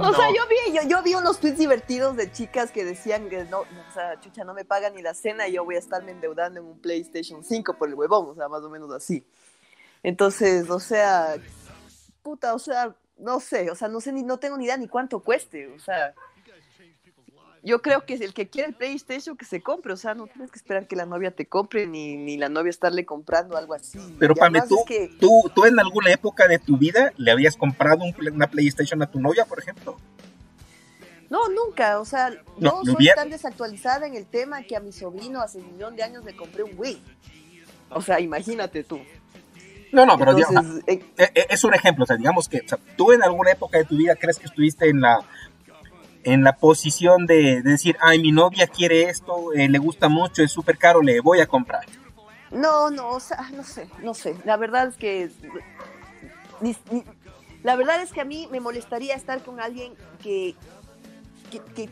o 0.00 0.14
sea, 0.14 0.28
yo 0.28 0.42
vi, 0.48 0.88
yo, 0.88 1.02
vi 1.02 1.14
unos 1.14 1.40
tweets 1.40 1.58
divertidos 1.58 2.16
de 2.16 2.30
chicas 2.30 2.70
que 2.70 2.84
decían 2.84 3.28
que 3.28 3.44
no, 3.44 3.60
o 3.60 3.92
sea, 3.92 4.18
chucha, 4.20 4.44
no 4.44 4.54
me 4.54 4.64
pagan 4.64 4.94
ni 4.94 5.02
la 5.02 5.12
cena 5.12 5.48
y 5.48 5.52
yo 5.52 5.64
voy 5.64 5.76
a 5.76 5.78
estarme 5.78 6.12
endeudando 6.12 6.60
en 6.60 6.66
un 6.66 6.78
PlayStation 6.78 7.42
5 7.42 7.74
por 7.74 7.88
el 7.88 7.94
huevón, 7.94 8.30
o 8.30 8.34
sea, 8.34 8.48
más 8.48 8.62
o 8.62 8.70
menos 8.70 8.90
así. 8.92 9.24
Entonces, 10.02 10.70
o 10.70 10.80
sea, 10.80 11.34
puta, 12.22 12.54
o 12.54 12.58
sea, 12.58 12.94
no 13.18 13.40
sé, 13.40 13.70
o 13.70 13.74
sea, 13.74 13.88
no 13.88 14.00
sé 14.00 14.12
ni, 14.12 14.22
no 14.22 14.38
tengo 14.38 14.56
ni 14.56 14.64
idea 14.64 14.76
ni 14.76 14.88
cuánto 14.88 15.20
cueste, 15.20 15.68
o 15.68 15.80
sea, 15.80 16.14
yo 17.66 17.82
creo 17.82 18.06
que 18.06 18.14
el 18.14 18.32
que 18.32 18.48
quiere 18.48 18.68
el 18.68 18.74
PlayStation 18.74 19.36
que 19.36 19.44
se 19.44 19.60
compre, 19.60 19.92
o 19.92 19.96
sea, 19.96 20.14
no 20.14 20.28
tienes 20.28 20.52
que 20.52 20.56
esperar 20.56 20.86
que 20.86 20.94
la 20.94 21.04
novia 21.04 21.32
te 21.32 21.46
compre 21.46 21.84
ni, 21.88 22.16
ni 22.16 22.36
la 22.36 22.48
novia 22.48 22.70
estarle 22.70 23.04
comprando 23.04 23.56
algo 23.56 23.74
así. 23.74 23.98
Pero 24.20 24.36
Pame, 24.36 24.62
¿tú, 24.68 24.84
tú, 25.18 25.50
tú 25.52 25.64
en 25.64 25.76
alguna 25.80 26.12
época 26.12 26.46
de 26.46 26.60
tu 26.60 26.78
vida 26.78 27.12
le 27.16 27.32
habías 27.32 27.56
comprado 27.56 28.04
una 28.32 28.46
PlayStation 28.46 29.02
a 29.02 29.10
tu 29.10 29.20
novia, 29.20 29.46
por 29.46 29.58
ejemplo? 29.58 29.98
No, 31.28 31.48
nunca, 31.48 31.98
o 31.98 32.04
sea, 32.04 32.30
no, 32.56 32.84
soy 32.84 33.10
tan 33.16 33.30
desactualizada 33.30 34.06
en 34.06 34.14
el 34.14 34.26
tema 34.26 34.62
que 34.62 34.76
a 34.76 34.80
mi 34.80 34.92
sobrino 34.92 35.40
hace 35.40 35.58
un 35.58 35.72
millón 35.72 35.96
de 35.96 36.04
años 36.04 36.24
le 36.24 36.36
compré 36.36 36.62
un 36.62 36.70
Wii. 36.76 37.02
O 37.90 38.00
sea, 38.00 38.20
imagínate 38.20 38.84
tú. 38.84 39.00
No, 39.90 40.06
no, 40.06 40.16
pero 40.16 40.34
digamos, 40.34 40.64
eh, 40.86 41.02
eh, 41.16 41.30
eh, 41.34 41.46
es 41.48 41.64
un 41.64 41.74
ejemplo, 41.74 42.04
o 42.04 42.06
sea, 42.06 42.16
digamos 42.16 42.48
que 42.48 42.64
tú 42.96 43.10
en 43.10 43.24
alguna 43.24 43.50
época 43.50 43.78
de 43.78 43.84
tu 43.84 43.96
vida 43.96 44.14
crees 44.14 44.38
que 44.38 44.46
estuviste 44.46 44.88
en 44.88 45.00
la 45.00 45.18
en 46.26 46.42
la 46.42 46.56
posición 46.56 47.24
de, 47.26 47.62
decir, 47.62 47.96
ay, 48.00 48.20
mi 48.20 48.32
novia 48.32 48.66
quiere 48.66 49.04
esto, 49.04 49.52
eh, 49.54 49.68
le 49.68 49.78
gusta 49.78 50.08
mucho, 50.08 50.42
es 50.42 50.50
súper 50.50 50.76
caro, 50.76 51.00
le 51.00 51.20
voy 51.20 51.40
a 51.40 51.46
comprar. 51.46 51.86
No, 52.50 52.90
no, 52.90 53.10
o 53.10 53.20
sea, 53.20 53.48
no 53.54 53.62
sé, 53.62 53.88
no 54.02 54.12
sé. 54.12 54.36
La 54.44 54.56
verdad 54.56 54.88
es 54.88 54.96
que. 54.96 55.30
la 57.62 57.76
verdad 57.76 58.02
es 58.02 58.12
que 58.12 58.20
a 58.20 58.24
mí 58.24 58.48
me 58.50 58.58
molestaría 58.58 59.14
estar 59.14 59.40
con 59.42 59.60
alguien 59.60 59.94
que, 60.20 60.56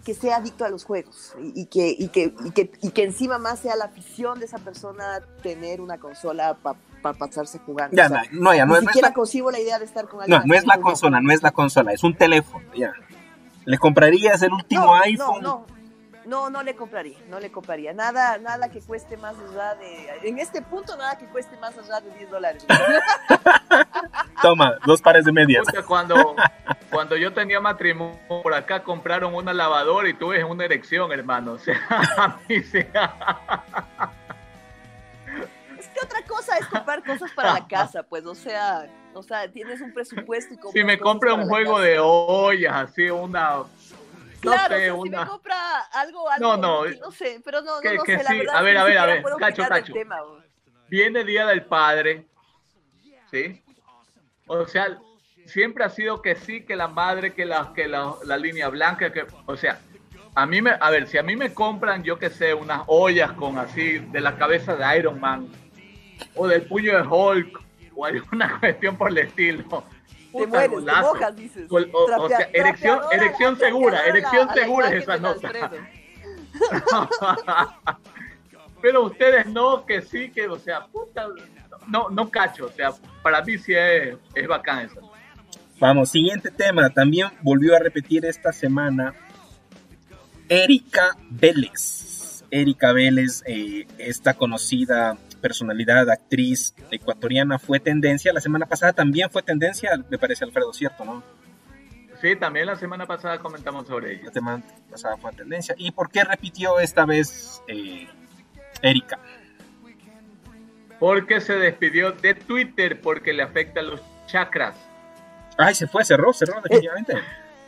que, 0.05 0.15
sea 0.15 0.37
adicto 0.37 0.65
a 0.65 0.69
los 0.69 0.85
juegos 0.85 1.35
y, 1.39 1.67
que, 1.67 1.95
y, 1.97 2.09
que, 2.09 2.35
y, 2.83 2.91
que, 2.91 3.03
encima 3.05 3.39
más 3.39 3.61
sea 3.61 3.77
la 3.77 3.85
afición 3.85 4.41
de 4.41 4.47
esa 4.47 4.59
persona 4.59 5.21
tener 5.45 5.81
una 5.81 5.99
consola 5.99 6.57
para 7.03 7.19
pasarse 7.19 7.61
jugando. 7.61 7.97
Ya, 7.97 8.09
no, 8.09 8.19
no, 8.33 8.55
ya, 8.55 8.67
no, 8.67 8.81
ni 8.81 8.87
siquiera 8.87 9.13
concibo 9.13 9.53
la 9.53 9.61
idea 9.61 9.79
de 9.79 9.85
estar 9.85 10.09
con 10.09 10.23
alguien. 10.23 10.41
No, 10.41 10.45
no 10.45 10.55
es 10.55 10.67
la 10.67 10.81
consola, 10.81 11.21
no 11.21 11.33
es 11.33 11.43
la 11.43 11.53
consola, 11.53 11.93
es 11.93 12.03
un 12.03 12.17
teléfono, 12.17 12.65
ya. 12.75 12.93
¿Le 13.65 13.79
comprarías 13.79 14.43
el 14.43 14.53
último 14.53 14.95
iPhone? 14.95 15.43
No, 15.43 15.67
no. 15.67 15.75
No, 16.27 16.49
no 16.49 16.63
le 16.63 16.75
compraría, 16.75 17.19
no 17.29 17.39
le 17.39 17.53
compraría. 17.53 17.93
Nada, 17.93 18.39
nada 18.39 18.71
que 18.71 18.81
cueste 18.81 19.17
más 19.19 19.37
allá 19.39 19.75
de. 19.75 20.29
En 20.29 20.39
este 20.39 20.63
punto, 20.63 20.97
nada 20.97 21.19
que 21.19 21.27
cueste 21.27 21.57
más 21.59 21.77
allá 21.77 22.01
de 22.01 22.17
10 22.17 22.31
dólares. 22.31 22.67
Toma, 24.43 24.79
dos 24.87 25.03
pares 25.03 25.27
de 25.27 25.33
medias. 25.33 25.67
Cuando, 25.87 26.35
cuando 26.91 27.17
yo 27.17 27.33
tenía 27.35 27.61
matrimonio 27.61 28.19
por 28.43 28.55
acá, 28.55 28.83
compraron 28.83 29.35
una 29.35 29.53
lavadora 29.53 30.09
y 30.09 30.15
tuve 30.15 30.43
una 30.45 30.65
erección, 30.65 31.13
hermano. 31.13 31.53
O 31.55 31.59
sea, 31.59 31.79
a 31.89 32.39
mí 32.49 32.57
que 35.95 36.05
otra 36.05 36.23
cosa 36.25 36.59
es 36.59 36.67
comprar 36.67 37.03
cosas 37.05 37.31
para 37.33 37.53
la 37.55 37.67
casa, 37.67 38.03
pues, 38.03 38.25
o 38.27 38.35
sea, 38.35 38.87
o 39.15 39.23
sea, 39.23 39.51
tienes 39.51 39.81
un 39.81 39.93
presupuesto 39.93 40.55
y 40.55 40.73
Si 40.73 40.85
me 40.85 40.99
compra 40.99 41.35
un 41.35 41.49
juego 41.49 41.81
de 41.81 41.99
ollas, 42.01 42.75
así, 42.91 43.09
una. 43.11 43.63
Claro, 44.41 44.75
no 44.75 44.81
sé, 44.81 44.91
o 44.91 44.95
sea, 44.97 45.03
si 45.03 45.09
una. 45.09 45.21
me 45.21 45.27
compra 45.31 45.81
algo, 45.93 46.29
algo 46.29 46.57
No, 46.57 46.57
no, 46.57 46.85
no 46.85 47.11
sé, 47.11 47.41
pero 47.45 47.63
no, 47.63 47.77
no, 47.77 47.81
que- 47.81 47.97
no 47.97 48.05
que 48.05 48.19
sé, 48.19 48.25
la 48.25 48.31
sí. 48.31 48.39
verdad 48.39 48.57
A 48.57 48.63
ver, 48.63 48.77
a 48.77 48.85
ver, 48.85 48.99
a 48.99 49.07
ver, 49.07 49.25
cacho, 49.39 49.63
cacho. 49.67 49.93
tema. 49.95 50.19
Viene 50.89 51.25
Día 51.25 51.47
del 51.47 51.65
Padre, 51.65 52.27
¿sí? 53.31 53.63
O 54.47 54.67
sea, 54.67 54.99
siempre 55.47 55.85
ha 55.85 55.89
sido 55.89 56.21
que 56.21 56.35
sí, 56.37 56.65
que 56.65 56.77
la 56.77 56.89
madre, 56.89 57.33
que 57.33 57.47
la, 57.47 57.73
que 57.75 57.89
la, 57.89 58.15
la 58.27 58.37
línea 58.37 58.69
blanca, 58.69 59.11
que, 59.13 59.27
o 59.47 59.57
sea, 59.57 59.81
a 60.35 60.47
mí 60.47 60.61
me, 60.61 60.73
a 60.79 60.91
ver, 60.91 61.07
si 61.07 61.17
a 61.17 61.23
mí 61.23 61.37
me 61.37 61.55
compran, 61.55 62.03
yo 62.03 62.19
que 62.19 62.29
sé, 62.29 62.53
unas 62.53 62.83
ollas 62.89 63.33
con 63.33 63.57
así, 63.59 63.99
de 63.99 64.21
la 64.21 64.37
cabeza 64.37 64.77
de 64.77 64.99
Iron 64.99 65.19
Man, 65.21 65.49
o 66.35 66.47
del 66.49 66.63
puño 66.63 66.97
de 66.97 67.03
Hulk, 67.07 67.61
o 67.97 68.05
alguna 68.05 68.59
cuestión 68.61 68.97
por 68.97 69.11
el 69.11 69.19
estilo. 69.19 69.85
Te 70.33 70.47
mueres, 70.49 70.69
te 70.71 70.75
golazo. 70.75 71.15
mojas, 71.15 71.37
dices. 71.37 71.67
O, 71.71 71.77
o- 71.77 72.23
o 72.25 72.29
sea, 72.29 72.49
erección, 72.53 73.01
erección 73.13 73.57
segura, 73.59 74.05
erección 74.07 74.49
segura 74.53 74.89
es 74.93 75.03
esa 75.05 75.17
nota. 75.19 75.53
Pero 78.83 79.05
ustedes 79.05 79.47
no, 79.47 79.87
que 79.87 80.03
sí, 80.03 80.31
que, 80.31 80.47
o 80.47 80.59
sea, 80.59 80.87
puta, 80.87 81.27
no, 81.89 82.11
no 82.11 82.29
cacho, 82.31 82.67
o 82.67 82.71
sea, 82.73 82.93
para 83.23 83.41
mí 83.43 83.57
sí 83.59 83.73
es, 83.75 84.17
es 84.35 84.47
bacán 84.47 84.87
eso. 84.87 85.01
Vamos, 85.81 86.11
siguiente 86.11 86.51
tema. 86.51 86.91
También 86.91 87.29
volvió 87.43 87.75
a 87.75 87.79
repetir 87.79 88.25
esta 88.27 88.53
semana 88.53 89.15
Erika 90.49 91.17
Vélez. 91.31 92.45
Erika 92.51 92.93
Vélez, 92.93 93.43
eh, 93.47 93.87
esta 93.99 94.35
conocida 94.35 95.17
personalidad, 95.45 96.09
actriz 96.09 96.75
ecuatoriana, 96.91 97.59
fue 97.59 97.79
tendencia. 97.79 98.33
La 98.33 98.41
semana 98.41 98.65
pasada 98.65 98.95
también 98.95 99.29
fue 99.29 99.43
tendencia, 99.43 99.91
me 100.09 100.17
parece, 100.17 100.43
Alfredo, 100.43 100.73
¿cierto? 100.73 101.05
¿no? 101.05 101.23
Sí, 102.23 102.35
también 102.35 102.65
la 102.65 102.77
semana 102.77 103.05
pasada 103.05 103.39
comentamos 103.39 103.87
sobre 103.87 104.15
ella. 104.15 104.23
La 104.25 104.33
semana 104.33 104.65
pasada 104.91 105.19
fue 105.19 105.33
tendencia. 105.33 105.75
¿Y 105.77 105.91
por 105.91 106.11
qué 106.11 106.25
repitió 106.25 106.81
esta 106.81 107.05
vez 107.05 107.63
eh, 107.69 108.09
Erika? 108.81 109.19
Porque 110.99 111.43
se 111.43 111.57
despidió 111.57 112.13
de 112.13 112.33
Twitter 112.33 112.99
porque 113.03 113.35
le 113.35 113.43
afecta 113.43 113.83
los 113.83 114.01
chakras. 114.27 114.75
Ay, 115.59 115.75
se 115.75 115.87
fue, 115.87 116.07
cerró, 116.07 116.33
cerró 116.33 116.63
definitivamente. 116.63 117.19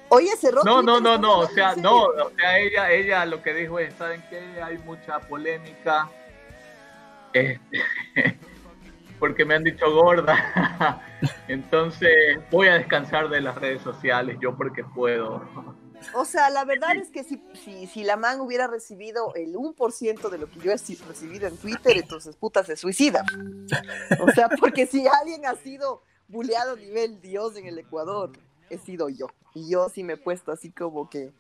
Oye, 0.09 0.35
cerró. 0.41 0.63
No, 0.65 0.81
no, 0.81 0.99
no, 0.99 1.17
¿estás 1.17 1.21
no, 1.21 1.39
o 1.41 1.49
sea, 1.49 1.77
no, 1.77 2.05
o 2.05 2.31
sea, 2.39 2.59
ella, 2.59 2.91
ella 2.91 3.27
lo 3.27 3.43
que 3.43 3.53
dijo 3.53 3.79
es, 3.79 3.93
¿saben 3.99 4.25
qué? 4.31 4.63
Hay 4.63 4.79
mucha 4.79 5.19
polémica, 5.19 6.09
este, 7.41 7.81
porque 9.19 9.45
me 9.45 9.55
han 9.55 9.65
dicho 9.65 9.93
gorda, 9.93 11.03
entonces 11.49 12.11
voy 12.51 12.69
a 12.69 12.75
descansar 12.75 13.29
de 13.29 13.41
las 13.41 13.55
redes 13.57 13.83
sociales, 13.83 14.37
yo 14.41 14.57
porque 14.57 14.85
puedo. 14.85 15.43
O 16.15 16.25
sea, 16.25 16.51
la 16.51 16.65
verdad 16.65 16.95
es 16.97 17.11
que 17.11 17.25
si, 17.25 17.43
si, 17.55 17.87
si 17.87 18.05
la 18.05 18.17
man 18.17 18.41
hubiera 18.41 18.67
recibido 18.67 19.35
el 19.35 19.55
1% 19.55 20.29
de 20.29 20.39
lo 20.39 20.49
que 20.51 20.61
yo 20.61 20.71
he 20.71 20.77
recibido 20.77 21.49
en 21.49 21.57
Twitter, 21.57 21.97
entonces 21.97 22.37
puta 22.37 22.63
se 22.65 22.77
suicida. 22.77 23.25
O 24.21 24.31
sea, 24.33 24.49
porque 24.61 24.87
si 24.87 25.07
alguien 25.09 25.47
ha 25.47 25.55
sido 25.55 26.03
buleado 26.29 26.75
a 26.75 26.77
nivel 26.77 27.21
Dios 27.23 27.57
en 27.57 27.67
el 27.67 27.79
Ecuador, 27.79 28.31
he 28.69 28.77
sido 28.79 29.09
yo. 29.09 29.29
Y 29.55 29.71
yo 29.71 29.89
sí 29.89 30.05
me 30.05 30.13
he 30.13 30.17
puesto 30.19 30.53
así 30.53 30.71
como 30.71 31.09
que 31.09 31.33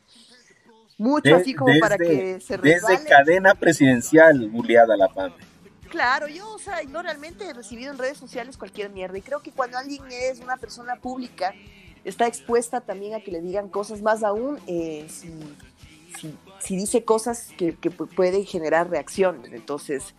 mucho 0.96 1.28
De- 1.28 1.34
así 1.34 1.54
como 1.54 1.72
para 1.78 1.98
que 1.98 2.40
se 2.40 2.56
desde 2.56 2.80
resbale. 2.80 3.08
cadena 3.08 3.54
presidencial, 3.54 4.48
buleada 4.48 4.96
la 4.96 5.08
PAM. 5.08 5.32
Claro, 5.90 6.28
yo, 6.28 6.52
o 6.54 6.58
sea, 6.58 6.82
yo 6.82 7.02
realmente 7.02 7.46
he 7.46 7.52
recibido 7.52 7.92
en 7.92 7.98
redes 7.98 8.18
sociales 8.18 8.56
cualquier 8.56 8.90
mierda 8.90 9.18
y 9.18 9.22
creo 9.22 9.40
que 9.40 9.52
cuando 9.52 9.78
alguien 9.78 10.02
es 10.10 10.40
una 10.40 10.56
persona 10.56 10.96
pública 10.96 11.54
está 12.04 12.26
expuesta 12.26 12.80
también 12.80 13.14
a 13.14 13.20
que 13.20 13.30
le 13.30 13.40
digan 13.40 13.68
cosas 13.68 14.02
más 14.02 14.22
aún 14.22 14.60
eh, 14.66 15.06
si, 15.08 15.32
si, 16.60 16.76
dice 16.76 17.04
cosas 17.04 17.48
que, 17.56 17.76
que 17.76 17.90
pu- 17.90 18.08
pueden 18.14 18.44
generar 18.44 18.88
reacciones. 18.88 19.52
Entonces, 19.52 20.14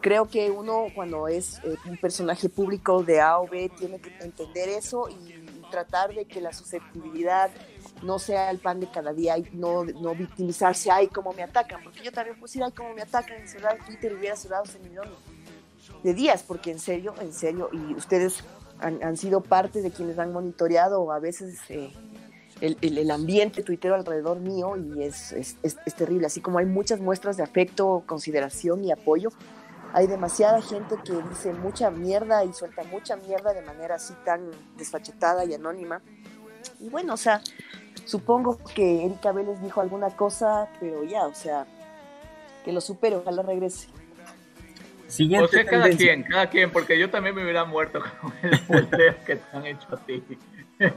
creo 0.00 0.26
que 0.28 0.50
uno 0.50 0.86
cuando 0.94 1.28
es 1.28 1.58
eh, 1.64 1.76
un 1.86 1.96
personaje 1.98 2.48
público 2.48 3.02
de 3.02 3.20
A 3.20 3.38
o 3.38 3.46
B 3.46 3.70
tiene 3.78 3.98
que 4.00 4.10
entender 4.20 4.68
eso 4.68 5.08
y, 5.08 5.38
tratar 5.70 6.14
de 6.14 6.24
que 6.24 6.40
la 6.40 6.54
susceptibilidad 6.54 7.50
no 8.02 8.18
sea 8.18 8.50
el 8.50 8.58
pan 8.58 8.80
de 8.80 8.90
cada 8.90 9.12
día 9.12 9.38
y 9.38 9.48
no, 9.52 9.84
no 9.84 10.14
victimizarse, 10.14 10.90
ay, 10.90 11.08
cómo 11.08 11.32
me 11.32 11.42
atacan, 11.42 11.82
porque 11.82 12.02
yo 12.02 12.12
también 12.12 12.40
decir, 12.40 12.62
ay, 12.62 12.72
cómo 12.72 12.94
me 12.94 13.02
atacan, 13.02 13.46
cerrar 13.46 13.78
Twitter 13.84 14.14
hubiera 14.14 14.36
cerrado 14.36 14.64
ese 14.64 14.78
millón 14.78 15.08
de 16.02 16.14
días, 16.14 16.42
porque 16.46 16.70
en 16.70 16.78
serio, 16.78 17.14
en 17.20 17.32
serio, 17.32 17.70
y 17.72 17.94
ustedes 17.94 18.44
han, 18.80 19.16
sido 19.16 19.40
parte 19.40 19.82
de 19.82 19.90
quienes 19.90 20.18
han 20.18 20.32
monitoreado 20.32 21.10
a 21.10 21.18
veces 21.18 21.58
eh, 21.68 21.92
el, 22.60 22.78
el, 22.80 22.98
el 22.98 23.10
ambiente 23.10 23.62
tuitero 23.62 23.96
alrededor 23.96 24.38
mío 24.38 24.76
y 24.76 25.02
es, 25.02 25.32
es, 25.32 25.56
es, 25.62 25.76
es 25.84 25.94
terrible, 25.94 26.26
así 26.26 26.40
como 26.40 26.58
hay 26.58 26.66
muchas 26.66 27.00
muestras 27.00 27.36
de 27.36 27.42
afecto, 27.42 28.04
consideración 28.06 28.84
y 28.84 28.92
apoyo, 28.92 29.30
hay 29.92 30.06
demasiada 30.06 30.60
gente 30.60 30.96
que 31.04 31.14
dice 31.30 31.52
mucha 31.52 31.90
mierda 31.90 32.44
y 32.44 32.52
suelta 32.52 32.82
mucha 32.84 33.16
mierda 33.16 33.52
de 33.52 33.62
manera 33.62 33.94
así 33.94 34.14
tan 34.24 34.50
desfachetada 34.76 35.44
y 35.44 35.54
anónima. 35.54 36.02
Y 36.78 36.90
bueno, 36.90 37.14
o 37.14 37.16
sea, 37.16 37.40
supongo 38.08 38.58
que 38.74 39.04
Erika 39.04 39.32
Vélez 39.32 39.60
dijo 39.60 39.80
alguna 39.82 40.08
cosa, 40.10 40.68
pero 40.80 41.04
ya, 41.04 41.26
o 41.26 41.34
sea, 41.34 41.66
que 42.64 42.72
lo 42.72 42.80
supere, 42.80 43.16
ojalá 43.16 43.42
regrese. 43.42 43.88
Siguiente 45.06 45.44
o 45.44 45.48
sea, 45.48 45.64
cada 45.64 45.88
quien, 45.90 46.22
cada 46.22 46.48
quien, 46.48 46.70
porque 46.70 46.98
yo 46.98 47.10
también 47.10 47.34
me 47.34 47.42
hubiera 47.42 47.64
muerto 47.64 48.00
con 48.20 48.32
el 48.42 48.58
volteo 48.66 49.14
que 49.26 49.36
te 49.36 49.56
han 49.56 49.66
hecho 49.66 49.88
a 49.94 49.96
ti. 49.98 50.22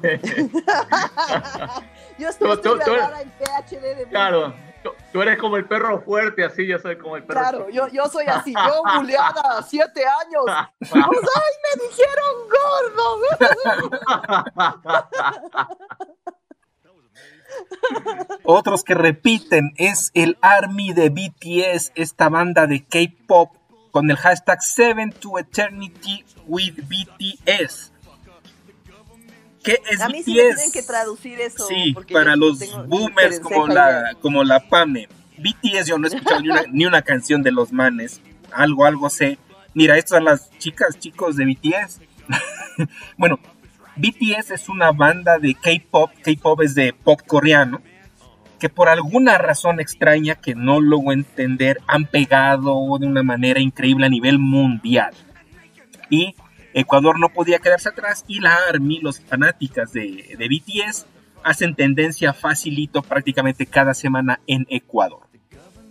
yo 2.17 2.29
estoy, 2.29 2.57
Tú- 2.61 2.75
estoy 2.75 2.99
en 2.99 3.31
PHD 3.31 3.81
de 3.97 4.05
Claro, 4.09 4.53
tú, 4.83 4.91
tú 5.11 5.21
eres 5.21 5.37
como 5.39 5.57
el 5.57 5.65
perro 5.65 6.01
fuerte, 6.01 6.43
así 6.45 6.67
yo 6.67 6.77
soy 6.79 6.97
como 6.97 7.17
el 7.17 7.23
perro 7.23 7.39
Claro, 7.39 7.69
yo, 7.69 7.87
yo 7.87 8.05
soy 8.07 8.25
así, 8.27 8.53
yo 8.53 8.83
buleada 8.97 9.63
siete 9.63 10.03
años. 10.05 10.43
Pues, 10.79 10.93
¡Ay, 10.93 11.53
me 11.65 11.71
dijeron 11.87 12.35
gordo! 12.95 13.21
Otros 18.43 18.83
que 18.83 18.93
repiten 18.93 19.73
es 19.77 20.11
el 20.13 20.37
Army 20.41 20.93
de 20.93 21.09
BTS, 21.09 21.91
esta 21.95 22.29
banda 22.29 22.67
de 22.67 22.83
K-pop 22.83 23.51
con 23.91 24.09
el 24.09 24.17
hashtag 24.17 24.61
Seven 24.61 25.11
to 25.11 25.37
Eternity 25.37 26.25
with 26.47 26.75
BTS. 26.75 27.91
¿Qué 29.63 29.79
es 29.89 30.01
A 30.01 30.09
mí 30.09 30.19
BTS? 30.19 30.25
sí 30.25 30.33
me 30.35 30.41
tienen 30.41 30.71
que 30.71 30.83
traducir 30.83 31.39
eso. 31.39 31.67
Sí, 31.67 31.95
para 32.11 32.35
los 32.35 32.59
tengo 32.59 32.83
boomers 32.85 33.39
como 33.39 33.67
la, 33.67 34.15
como 34.21 34.43
la 34.43 34.67
PAME. 34.67 35.07
BTS 35.37 35.87
yo 35.87 35.97
no 35.97 36.07
he 36.07 36.09
escuchado 36.09 36.41
ni, 36.41 36.49
una, 36.49 36.63
ni 36.71 36.85
una 36.85 37.01
canción 37.01 37.43
de 37.43 37.51
los 37.51 37.71
manes. 37.71 38.21
Algo, 38.51 38.85
algo 38.85 39.09
sé. 39.09 39.37
Mira, 39.73 39.97
estas 39.97 40.17
son 40.17 40.25
las 40.25 40.49
chicas, 40.57 40.99
chicos 40.99 41.35
de 41.35 41.45
BTS. 41.45 42.01
bueno, 43.17 43.39
BTS 43.95 44.51
es 44.51 44.69
una 44.69 44.91
banda 44.91 45.37
de 45.39 45.53
K-pop. 45.53 46.11
K-pop 46.23 46.61
es 46.61 46.75
de 46.75 46.93
pop 46.93 47.21
coreano. 47.25 47.81
Que 48.59 48.69
por 48.69 48.89
alguna 48.89 49.37
razón 49.37 49.79
extraña 49.79 50.35
que 50.35 50.55
no 50.55 50.79
logro 50.79 51.13
entender, 51.13 51.79
han 51.87 52.05
pegado 52.05 52.97
de 52.99 53.07
una 53.07 53.23
manera 53.23 53.59
increíble 53.59 54.05
a 54.05 54.09
nivel 54.09 54.37
mundial. 54.37 55.13
Y 56.09 56.35
Ecuador 56.73 57.19
no 57.19 57.29
podía 57.29 57.59
quedarse 57.59 57.89
atrás 57.89 58.23
y 58.27 58.39
la 58.39 58.55
ARMY, 58.69 58.99
los 58.99 59.19
fanáticas 59.19 59.91
de, 59.91 60.35
de 60.37 60.47
BTS, 60.47 61.05
hacen 61.43 61.75
tendencia 61.75 62.33
facilito 62.33 63.01
prácticamente 63.01 63.65
cada 63.65 63.93
semana 63.93 64.39
en 64.47 64.65
Ecuador. 64.69 65.27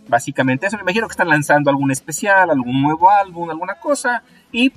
Básicamente 0.07 0.67
eso, 0.67 0.77
me 0.77 0.83
imagino 0.83 1.07
que 1.07 1.13
están 1.13 1.29
lanzando 1.29 1.69
algún 1.69 1.91
especial, 1.91 2.49
algún 2.49 2.81
nuevo 2.81 3.09
álbum, 3.11 3.49
alguna 3.49 3.75
cosa, 3.75 4.23
y 4.51 4.71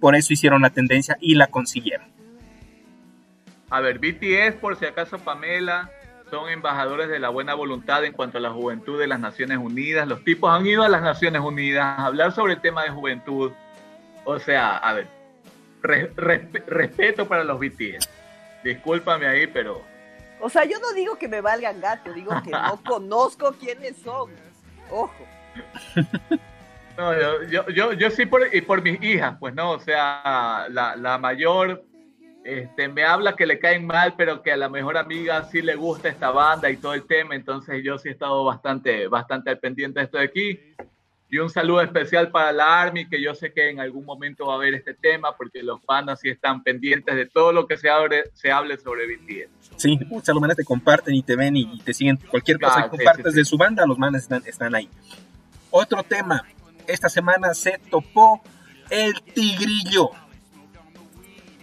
por 0.00 0.14
eso 0.14 0.32
hicieron 0.32 0.62
la 0.62 0.70
tendencia 0.70 1.16
y 1.20 1.34
la 1.34 1.48
consiguieron. 1.48 2.15
A 3.70 3.80
ver, 3.80 3.98
BTS, 3.98 4.56
por 4.60 4.76
si 4.78 4.86
acaso, 4.86 5.18
Pamela, 5.18 5.90
son 6.30 6.48
embajadores 6.48 7.08
de 7.08 7.18
la 7.18 7.28
buena 7.30 7.54
voluntad 7.54 8.04
en 8.04 8.12
cuanto 8.12 8.38
a 8.38 8.40
la 8.40 8.50
juventud 8.50 8.98
de 8.98 9.06
las 9.06 9.20
Naciones 9.20 9.58
Unidas. 9.58 10.06
Los 10.08 10.22
tipos 10.24 10.50
han 10.52 10.66
ido 10.66 10.82
a 10.84 10.88
las 10.88 11.02
Naciones 11.02 11.42
Unidas 11.42 11.84
a 11.98 12.06
hablar 12.06 12.32
sobre 12.32 12.54
el 12.54 12.60
tema 12.60 12.82
de 12.84 12.90
juventud. 12.90 13.52
O 14.24 14.38
sea, 14.38 14.76
a 14.76 14.92
ver, 14.94 15.06
re- 15.82 16.12
resp- 16.14 16.64
respeto 16.66 17.26
para 17.28 17.44
los 17.44 17.58
BTS. 17.60 18.08
Discúlpame 18.64 19.26
ahí, 19.26 19.46
pero 19.46 19.82
O 20.40 20.48
sea, 20.50 20.64
yo 20.64 20.78
no 20.80 20.92
digo 20.92 21.16
que 21.18 21.28
me 21.28 21.40
valgan 21.40 21.80
gato, 21.80 22.12
digo 22.12 22.32
que 22.44 22.50
no 22.50 22.80
conozco 22.86 23.52
quiénes 23.52 23.96
son. 23.98 24.30
Ojo. 24.90 25.14
no, 26.96 27.12
yo, 27.20 27.42
yo, 27.44 27.68
yo, 27.70 27.92
yo 27.92 28.10
sí 28.10 28.26
por, 28.26 28.42
y 28.54 28.60
por 28.60 28.82
mis 28.82 29.00
hijas, 29.02 29.36
pues 29.38 29.54
no, 29.54 29.72
o 29.72 29.80
sea, 29.80 30.66
la, 30.70 30.96
la 30.96 31.18
mayor 31.18 31.82
este, 32.46 32.88
me 32.88 33.04
habla 33.04 33.34
que 33.34 33.44
le 33.44 33.58
caen 33.58 33.86
mal, 33.86 34.14
pero 34.16 34.42
que 34.42 34.52
a 34.52 34.56
la 34.56 34.68
mejor 34.68 34.96
amiga 34.96 35.44
sí 35.50 35.62
le 35.62 35.74
gusta 35.74 36.08
esta 36.08 36.30
banda 36.30 36.70
y 36.70 36.76
todo 36.76 36.94
el 36.94 37.04
tema, 37.06 37.34
entonces 37.34 37.82
yo 37.84 37.98
sí 37.98 38.08
he 38.08 38.12
estado 38.12 38.44
bastante, 38.44 39.08
bastante 39.08 39.50
al 39.50 39.58
pendiente 39.58 39.98
de 39.98 40.04
esto 40.04 40.18
de 40.18 40.24
aquí. 40.24 40.60
Y 41.28 41.38
un 41.38 41.50
saludo 41.50 41.80
especial 41.80 42.30
para 42.30 42.52
la 42.52 42.80
Army, 42.80 43.08
que 43.08 43.20
yo 43.20 43.34
sé 43.34 43.52
que 43.52 43.68
en 43.68 43.80
algún 43.80 44.04
momento 44.04 44.46
va 44.46 44.52
a 44.52 44.56
haber 44.56 44.74
este 44.74 44.94
tema, 44.94 45.36
porque 45.36 45.60
los 45.60 45.80
panas 45.80 46.20
sí 46.20 46.28
están 46.28 46.62
pendientes 46.62 47.16
de 47.16 47.26
todo 47.26 47.52
lo 47.52 47.66
que 47.66 47.76
se, 47.76 47.90
abre, 47.90 48.30
se 48.32 48.52
hable 48.52 48.78
sobre 48.78 49.08
BTS. 49.08 49.72
Sí, 49.76 49.98
muchas 50.06 50.36
manes 50.36 50.56
te 50.56 50.64
comparten 50.64 51.14
y 51.14 51.24
te 51.24 51.34
ven 51.34 51.56
y 51.56 51.80
te 51.80 51.92
siguen 51.92 52.16
cualquier 52.30 52.60
cosa 52.60 52.84
que 52.84 52.90
compartes 52.90 53.34
de 53.34 53.44
su 53.44 53.58
banda, 53.58 53.84
los 53.86 53.98
manes 53.98 54.22
están, 54.22 54.42
están 54.46 54.72
ahí. 54.76 54.88
Otro 55.70 56.04
tema, 56.04 56.44
esta 56.86 57.08
semana 57.08 57.54
se 57.54 57.80
topó 57.90 58.40
el 58.88 59.20
tigrillo, 59.34 60.10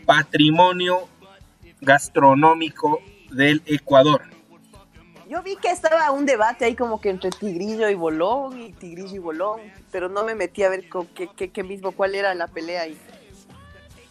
patrimonio 0.05 1.07
gastronómico 1.81 2.99
del 3.31 3.61
Ecuador. 3.65 4.21
Yo 5.29 5.41
vi 5.41 5.55
que 5.55 5.69
estaba 5.69 6.11
un 6.11 6.25
debate 6.25 6.65
ahí 6.65 6.75
como 6.75 7.01
que 7.01 7.09
entre 7.09 7.31
tigrillo 7.31 7.89
y 7.89 7.95
bolón 7.95 8.61
y 8.61 8.71
tigrillo 8.71 9.15
y 9.15 9.19
bolón, 9.19 9.61
pero 9.91 10.07
no 10.07 10.23
me 10.23 10.35
metí 10.35 10.63
a 10.63 10.69
ver 10.69 10.85
qué, 11.15 11.49
qué, 11.49 11.63
mismo, 11.63 11.91
cuál 11.91 12.13
era 12.13 12.35
la 12.35 12.47
pelea 12.47 12.83
ahí. 12.83 12.97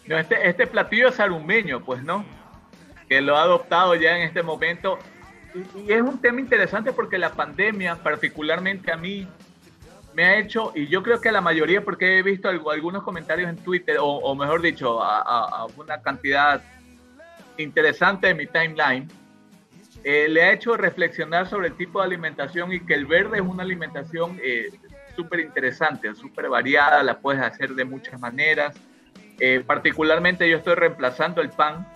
este, 0.07 0.49
este 0.49 0.67
platillo 0.67 1.09
es 1.09 1.21
arumeño, 1.21 1.85
pues, 1.85 2.03
¿no? 2.03 2.25
Que 3.09 3.21
lo 3.21 3.37
ha 3.37 3.43
adoptado 3.43 3.95
ya 3.95 4.17
en 4.17 4.23
este 4.23 4.43
momento. 4.43 4.99
Y, 5.55 5.93
es 5.93 6.03
un 6.03 6.19
tema 6.19 6.41
interesante 6.41 6.93
porque 6.93 7.19
la 7.19 7.31
pandemia, 7.31 8.03
particularmente 8.03 8.91
a 8.91 8.97
mí, 8.97 9.29
me 10.15 10.25
ha 10.25 10.39
hecho, 10.39 10.73
y 10.75 10.87
yo 10.89 11.03
creo 11.03 11.21
que 11.21 11.29
a 11.29 11.33
la 11.33 11.41
mayoría, 11.41 11.85
porque 11.85 12.19
he 12.19 12.23
visto 12.23 12.49
algunos 12.49 13.03
comentarios 13.03 13.49
en 13.49 13.57
Twitter, 13.57 13.97
o, 14.01 14.35
mejor 14.35 14.63
dicho, 14.63 15.03
a, 15.03 15.21
a, 15.21 15.67
una 15.77 16.01
cantidad 16.03 16.63
interesante 17.57 18.29
de 18.29 18.35
mi 18.35 18.47
timeline, 18.47 19.09
eh, 20.05 20.27
le 20.29 20.43
ha 20.43 20.53
hecho 20.53 20.77
reflexionar 20.77 21.49
sobre 21.49 21.69
el 21.69 21.77
tipo 21.77 22.01
de 22.01 22.07
alimentación 22.07 22.73
y 22.73 22.81
que 22.81 22.95
el 22.95 23.07
verde 23.07 23.37
es 23.37 23.43
una 23.43 23.63
alimentación 23.63 24.39
eh, 24.43 24.71
súper 25.15 25.41
interesante, 25.41 26.13
súper 26.15 26.49
variada, 26.49 27.03
la 27.03 27.19
puedes 27.19 27.41
hacer 27.41 27.71
de 27.75 27.85
muchas 27.85 28.21
maneras. 28.21 28.75
Eh, 29.39 29.63
particularmente 29.65 30.49
yo 30.49 30.59
estoy 30.59 30.75
reemplazando 30.75 31.41
el 31.41 31.51
pan, 31.51 31.87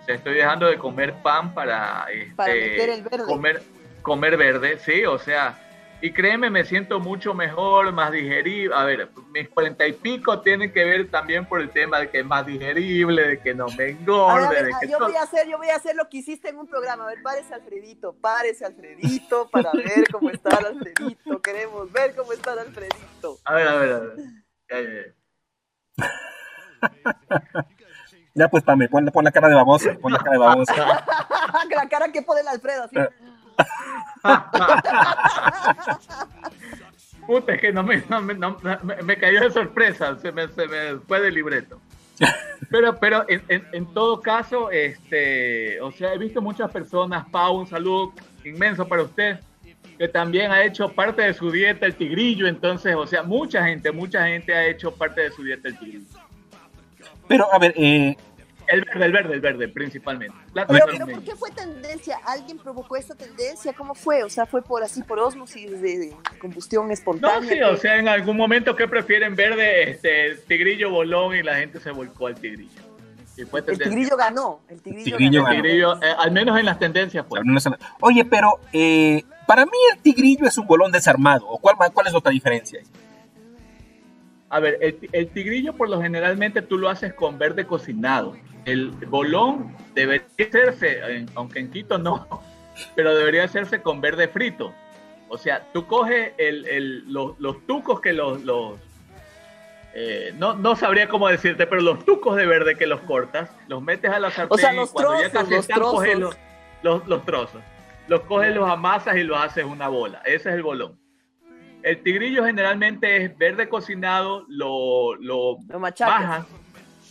o 0.00 0.04
sea, 0.04 0.14
estoy 0.14 0.34
dejando 0.34 0.66
de 0.66 0.78
comer 0.78 1.14
pan 1.22 1.52
para, 1.52 2.06
este, 2.10 3.04
Comer, 3.26 3.62
comer 4.02 4.36
verde, 4.36 4.78
sí, 4.78 5.04
o 5.04 5.18
sea, 5.18 5.58
y 6.00 6.12
créeme, 6.12 6.50
me 6.50 6.64
siento 6.64 7.00
mucho 7.00 7.32
mejor, 7.32 7.90
más 7.92 8.12
digerible. 8.12 8.74
A 8.74 8.84
ver, 8.84 9.10
mis 9.32 9.48
cuarenta 9.48 9.86
y 9.86 9.92
pico 9.92 10.40
tienen 10.40 10.72
que 10.72 10.84
ver 10.84 11.10
también 11.10 11.46
por 11.46 11.60
el 11.60 11.70
tema 11.70 12.00
de 12.00 12.10
que 12.10 12.20
es 12.20 12.26
más 12.26 12.44
digerible, 12.44 13.28
de 13.28 13.40
que 13.40 13.54
no 13.54 13.66
me 13.68 13.90
engorde. 13.90 14.64
de 14.64 14.72
que 14.80 14.88
yo, 14.88 14.98
voy 14.98 15.16
a 15.16 15.22
hacer, 15.22 15.48
yo 15.48 15.56
voy 15.56 15.70
a 15.70 15.76
hacer 15.76 15.96
lo 15.96 16.08
que 16.08 16.18
hiciste 16.18 16.50
en 16.50 16.58
un 16.58 16.66
programa. 16.66 17.04
A 17.04 17.06
ver, 17.08 17.22
párese 17.22 17.54
Alfredito, 17.54 18.14
párese 18.14 18.66
Alfredito 18.66 19.48
para 19.50 19.72
ver 19.72 20.08
cómo 20.12 20.30
está 20.30 20.58
el 20.58 20.66
Alfredito. 20.66 21.40
Queremos 21.40 21.90
ver 21.90 22.14
cómo 22.14 22.32
está 22.32 22.52
el 22.52 22.58
Alfredito. 22.60 23.38
A 23.44 23.54
ver, 23.54 23.68
a 23.68 23.74
ver, 23.76 23.92
a 23.92 23.98
ver. 24.00 25.14
Ya, 28.34 28.48
pues, 28.48 28.62
Pame, 28.64 28.86
pon, 28.90 29.06
pon, 29.06 29.24
la 29.24 29.32
cara 29.32 29.48
de 29.48 29.54
babosa, 29.54 29.96
pon 29.98 30.12
la 30.12 30.18
cara 30.18 30.32
de 30.32 30.38
babosa. 30.38 30.74
la 31.74 31.88
cara 31.88 32.12
que 32.12 32.20
pone 32.20 32.42
el 32.42 32.48
Alfredo, 32.48 32.84
así. 32.84 32.96
Puta, 37.26 37.54
es 37.54 37.60
que 37.60 37.72
no 37.72 37.82
me, 37.82 38.02
me, 39.02 39.16
cayó 39.16 39.40
de 39.40 39.50
sorpresa, 39.50 40.16
se 40.20 40.30
me, 40.30 40.46
se 40.48 40.68
me 40.68 40.98
fue 41.00 41.20
del 41.20 41.34
libreto. 41.34 41.80
Pero, 42.70 42.98
pero 42.98 43.24
en, 43.28 43.42
en, 43.48 43.86
todo 43.92 44.22
caso, 44.22 44.70
este, 44.70 45.78
o 45.82 45.92
sea, 45.92 46.14
he 46.14 46.18
visto 46.18 46.40
muchas 46.40 46.70
personas, 46.70 47.26
Pau, 47.30 47.58
un 47.58 47.66
saludo 47.66 48.14
inmenso 48.44 48.88
para 48.88 49.02
usted, 49.02 49.38
que 49.98 50.08
también 50.08 50.50
ha 50.50 50.64
hecho 50.64 50.88
parte 50.88 51.22
de 51.22 51.34
su 51.34 51.50
dieta 51.50 51.84
el 51.84 51.94
tigrillo, 51.94 52.46
entonces, 52.46 52.94
o 52.94 53.06
sea, 53.06 53.22
mucha 53.22 53.66
gente, 53.66 53.92
mucha 53.92 54.26
gente 54.26 54.54
ha 54.54 54.66
hecho 54.66 54.90
parte 54.90 55.20
de 55.20 55.30
su 55.30 55.44
dieta 55.44 55.68
el 55.68 55.78
tigrillo. 55.78 56.06
Pero, 57.28 57.52
a 57.52 57.58
ver, 57.58 57.74
eh, 57.76 58.16
el 58.68 58.84
verde, 58.84 59.04
el 59.04 59.12
verde, 59.12 59.34
el 59.34 59.40
verde, 59.40 59.68
principalmente. 59.68 60.36
pero, 60.52 61.06
¿por 61.06 61.22
qué 61.22 61.34
fue 61.36 61.50
tendencia? 61.50 62.18
¿Alguien 62.24 62.58
provocó 62.58 62.96
esta 62.96 63.14
tendencia? 63.14 63.72
¿Cómo 63.72 63.94
fue? 63.94 64.22
O 64.24 64.28
sea, 64.28 64.46
¿fue 64.46 64.62
por 64.62 64.82
así, 64.82 65.02
por 65.02 65.18
osmosis 65.18 65.80
de, 65.80 66.14
combustión 66.40 66.90
espontánea? 66.90 67.40
No, 67.40 67.48
sí, 67.48 67.60
o 67.62 67.76
sea, 67.76 67.98
en 67.98 68.08
algún 68.08 68.36
momento, 68.36 68.74
¿qué 68.74 68.88
prefieren 68.88 69.34
verde? 69.34 69.90
Este, 69.90 70.34
tigrillo 70.46 70.90
bolón 70.90 71.36
y 71.36 71.42
la 71.42 71.56
gente 71.56 71.80
se 71.80 71.90
volcó 71.90 72.26
al 72.26 72.34
tigrillo. 72.34 72.80
el 73.36 73.78
tigrillo 73.78 74.16
ganó. 74.16 74.60
El 74.68 74.80
tigrillo, 74.82 75.44
ganó. 75.44 76.02
Eh, 76.02 76.14
al 76.18 76.32
menos 76.32 76.58
en 76.58 76.66
las 76.66 76.78
tendencias, 76.78 77.24
pues. 77.28 77.42
Oye, 78.00 78.24
pero 78.24 78.58
eh, 78.72 79.22
para 79.46 79.64
mí 79.64 79.78
el 79.94 80.00
tigrillo 80.00 80.46
es 80.46 80.58
un 80.58 80.66
bolón 80.66 80.90
desarmado. 80.90 81.46
¿O 81.46 81.58
cuál, 81.58 81.76
cuál 81.92 82.06
es 82.06 82.14
otra 82.14 82.32
diferencia? 82.32 82.80
A 84.48 84.60
ver, 84.60 84.78
el, 84.80 85.08
el, 85.12 85.28
tigrillo 85.28 85.74
por 85.74 85.88
lo 85.88 86.00
generalmente 86.00 86.62
tú 86.62 86.78
lo 86.78 86.88
haces 86.88 87.12
con 87.14 87.36
verde 87.36 87.66
cocinado 87.66 88.36
el 88.66 88.90
bolón 88.90 89.74
debería 89.94 90.26
hacerse, 90.38 91.00
aunque 91.34 91.60
en 91.60 91.70
Quito 91.70 91.98
no, 91.98 92.26
pero 92.94 93.14
debería 93.14 93.44
hacerse 93.44 93.80
con 93.80 94.00
verde 94.00 94.28
frito. 94.28 94.74
O 95.28 95.38
sea, 95.38 95.66
tú 95.72 95.86
coges 95.86 96.32
los, 97.06 97.66
tucos 97.66 98.00
que 98.00 98.12
los... 98.12 98.40
Eh, 99.94 100.34
no, 100.36 100.54
no 100.54 100.76
sabría 100.76 101.08
cómo 101.08 101.26
decirte, 101.28 101.66
pero 101.66 101.80
los 101.80 102.04
tucos 102.04 102.36
de 102.36 102.44
verde 102.44 102.76
que 102.76 102.86
los 102.86 103.00
cortas, 103.00 103.50
los 103.66 103.82
metes 103.82 104.10
a 104.10 104.18
la 104.20 104.30
sartén 104.30 104.82
y 104.82 104.86
cuando 104.88 105.20
ya 105.22 105.30
casi 105.30 105.54
están, 105.54 105.80
coges 105.80 106.18
los, 106.18 106.36
los, 106.82 107.24
trozos. 107.24 107.62
Los 108.06 108.20
coges, 108.22 108.54
los 108.54 108.68
amasas 108.68 109.16
y 109.16 109.22
los 109.22 109.38
haces 109.38 109.64
una 109.64 109.88
bola. 109.88 110.20
Ese 110.26 110.50
es 110.50 110.54
el 110.56 110.62
bolón. 110.62 111.00
El 111.82 112.02
tigrillo 112.02 112.44
generalmente 112.44 113.24
es 113.24 113.38
verde 113.38 113.68
cocinado, 113.68 114.44
lo, 114.48 115.14
lo, 115.14 115.56
lo 115.66 115.80
bajas, 115.80 116.46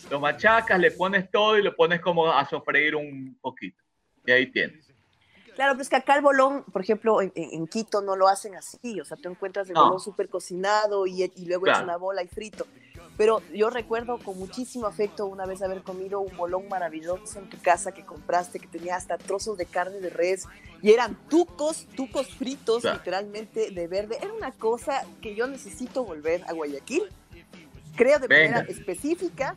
lo 0.09 0.19
machacas, 0.19 0.79
le 0.79 0.91
pones 0.91 1.29
todo 1.31 1.57
y 1.57 1.63
lo 1.63 1.75
pones 1.75 2.01
como 2.01 2.31
a 2.31 2.45
sofreír 2.45 2.95
un 2.95 3.37
poquito. 3.41 3.81
Y 4.25 4.31
ahí 4.31 4.51
tienes. 4.51 4.85
Claro, 5.55 5.75
pues 5.75 5.87
que 5.87 5.95
acá 5.95 6.15
el 6.15 6.21
bolón, 6.21 6.65
por 6.65 6.81
ejemplo, 6.81 7.21
en, 7.21 7.67
Quito 7.67 8.01
no 8.01 8.17
lo 8.17 8.27
hacen 8.27 8.55
así. 8.55 8.99
O 8.99 9.05
sea, 9.05 9.15
tú 9.15 9.29
encuentras 9.29 9.69
el 9.69 9.75
bolón 9.75 10.01
súper 10.01 10.27
cocinado 10.27 11.07
y, 11.07 11.31
luego 11.45 11.67
es 11.67 11.79
una 11.79 11.95
bola 11.95 12.21
y 12.21 12.27
frito. 12.27 12.67
Pero 13.17 13.41
yo 13.53 13.69
recuerdo 13.69 14.17
con 14.19 14.37
muchísimo 14.37 14.87
afecto 14.87 15.25
una 15.25 15.45
vez 15.45 15.61
haber 15.61 15.81
comido 15.83 16.19
un 16.19 16.35
bolón 16.35 16.67
maravilloso 16.67 17.39
en 17.39 17.49
tu 17.49 17.57
casa 17.61 17.93
que 17.93 18.05
compraste, 18.05 18.59
que 18.59 18.67
tenía 18.67 18.97
hasta 18.97 19.17
trozos 19.17 19.57
de 19.57 19.65
carne 19.65 20.01
de 20.01 20.09
res 20.09 20.45
y 20.81 20.91
eran 20.91 21.15
tucos, 21.29 21.87
tucos 21.95 22.27
fritos, 22.35 22.83
literalmente 22.83 23.71
de 23.71 23.87
verde. 23.87 24.17
Era 24.21 24.33
una 24.33 24.51
cosa 24.51 25.05
que 25.21 25.33
yo 25.33 25.47
necesito 25.47 26.03
volver 26.03 26.43
a 26.49 26.51
Guayaquil 26.51 27.03
creo 27.95 28.19
de 28.19 28.27
manera 28.27 28.59
específica 28.67 29.55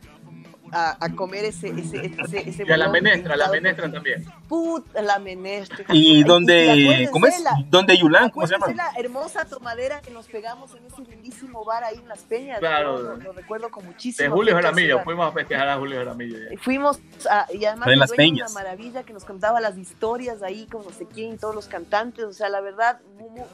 a, 0.73 1.09
comer 1.15 1.45
ese, 1.45 1.69
ese, 1.69 2.07
ese, 2.07 2.49
ese 2.49 2.65
Y 2.67 2.73
a 2.73 2.77
la 2.77 2.89
menestra, 2.89 3.37
la 3.37 3.49
menestra 3.49 3.91
también. 3.91 4.25
Puta, 4.49 5.03
la 5.03 5.19
menestra. 5.19 5.85
¿Y 5.91 6.25
dónde, 6.25 7.09
cómo 7.13 7.27
es? 7.27 7.43
¿Dónde 7.69 7.97
Yulán? 7.97 8.31
¿Cómo 8.31 8.47
se 8.47 8.55
llama? 8.55 8.73
la 8.73 8.93
hermosa 8.97 9.45
tomadera 9.45 10.01
que 10.01 10.11
nos 10.11 10.27
pegamos 10.27 10.75
en 10.75 10.87
ese 10.87 11.03
lindísimo 11.03 11.65
bar 11.65 11.85
ahí 11.85 11.97
en 11.97 12.09
Las 12.09 12.23
Peñas. 12.23 12.59
Claro. 12.59 13.17
Lo, 13.17 13.33
recuerdo 13.33 13.71
con 13.71 13.85
muchísimo. 13.85 14.29
De 14.29 14.31
Julio 14.31 14.55
Jaramillo, 14.55 15.03
fuimos 15.05 15.29
a 15.29 15.33
festejar 15.33 15.69
a 15.69 15.77
Julio 15.77 15.99
Jaramillo. 15.99 16.39
Fuimos, 16.61 17.01
a, 17.31 17.47
y 17.53 17.65
además 17.65 17.89
en 17.89 17.99
Las 17.99 18.13
Peñas. 18.13 18.51
una 18.51 18.63
maravilla 18.63 19.03
que 19.03 19.13
nos 19.13 19.25
contaba 19.25 19.61
las 19.61 19.77
historias 19.77 20.43
ahí, 20.43 20.67
con 20.67 20.85
no 20.85 20.91
sé 20.91 21.07
quién, 21.07 21.39
todos 21.39 21.55
los 21.55 21.67
cantantes. 21.67 22.25
O 22.25 22.33
sea, 22.33 22.49
la 22.49 22.61
verdad, 22.61 23.01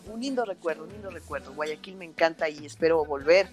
un 0.06 0.20
lindo 0.20 0.44
recuerdo, 0.44 0.84
un 0.84 0.90
lindo 0.90 1.10
recuerdo. 1.10 1.52
Guayaquil 1.54 1.96
me 1.96 2.04
encanta 2.04 2.48
y 2.48 2.66
espero 2.66 3.04
volver 3.04 3.48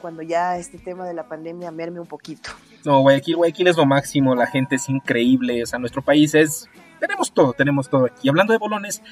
cuando 0.00 0.22
ya 0.22 0.56
este 0.56 0.78
tema 0.78 1.06
de 1.06 1.14
la 1.14 1.28
pandemia 1.28 1.70
merme 1.70 2.00
un 2.00 2.06
poquito. 2.06 2.50
No, 2.84 3.00
Guayaquil, 3.00 3.36
Guayaquil 3.36 3.68
es 3.68 3.76
lo 3.76 3.86
máximo, 3.86 4.34
la 4.34 4.46
gente 4.46 4.76
es 4.76 4.88
increíble, 4.88 5.62
o 5.62 5.66
sea, 5.66 5.78
nuestro 5.78 6.02
país 6.02 6.34
es, 6.34 6.68
tenemos 7.00 7.32
todo, 7.32 7.52
tenemos 7.52 7.88
todo 7.88 8.06
aquí. 8.06 8.28
Hablando 8.28 8.52
de 8.52 8.58
bolones, 8.58 9.02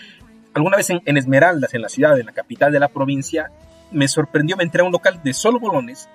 alguna 0.55 0.77
vez 0.77 0.91
en, 0.91 1.17
Esmeraldas, 1.17 1.75
en 1.75 1.83
la 1.83 1.89
ciudad, 1.89 2.19
en 2.19 2.27
la 2.27 2.33
capital 2.33 2.73
de 2.73 2.81
la 2.81 2.89
provincia, 2.89 3.51
me 3.91 4.09
sorprendió, 4.09 4.57
me 4.57 4.65
entré 4.65 4.83
a 4.83 4.85
un 4.85 4.93
local 4.93 5.21
de 5.23 5.35
solo 5.35 5.59
bolones, 5.59 6.09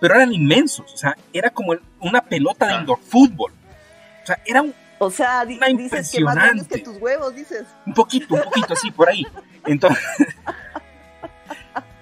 pero 0.00 0.14
eran 0.14 0.32
inmensos, 0.32 0.92
o 0.92 0.96
sea, 0.96 1.16
era 1.32 1.50
como 1.50 1.74
una 2.00 2.22
pelota 2.22 2.66
de 2.66 2.74
indoor 2.74 3.00
fútbol. 3.00 3.52
O 4.22 4.26
sea, 4.26 4.38
era 4.46 4.62
un, 4.62 4.74
o 5.02 5.10
sea, 5.10 5.46
dices 5.46 6.12
que 6.12 6.20
más 6.20 6.66
que 6.66 6.78
tus 6.78 6.98
huevos, 6.98 7.34
dices. 7.34 7.64
Un 7.86 7.94
poquito, 7.94 8.34
un 8.34 8.42
poquito, 8.42 8.76
sí, 8.76 8.90
por 8.90 9.08
ahí. 9.08 9.26
Entonces, 9.64 10.04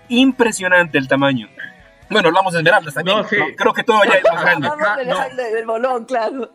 impresionante 0.09 0.99
el 0.99 1.07
tamaño. 1.07 1.49
Bueno, 2.11 2.29
hablamos 2.29 2.53
de 2.53 2.61
Esmeraldas 2.61 2.95
también. 2.95 3.19
No, 3.19 3.25
sí. 3.25 3.37
Creo 3.57 3.73
que 3.73 3.83
todo 3.83 4.05
ya 4.05 4.15
es 4.15 4.25
más 4.25 4.43
grande. 4.43 4.69
Hablamos 4.69 5.37
del, 5.37 5.67
bolón, 5.67 6.05
claro. 6.05 6.51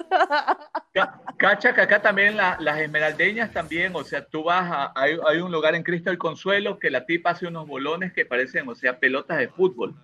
Cacha 1.38 1.74
que 1.74 1.82
acá 1.82 2.02
también 2.02 2.38
las 2.38 2.80
esmeraldeñas 2.80 3.52
también, 3.52 3.96
o 3.96 4.04
sea, 4.04 4.26
tú 4.26 4.44
vas 4.44 4.72
a, 4.72 4.92
hay, 4.96 5.18
hay, 5.28 5.40
un 5.40 5.52
lugar 5.52 5.76
en 5.76 5.84
Cristo 5.84 6.10
del 6.10 6.18
Consuelo 6.18 6.80
que 6.80 6.90
la 6.90 7.06
tipa 7.06 7.32
hace 7.32 7.48
unos 7.48 7.68
bolones 7.68 8.14
que 8.14 8.26
parecen, 8.26 8.68
o 8.68 8.76
sea, 8.76 9.00
pelotas 9.00 9.38
de 9.38 9.48
fútbol. 9.50 9.96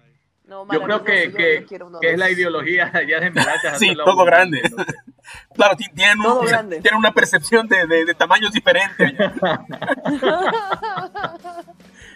No, 0.50 0.68
yo 0.74 0.82
creo 0.82 1.04
que, 1.04 1.32
que, 1.32 1.66
que 2.02 2.12
es 2.12 2.18
la 2.18 2.32
ideología 2.32 2.90
allá 2.92 3.20
de 3.20 3.28
Esmeraldas. 3.28 3.78
sí, 3.80 3.94
todo 3.96 4.26
grande. 4.26 4.62
claro, 5.54 5.76
tienen, 5.78 6.20
un, 6.20 6.48
tienen, 6.70 6.96
una 6.96 7.12
percepción 7.12 7.68
de, 7.68 7.86
de, 7.86 8.06
de 8.06 8.14
tamaños 8.16 8.52
diferentes. 8.52 9.14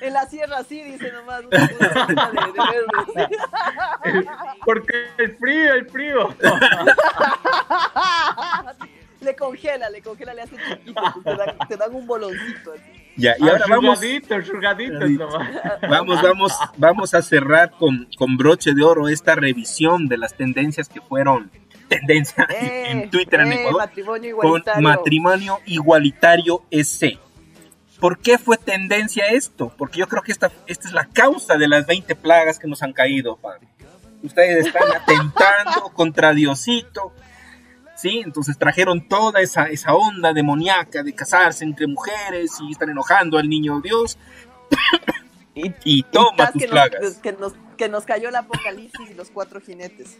En 0.04 0.14
la 0.14 0.26
sierra 0.28 0.64
sí, 0.64 0.82
dice 0.84 1.12
nomás. 1.14 1.42
Una, 1.46 1.68
de, 1.68 1.76
de 1.76 3.38
porque 4.66 5.06
el 5.18 5.38
frío, 5.38 5.74
el 5.74 5.90
frío. 5.90 6.30
le 9.22 9.36
congela, 9.36 9.90
le 9.90 10.02
congela, 10.02 10.34
le 10.34 10.42
hace 10.42 10.56
chiquito. 10.58 11.02
Te 11.24 11.36
dan, 11.36 11.58
te 11.70 11.78
dan 11.78 11.96
un 11.96 12.06
boloncito. 12.06 12.74
así. 12.74 12.82
Ya, 13.16 13.36
y 13.40 13.48
ahora 13.48 13.66
vamos, 13.70 14.00
Arrugadito. 14.30 15.08
nomás. 15.08 15.50
vamos, 15.90 16.22
vamos, 16.22 16.52
vamos 16.78 17.14
a 17.14 17.22
cerrar 17.22 17.72
con, 17.72 18.10
con 18.18 18.36
broche 18.38 18.74
de 18.74 18.84
oro 18.84 19.08
esta 19.08 19.36
revisión 19.36 20.08
de 20.08 20.18
las 20.18 20.34
tendencias 20.36 20.90
que 20.90 21.00
fueron 21.00 21.50
tendencia 21.88 22.46
Eh, 22.50 22.86
en 22.90 23.10
Twitter 23.10 23.40
en 23.42 23.54
eh, 23.54 23.56
Ecuador. 23.62 23.82
matrimonio 23.82 24.36
con 24.36 24.46
igualitario. 24.48 24.82
matrimonio 24.82 25.60
igualitario 25.66 26.64
EC. 26.72 27.20
¿Por 28.00 28.20
qué 28.20 28.38
fue 28.38 28.58
tendencia 28.58 29.28
esto? 29.28 29.74
Porque 29.78 30.00
yo 30.00 30.08
creo 30.08 30.22
que 30.22 30.32
esta, 30.32 30.52
esta 30.68 30.88
es 30.88 30.94
la 30.94 31.06
causa 31.06 31.58
de 31.58 31.68
las 31.68 31.86
20 31.86 32.16
plagas 32.16 32.60
que 32.60 32.68
nos 32.68 32.84
han 32.84 32.94
caído, 32.94 33.38
padre. 33.38 33.68
Ustedes 34.22 34.68
están 34.68 34.92
atentando 34.92 35.90
contra 35.94 36.34
Diosito, 36.34 37.14
¿sí? 37.96 38.22
Entonces 38.24 38.58
trajeron 38.58 39.08
toda 39.08 39.42
esa, 39.42 39.66
esa 39.68 39.94
onda 39.94 40.34
demoníaca 40.34 41.04
de 41.04 41.14
casarse 41.14 41.64
entre 41.64 41.88
mujeres 41.88 42.52
y 42.62 42.72
están 42.72 42.90
enojando 42.90 43.38
al 43.38 43.50
niño 43.50 43.82
Dios 43.82 44.18
Y, 45.56 45.72
y 45.84 46.04
toma 46.04 46.36
tas 46.36 46.54
tus 46.54 46.64
que 46.64 46.68
plagas. 46.68 47.02
Nos, 47.02 47.14
que, 47.18 47.34
nos, 47.34 47.54
que 47.78 47.88
nos 47.90 48.06
cayó 48.06 48.30
el 48.30 48.36
apocalipsis 48.36 49.12
y 49.12 49.14
los 49.14 49.30
cuatro 49.30 49.62
jinetes. 49.62 50.18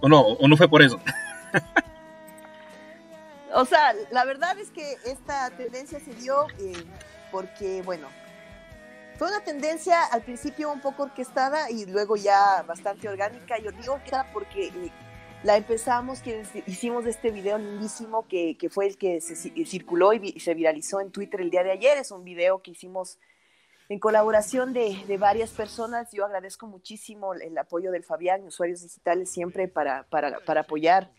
¿O 0.00 0.08
no? 0.08 0.20
¿O 0.20 0.48
no 0.48 0.56
fue 0.56 0.68
por 0.68 0.82
eso? 0.82 1.00
O 3.56 3.64
sea, 3.64 3.94
la 4.10 4.26
verdad 4.26 4.58
es 4.58 4.70
que 4.70 4.98
esta 5.06 5.50
tendencia 5.56 5.98
se 5.98 6.12
dio 6.14 6.46
eh, 6.58 6.74
porque, 7.32 7.80
bueno, 7.82 8.06
fue 9.16 9.28
una 9.28 9.42
tendencia 9.42 10.04
al 10.04 10.20
principio 10.20 10.70
un 10.70 10.82
poco 10.82 11.04
orquestada 11.04 11.70
y 11.70 11.86
luego 11.86 12.16
ya 12.16 12.62
bastante 12.66 13.08
orgánica. 13.08 13.56
Yo 13.58 13.72
digo 13.72 13.98
que 14.04 14.10
era 14.10 14.30
porque 14.30 14.66
eh, 14.66 14.92
la 15.42 15.56
empezamos, 15.56 16.20
que 16.20 16.42
hicimos 16.66 17.06
este 17.06 17.30
video 17.30 17.56
lindísimo 17.56 18.28
que, 18.28 18.58
que 18.58 18.68
fue 18.68 18.88
el 18.88 18.98
que 18.98 19.22
se 19.22 19.32
ci- 19.32 19.66
circuló 19.66 20.12
y 20.12 20.38
se 20.38 20.52
viralizó 20.52 21.00
en 21.00 21.10
Twitter 21.10 21.40
el 21.40 21.50
día 21.50 21.64
de 21.64 21.72
ayer. 21.72 21.96
Es 21.96 22.10
un 22.10 22.24
video 22.24 22.60
que 22.60 22.72
hicimos 22.72 23.18
en 23.88 23.98
colaboración 23.98 24.74
de, 24.74 25.02
de 25.08 25.16
varias 25.16 25.50
personas. 25.52 26.12
Yo 26.12 26.26
agradezco 26.26 26.66
muchísimo 26.66 27.32
el, 27.32 27.40
el 27.40 27.56
apoyo 27.56 27.90
del 27.90 28.04
Fabián, 28.04 28.44
usuarios 28.46 28.82
digitales, 28.82 29.30
siempre 29.30 29.66
para, 29.66 30.02
para, 30.10 30.40
para 30.40 30.60
apoyar 30.60 31.10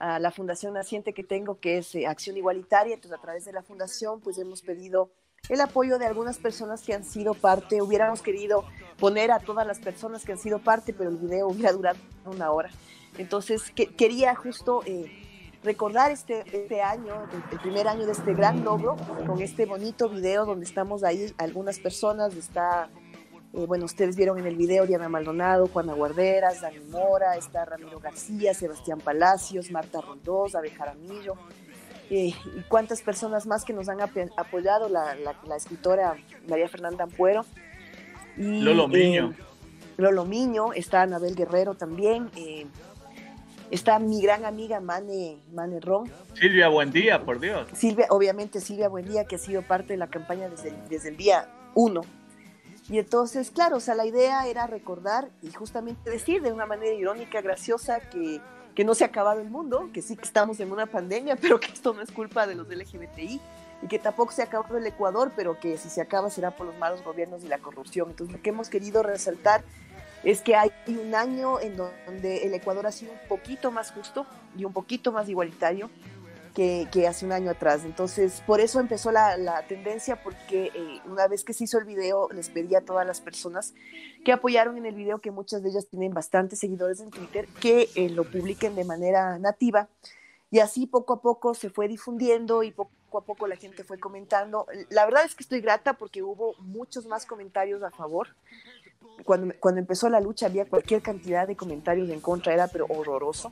a 0.00 0.18
la 0.18 0.30
fundación 0.32 0.74
naciente 0.74 1.12
que 1.12 1.22
tengo, 1.22 1.60
que 1.60 1.78
es 1.78 1.94
eh, 1.94 2.06
Acción 2.06 2.36
Igualitaria. 2.36 2.94
Entonces, 2.94 3.18
a 3.18 3.22
través 3.22 3.44
de 3.44 3.52
la 3.52 3.62
fundación, 3.62 4.20
pues 4.20 4.38
hemos 4.38 4.62
pedido 4.62 5.10
el 5.48 5.60
apoyo 5.60 5.98
de 5.98 6.06
algunas 6.06 6.38
personas 6.38 6.82
que 6.82 6.94
han 6.94 7.04
sido 7.04 7.34
parte. 7.34 7.80
Hubiéramos 7.82 8.22
querido 8.22 8.64
poner 8.98 9.30
a 9.30 9.38
todas 9.38 9.66
las 9.66 9.78
personas 9.78 10.24
que 10.24 10.32
han 10.32 10.38
sido 10.38 10.58
parte, 10.58 10.92
pero 10.92 11.10
el 11.10 11.16
video 11.16 11.48
hubiera 11.48 11.72
durado 11.72 11.98
una 12.24 12.50
hora. 12.50 12.70
Entonces, 13.18 13.70
que- 13.70 13.88
quería 13.94 14.34
justo 14.34 14.82
eh, 14.86 15.10
recordar 15.62 16.10
este, 16.10 16.44
este 16.52 16.80
año, 16.80 17.26
el, 17.52 17.60
primer 17.60 17.86
año 17.88 18.06
de 18.06 18.12
este 18.12 18.34
gran 18.34 18.64
logro, 18.64 18.96
con 19.26 19.40
este 19.42 19.66
bonito 19.66 20.08
video 20.08 20.46
donde 20.46 20.64
estamos 20.64 21.04
ahí 21.04 21.32
algunas 21.38 21.78
personas. 21.78 22.34
Está, 22.34 22.88
eh, 23.52 23.66
bueno, 23.66 23.84
ustedes 23.84 24.16
vieron 24.16 24.38
en 24.38 24.46
el 24.46 24.56
video 24.56 24.86
Diana 24.86 25.08
Maldonado, 25.08 25.66
Juana 25.68 25.92
Guarderas, 25.94 26.60
Dani 26.60 26.80
Mora, 26.90 27.36
está 27.36 27.64
Ramiro 27.64 27.98
García, 28.00 28.54
Sebastián 28.54 29.00
Palacios, 29.00 29.70
Marta 29.70 30.00
Rondós, 30.00 30.54
Abe 30.54 30.70
Jaramillo. 30.70 31.34
eh, 32.12 32.32
y 32.56 32.62
cuántas 32.68 33.02
personas 33.02 33.46
más 33.46 33.64
que 33.64 33.72
nos 33.72 33.88
han 33.88 33.98
apoyado, 34.00 34.88
la, 34.88 35.14
la- 35.14 35.36
la 35.46 35.56
escritora 35.56 36.16
María 36.48 36.68
Fernanda 36.68 37.04
Ampuero. 37.04 37.44
Y, 38.36 38.60
Lolo 38.62 38.88
Miño. 38.88 39.30
eh, 39.38 39.42
Lolo 39.96 40.24
Miño, 40.24 40.72
está 40.72 41.02
Anabel 41.02 41.36
Guerrero 41.36 41.74
también, 41.74 42.28
eh, 42.36 42.66
está 43.70 43.98
mi 44.00 44.20
gran 44.22 44.44
amiga 44.44 44.80
Mane, 44.80 45.38
Mane 45.52 45.78
Ron, 45.80 46.10
Silvia, 46.34 46.68
buen 46.68 46.90
día, 46.90 47.22
por 47.24 47.38
Dios. 47.38 47.68
Silvia, 47.74 48.06
obviamente 48.10 48.60
Silvia 48.60 48.88
Buendía, 48.88 49.24
que 49.24 49.36
ha 49.36 49.38
sido 49.38 49.62
parte 49.62 49.92
de 49.92 49.96
la 49.98 50.06
campaña 50.08 50.48
desde 50.48 50.72
desde 50.88 51.10
el 51.10 51.16
día 51.16 51.48
uno. 51.74 52.00
Y 52.90 52.98
entonces, 52.98 53.52
claro, 53.52 53.76
o 53.76 53.80
sea, 53.80 53.94
la 53.94 54.04
idea 54.04 54.48
era 54.48 54.66
recordar 54.66 55.30
y 55.42 55.52
justamente 55.52 56.10
decir 56.10 56.42
de 56.42 56.52
una 56.52 56.66
manera 56.66 56.92
irónica, 56.92 57.40
graciosa, 57.40 58.00
que, 58.00 58.40
que 58.74 58.84
no 58.84 58.96
se 58.96 59.04
ha 59.04 59.06
acabado 59.06 59.40
el 59.40 59.48
mundo, 59.48 59.90
que 59.94 60.02
sí 60.02 60.16
que 60.16 60.24
estamos 60.24 60.58
en 60.58 60.72
una 60.72 60.86
pandemia, 60.86 61.36
pero 61.40 61.60
que 61.60 61.68
esto 61.68 61.94
no 61.94 62.02
es 62.02 62.10
culpa 62.10 62.48
de 62.48 62.56
los 62.56 62.66
LGBTI 62.68 63.40
y 63.82 63.86
que 63.86 64.00
tampoco 64.00 64.32
se 64.32 64.42
ha 64.42 64.46
acabado 64.46 64.76
el 64.76 64.86
Ecuador, 64.86 65.30
pero 65.36 65.60
que 65.60 65.78
si 65.78 65.88
se 65.88 66.00
acaba 66.00 66.30
será 66.30 66.50
por 66.50 66.66
los 66.66 66.76
malos 66.78 67.04
gobiernos 67.04 67.44
y 67.44 67.48
la 67.48 67.58
corrupción. 67.58 68.10
Entonces, 68.10 68.36
lo 68.36 68.42
que 68.42 68.50
hemos 68.50 68.68
querido 68.68 69.04
resaltar 69.04 69.62
es 70.24 70.42
que 70.42 70.56
hay 70.56 70.72
un 70.88 71.14
año 71.14 71.60
en 71.60 71.76
donde 71.76 72.44
el 72.44 72.52
Ecuador 72.54 72.88
ha 72.88 72.92
sido 72.92 73.12
un 73.12 73.28
poquito 73.28 73.70
más 73.70 73.92
justo 73.92 74.26
y 74.56 74.64
un 74.64 74.72
poquito 74.72 75.12
más 75.12 75.28
igualitario 75.28 75.90
que, 76.60 76.88
que 76.92 77.08
hace 77.08 77.24
un 77.24 77.32
año 77.32 77.50
atrás. 77.50 77.86
Entonces, 77.86 78.42
por 78.46 78.60
eso 78.60 78.80
empezó 78.80 79.10
la, 79.10 79.38
la 79.38 79.66
tendencia, 79.66 80.22
porque 80.22 80.66
eh, 80.74 81.00
una 81.06 81.26
vez 81.26 81.42
que 81.42 81.54
se 81.54 81.64
hizo 81.64 81.78
el 81.78 81.86
video, 81.86 82.28
les 82.34 82.50
pedí 82.50 82.74
a 82.74 82.82
todas 82.82 83.06
las 83.06 83.22
personas 83.22 83.72
que 84.26 84.32
apoyaron 84.32 84.76
en 84.76 84.84
el 84.84 84.94
video, 84.94 85.20
que 85.20 85.30
muchas 85.30 85.62
de 85.62 85.70
ellas 85.70 85.86
tienen 85.86 86.12
bastantes 86.12 86.58
seguidores 86.58 87.00
en 87.00 87.10
Twitter, 87.10 87.48
que 87.62 87.88
eh, 87.94 88.10
lo 88.10 88.24
publiquen 88.24 88.74
de 88.74 88.84
manera 88.84 89.38
nativa. 89.38 89.88
Y 90.50 90.58
así 90.58 90.86
poco 90.86 91.14
a 91.14 91.22
poco 91.22 91.54
se 91.54 91.70
fue 91.70 91.88
difundiendo 91.88 92.62
y 92.62 92.72
poco 92.72 92.90
a 93.16 93.22
poco 93.22 93.46
la 93.46 93.56
gente 93.56 93.82
fue 93.82 93.98
comentando. 93.98 94.66
La 94.90 95.06
verdad 95.06 95.24
es 95.24 95.34
que 95.34 95.44
estoy 95.44 95.62
grata 95.62 95.94
porque 95.94 96.22
hubo 96.22 96.56
muchos 96.58 97.06
más 97.06 97.24
comentarios 97.24 97.82
a 97.82 97.90
favor. 97.90 98.28
Cuando, 99.24 99.54
cuando 99.58 99.80
empezó 99.80 100.10
la 100.10 100.20
lucha 100.20 100.44
había 100.44 100.66
cualquier 100.66 101.00
cantidad 101.00 101.48
de 101.48 101.56
comentarios 101.56 102.10
en 102.10 102.20
contra, 102.20 102.52
era 102.52 102.68
pero 102.68 102.84
horroroso. 102.90 103.50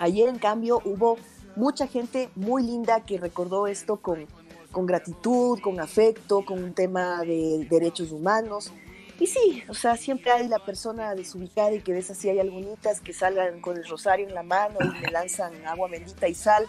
Ayer, 0.00 0.28
en 0.28 0.38
cambio, 0.38 0.82
hubo 0.84 1.16
mucha 1.56 1.86
gente 1.86 2.28
muy 2.34 2.62
linda 2.62 3.00
que 3.00 3.18
recordó 3.18 3.66
esto 3.66 3.96
con, 3.96 4.26
con 4.72 4.86
gratitud, 4.86 5.60
con 5.60 5.80
afecto, 5.80 6.44
con 6.44 6.62
un 6.62 6.74
tema 6.74 7.22
de 7.22 7.66
derechos 7.70 8.12
humanos. 8.12 8.72
Y 9.20 9.28
sí, 9.28 9.62
o 9.68 9.74
sea, 9.74 9.96
siempre 9.96 10.32
hay 10.32 10.48
la 10.48 10.58
persona 10.58 11.14
desubicada 11.14 11.72
y 11.72 11.80
que 11.80 11.92
ves 11.92 12.10
así 12.10 12.28
hay 12.28 12.40
algunitas 12.40 13.00
que 13.00 13.12
salgan 13.12 13.60
con 13.60 13.76
el 13.76 13.86
rosario 13.86 14.26
en 14.26 14.34
la 14.34 14.42
mano 14.42 14.78
y 14.80 15.00
le 15.00 15.12
lanzan 15.12 15.52
agua 15.66 15.88
bendita 15.88 16.26
y 16.26 16.34
sal 16.34 16.66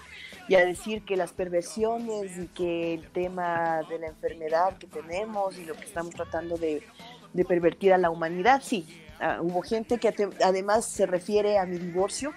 y 0.47 0.53
a 0.53 0.63
decir 0.63 1.03
que 1.03 1.17
las 1.17 1.33
perversiones 1.33 2.37
y 2.37 2.47
que 2.47 2.93
el 2.93 3.09
tema 3.09 3.81
de 3.89 3.97
la 3.97 4.07
enfermedad 4.07 4.77
que 4.77 4.85
tenemos 4.85 5.57
y 5.57 5.65
lo 5.65 5.73
que 5.73 5.85
estamos 5.85 6.13
tratando 6.13 6.55
de, 6.55 6.83
de 7.33 7.45
pervertir 7.45 7.93
a 7.93 7.97
la 7.97 8.11
humanidad, 8.11 8.61
sí. 8.63 8.85
Ah, 9.19 9.39
hubo 9.41 9.61
gente 9.61 9.97
que 9.97 10.13
además 10.43 10.85
se 10.85 11.05
refiere 11.05 11.57
a 11.57 11.65
mi 11.65 11.77
divorcio 11.77 12.33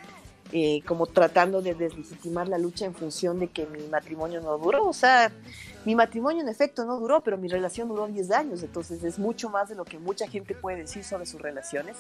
eh, 0.53 0.82
como 0.86 1.07
tratando 1.07 1.61
de 1.61 1.74
deslegitimar 1.74 2.49
la 2.49 2.59
lucha 2.59 2.86
en 2.86 2.94
función 2.94 3.38
de 3.38 3.49
que 3.49 3.66
mi 3.66 3.86
matrimonio 3.88 4.40
no 4.40 4.57
duró. 4.59 4.86
O 4.86 4.92
sea, 4.92 5.30
mi 5.84 5.94
matrimonio 5.94 6.42
en 6.42 6.49
efecto 6.49 6.84
no 6.84 6.99
duró, 6.99 7.20
pero 7.20 7.36
mi 7.36 7.49
relación 7.49 7.88
duró 7.88 8.07
10 8.07 8.30
años, 8.30 8.62
entonces 8.62 9.03
es 9.05 9.18
mucho 9.18 9.51
más 9.51 9.68
de 9.68 9.74
lo 9.74 9.84
que 9.84 9.99
mucha 9.99 10.26
gente 10.26 10.55
puede 10.55 10.78
decir 10.78 11.05
sobre 11.05 11.26
sus 11.26 11.40
relaciones. 11.40 11.96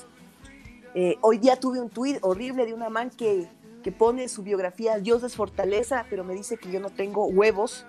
Eh, 0.94 1.16
hoy 1.20 1.38
día 1.38 1.56
tuve 1.56 1.80
un 1.80 1.90
tuit 1.90 2.18
horrible 2.22 2.64
de 2.64 2.72
una 2.72 2.88
man 2.88 3.10
que, 3.10 3.48
que 3.82 3.92
pone 3.92 4.28
su 4.28 4.42
biografía, 4.42 4.98
Dios 4.98 5.22
es 5.22 5.36
fortaleza, 5.36 6.06
pero 6.08 6.24
me 6.24 6.34
dice 6.34 6.56
que 6.56 6.70
yo 6.70 6.80
no 6.80 6.90
tengo 6.90 7.26
huevos 7.26 7.84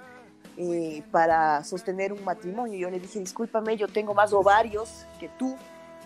eh, 0.61 1.03
para 1.09 1.63
sostener 1.63 2.11
un 2.11 2.21
matrimonio. 2.25 2.77
Yo 2.77 2.89
le 2.89 2.99
dije, 2.99 3.17
discúlpame, 3.19 3.77
yo 3.77 3.87
tengo 3.87 4.13
más 4.13 4.33
ovarios 4.33 5.05
que 5.17 5.29
tú, 5.39 5.55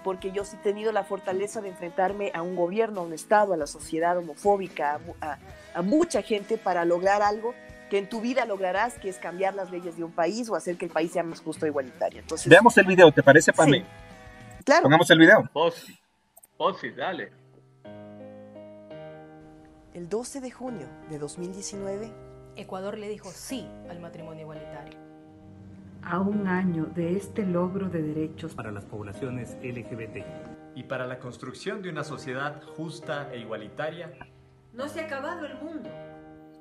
porque 0.03 0.31
yo 0.31 0.43
sí 0.45 0.57
he 0.57 0.63
tenido 0.63 0.91
la 0.91 1.03
fortaleza 1.03 1.61
de 1.61 1.69
enfrentarme 1.69 2.31
a 2.33 2.41
un 2.41 2.55
gobierno, 2.55 3.01
a 3.01 3.03
un 3.03 3.13
Estado, 3.13 3.53
a 3.53 3.57
la 3.57 3.67
sociedad 3.67 4.17
homofóbica, 4.17 4.95
a, 4.95 4.97
mu- 4.99 5.15
a- 5.21 5.37
a 5.73 5.81
mucha 5.81 6.21
gente 6.21 6.57
para 6.57 6.85
lograr 6.85 7.21
algo 7.21 7.53
que 7.89 7.97
en 7.99 8.09
tu 8.09 8.21
vida 8.21 8.45
lograrás, 8.45 8.95
que 8.95 9.09
es 9.09 9.17
cambiar 9.17 9.53
las 9.55 9.69
leyes 9.71 9.97
de 9.97 10.03
un 10.03 10.11
país 10.11 10.49
o 10.49 10.55
hacer 10.55 10.77
que 10.77 10.85
el 10.85 10.91
país 10.91 11.11
sea 11.11 11.23
más 11.23 11.41
justo 11.41 11.65
e 11.65 11.69
igualitario. 11.69 12.19
Entonces, 12.21 12.47
Veamos 12.47 12.77
el 12.77 12.85
video, 12.85 13.11
¿te 13.11 13.21
parece, 13.23 13.53
Pame? 13.53 13.79
sí, 13.79 13.85
claro. 14.65 14.83
Pongamos 14.83 15.09
el 15.11 15.19
video. 15.19 15.49
Posi. 15.53 15.97
Posi, 16.57 16.89
dale. 16.91 17.31
El 19.93 20.09
12 20.09 20.41
de 20.41 20.49
junio 20.49 20.87
de 21.09 21.19
2019, 21.19 22.11
Ecuador 22.55 22.97
le 22.97 23.09
dijo 23.09 23.29
sí 23.31 23.67
al 23.89 23.99
matrimonio 23.99 24.41
igualitario. 24.41 24.97
A 26.05 26.19
un 26.19 26.47
año 26.47 26.85
de 26.85 27.15
este 27.15 27.45
logro 27.45 27.89
de 27.89 28.01
derechos 28.01 28.53
para 28.55 28.71
las 28.71 28.85
poblaciones 28.85 29.57
LGBT. 29.63 30.25
y 30.75 30.83
para 30.83 31.05
la 31.05 31.19
construcción 31.19 31.81
de 31.83 31.89
una 31.89 32.03
sociedad 32.03 32.61
justa 32.75 33.31
e 33.31 33.37
igualitaria, 33.39 34.11
No 34.73 34.87
se 34.89 35.01
ha 35.01 35.05
acabado 35.05 35.45
el 35.45 35.55
mundo. 35.61 35.87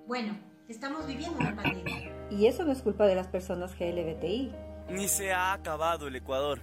Bueno, 0.07 0.39
estamos 0.69 1.07
viviendo 1.07 1.39
una 1.39 1.57
pandemia. 1.57 2.13
Y 2.31 2.47
eso 2.47 2.63
no 2.65 2.73
es 2.73 2.83
culpa 2.83 3.07
de 3.07 3.15
las 3.15 3.29
personas 3.29 3.75
GLBTI. 3.79 4.53
Ni 4.91 5.09
se 5.09 5.33
ha 5.33 5.55
acabado 5.55 6.09
el 6.09 6.17
Ecuador. 6.17 6.61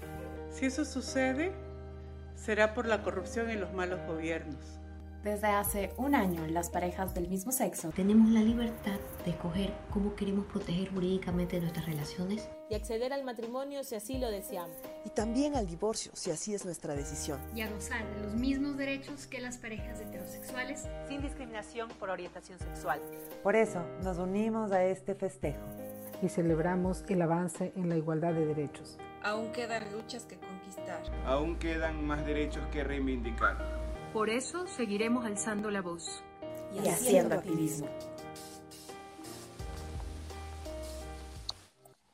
Si 0.51 0.65
eso 0.67 0.85
sucede, 0.85 1.51
será 2.35 2.75
por 2.75 2.85
la 2.85 3.01
corrupción 3.01 3.49
y 3.49 3.55
los 3.55 3.73
malos 3.73 3.99
gobiernos. 4.07 4.78
Desde 5.23 5.47
hace 5.47 5.91
un 5.97 6.15
año, 6.15 6.47
las 6.47 6.69
parejas 6.69 7.13
del 7.13 7.27
mismo 7.27 7.51
sexo 7.51 7.89
tenemos 7.89 8.29
la 8.31 8.39
libertad 8.39 8.97
de 9.25 9.31
escoger 9.31 9.73
cómo 9.89 10.15
queremos 10.15 10.45
proteger 10.45 10.93
jurídicamente 10.93 11.59
nuestras 11.59 11.85
relaciones 11.87 12.47
y 12.69 12.75
acceder 12.75 13.11
al 13.11 13.25
matrimonio 13.25 13.83
si 13.83 13.95
así 13.95 14.17
lo 14.17 14.31
deseamos. 14.31 14.77
Y 15.03 15.09
también 15.09 15.57
al 15.57 15.67
divorcio 15.67 16.13
si 16.15 16.31
así 16.31 16.53
es 16.53 16.63
nuestra 16.63 16.95
decisión. 16.95 17.37
Y 17.53 17.59
a 17.61 17.69
gozar 17.69 18.07
de 18.15 18.21
los 18.21 18.33
mismos 18.35 18.77
derechos 18.77 19.27
que 19.27 19.41
las 19.41 19.57
parejas 19.57 19.99
heterosexuales 19.99 20.87
sin 21.09 21.21
discriminación 21.21 21.89
por 21.99 22.09
orientación 22.09 22.57
sexual. 22.57 23.01
Por 23.43 23.57
eso 23.57 23.83
nos 24.01 24.19
unimos 24.19 24.71
a 24.71 24.85
este 24.85 25.15
festejo 25.15 25.59
y 26.21 26.29
celebramos 26.29 27.03
el 27.09 27.21
avance 27.21 27.73
en 27.75 27.89
la 27.89 27.97
igualdad 27.97 28.33
de 28.33 28.45
derechos. 28.45 28.97
Aún 29.21 29.51
quedan 29.51 29.91
luchas 29.91 30.23
que 30.23 30.37
conquistar. 30.37 31.01
Aún 31.25 31.59
quedan 31.59 32.05
más 32.07 32.25
derechos 32.25 32.65
que 32.71 32.85
reivindicar. 32.85 33.88
Por 34.13 34.29
eso 34.29 34.65
seguiremos 34.67 35.25
alzando 35.25 35.69
la 35.69 35.81
voz. 35.81 36.23
Y, 36.73 36.85
y 36.85 36.89
haciendo 36.89 37.35
activismo. 37.35 37.87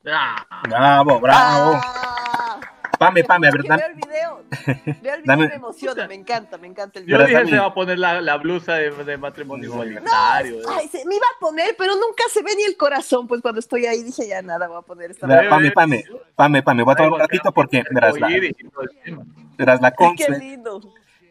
Bravo, 0.04 1.20
bravo. 1.20 1.80
Ah. 1.84 2.60
Pame, 2.98 3.24
pame, 3.24 3.48
a 3.48 3.52
ver, 3.52 3.64
dame. 3.64 3.82
Veo 3.82 3.88
el 3.88 3.96
video, 3.96 4.44
veo 5.02 5.16
el 5.16 5.22
video 5.22 5.38
me 5.38 5.56
emociona, 5.56 6.08
me 6.08 6.16
encanta, 6.16 6.58
me 6.58 6.68
encanta 6.68 7.00
el 7.00 7.06
video. 7.06 7.20
Yo 7.20 7.28
dije 7.28 7.48
se 7.48 7.58
va 7.58 7.66
a 7.66 7.74
poner 7.74 8.00
la, 8.00 8.22
la 8.22 8.38
blusa 8.38 8.76
de, 8.76 8.92
de 8.92 9.18
matrimonio 9.18 9.70
igualitario. 9.70 10.62
No, 10.62 10.70
ay, 10.70 10.88
se, 10.88 11.06
me 11.06 11.16
iba 11.16 11.26
a 11.36 11.40
poner, 11.40 11.76
pero 11.78 11.94
nunca 11.96 12.24
se 12.30 12.42
ve 12.42 12.56
ni 12.56 12.64
el 12.64 12.78
corazón, 12.78 13.28
pues 13.28 13.42
cuando 13.42 13.60
estoy 13.60 13.86
ahí 13.86 14.04
dije 14.04 14.28
ya 14.28 14.42
nada, 14.42 14.68
voy 14.68 14.78
a 14.78 14.82
poner 14.82 15.12
esta. 15.12 15.28
Mira, 15.28 15.50
pame, 15.50 15.72
pame, 15.72 16.06
pame, 16.36 16.64
pame, 16.64 16.84
voy 16.84 16.94
a 16.94 16.96
tomar 16.96 17.14
un 17.14 17.20
ratito 17.20 17.52
porque 17.52 17.84
verás 17.92 18.20
la, 18.20 18.30
verás 19.58 19.82
la 19.82 19.92
conce. 19.92 20.60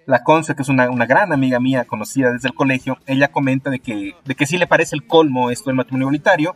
La 0.07 0.23
Conce, 0.23 0.55
que 0.55 0.63
es 0.63 0.69
una, 0.69 0.91
una, 0.91 1.07
gran 1.07 1.33
amiga 1.33 1.61
mía 1.61 1.85
conocida 1.85 2.31
desde 2.31 2.49
el 2.49 2.55
colegio, 2.55 2.99
ella 3.07 3.29
comenta 3.29 3.71
de 3.71 3.79
que, 3.79 4.15
de 4.25 4.35
que 4.35 4.47
sí 4.47 4.59
le 4.59 4.67
parece 4.67 4.95
el 4.95 5.07
colmo 5.07 5.51
esto 5.51 5.71
del 5.71 5.77
matrimonio 5.77 6.05
igualitario, 6.05 6.55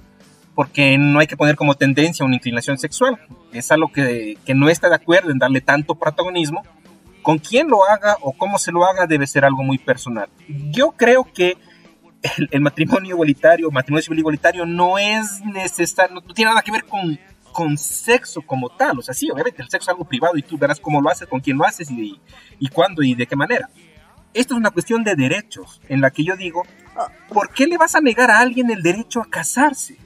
porque 0.55 0.99
no 0.99 1.21
hay 1.21 1.27
que 1.27 1.37
poner 1.37 1.57
como 1.57 1.75
tendencia 1.75 2.27
una 2.27 2.35
inclinación 2.35 2.79
sexual. 2.79 3.19
Es 3.53 3.71
algo 3.71 3.93
que, 3.93 4.37
que 4.45 4.55
no 4.55 4.69
está 4.69 4.89
de 4.89 4.97
acuerdo 4.97 5.31
en 5.31 5.39
darle 5.39 5.61
tanto 5.61 5.95
protagonismo. 5.95 6.63
Con 7.23 7.39
quién 7.39 7.69
lo 7.69 7.85
haga 7.85 8.17
o 8.23 8.33
cómo 8.33 8.59
se 8.59 8.73
lo 8.73 8.85
haga 8.85 9.07
debe 9.07 9.27
ser 9.27 9.45
algo 9.45 9.63
muy 9.63 9.79
personal. 9.79 10.29
Yo 10.49 10.93
creo 10.93 11.25
que 11.33 11.57
el, 12.51 12.61
matrimonio 12.61 13.15
igualitario, 13.15 13.71
matrimonio 13.71 14.03
civil 14.03 14.19
igualitario, 14.21 14.67
no 14.67 14.99
es 14.99 15.41
necesario, 15.45 16.15
no 16.15 16.35
tiene 16.35 16.51
nada 16.51 16.63
que 16.63 16.73
ver 16.73 16.85
con 16.85 17.19
con 17.59 17.77
sexo 17.77 18.41
como 18.41 18.69
tal. 18.69 19.01
O 19.01 19.03
sea, 19.03 19.13
sí, 19.13 19.29
obviamente 19.33 19.61
el 19.61 19.69
sexo 19.69 19.87
es 19.87 19.89
algo 19.89 20.05
privado 20.05 20.37
y 20.37 20.43
tú 20.43 20.57
verás 20.57 20.79
cómo 20.79 21.01
lo 21.01 21.11
haces, 21.11 21.27
con 21.27 21.41
quién 21.41 21.59
lo 21.59 21.65
haces 21.65 21.91
y, 21.91 22.21
y 22.61 22.69
cuándo 22.69 23.03
y 23.03 23.17
de 23.17 23.27
qué 23.27 23.35
manera. 23.35 23.69
Esto 24.33 24.55
es 24.55 24.59
una 24.61 24.71
cuestión 24.71 25.03
de 25.03 25.17
derechos, 25.17 25.81
en 25.89 26.01
la 26.01 26.13
que 26.13 26.23
yo 26.23 26.37
digo, 26.37 26.63
¿por 27.29 27.53
qué 27.53 27.67
le 27.67 27.77
vas 27.77 27.97
a 27.97 28.01
negar 28.01 28.31
a 28.31 28.39
alguien 28.39 28.71
el 28.71 28.81
derecho 28.81 29.21
a 29.21 29.29
casarse? 29.29 29.99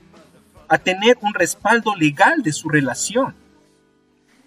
A 0.66 0.78
tener 0.78 1.18
un 1.20 1.34
respaldo 1.34 1.94
legal 1.94 2.42
de 2.42 2.52
su 2.54 2.70
relación. 2.70 3.36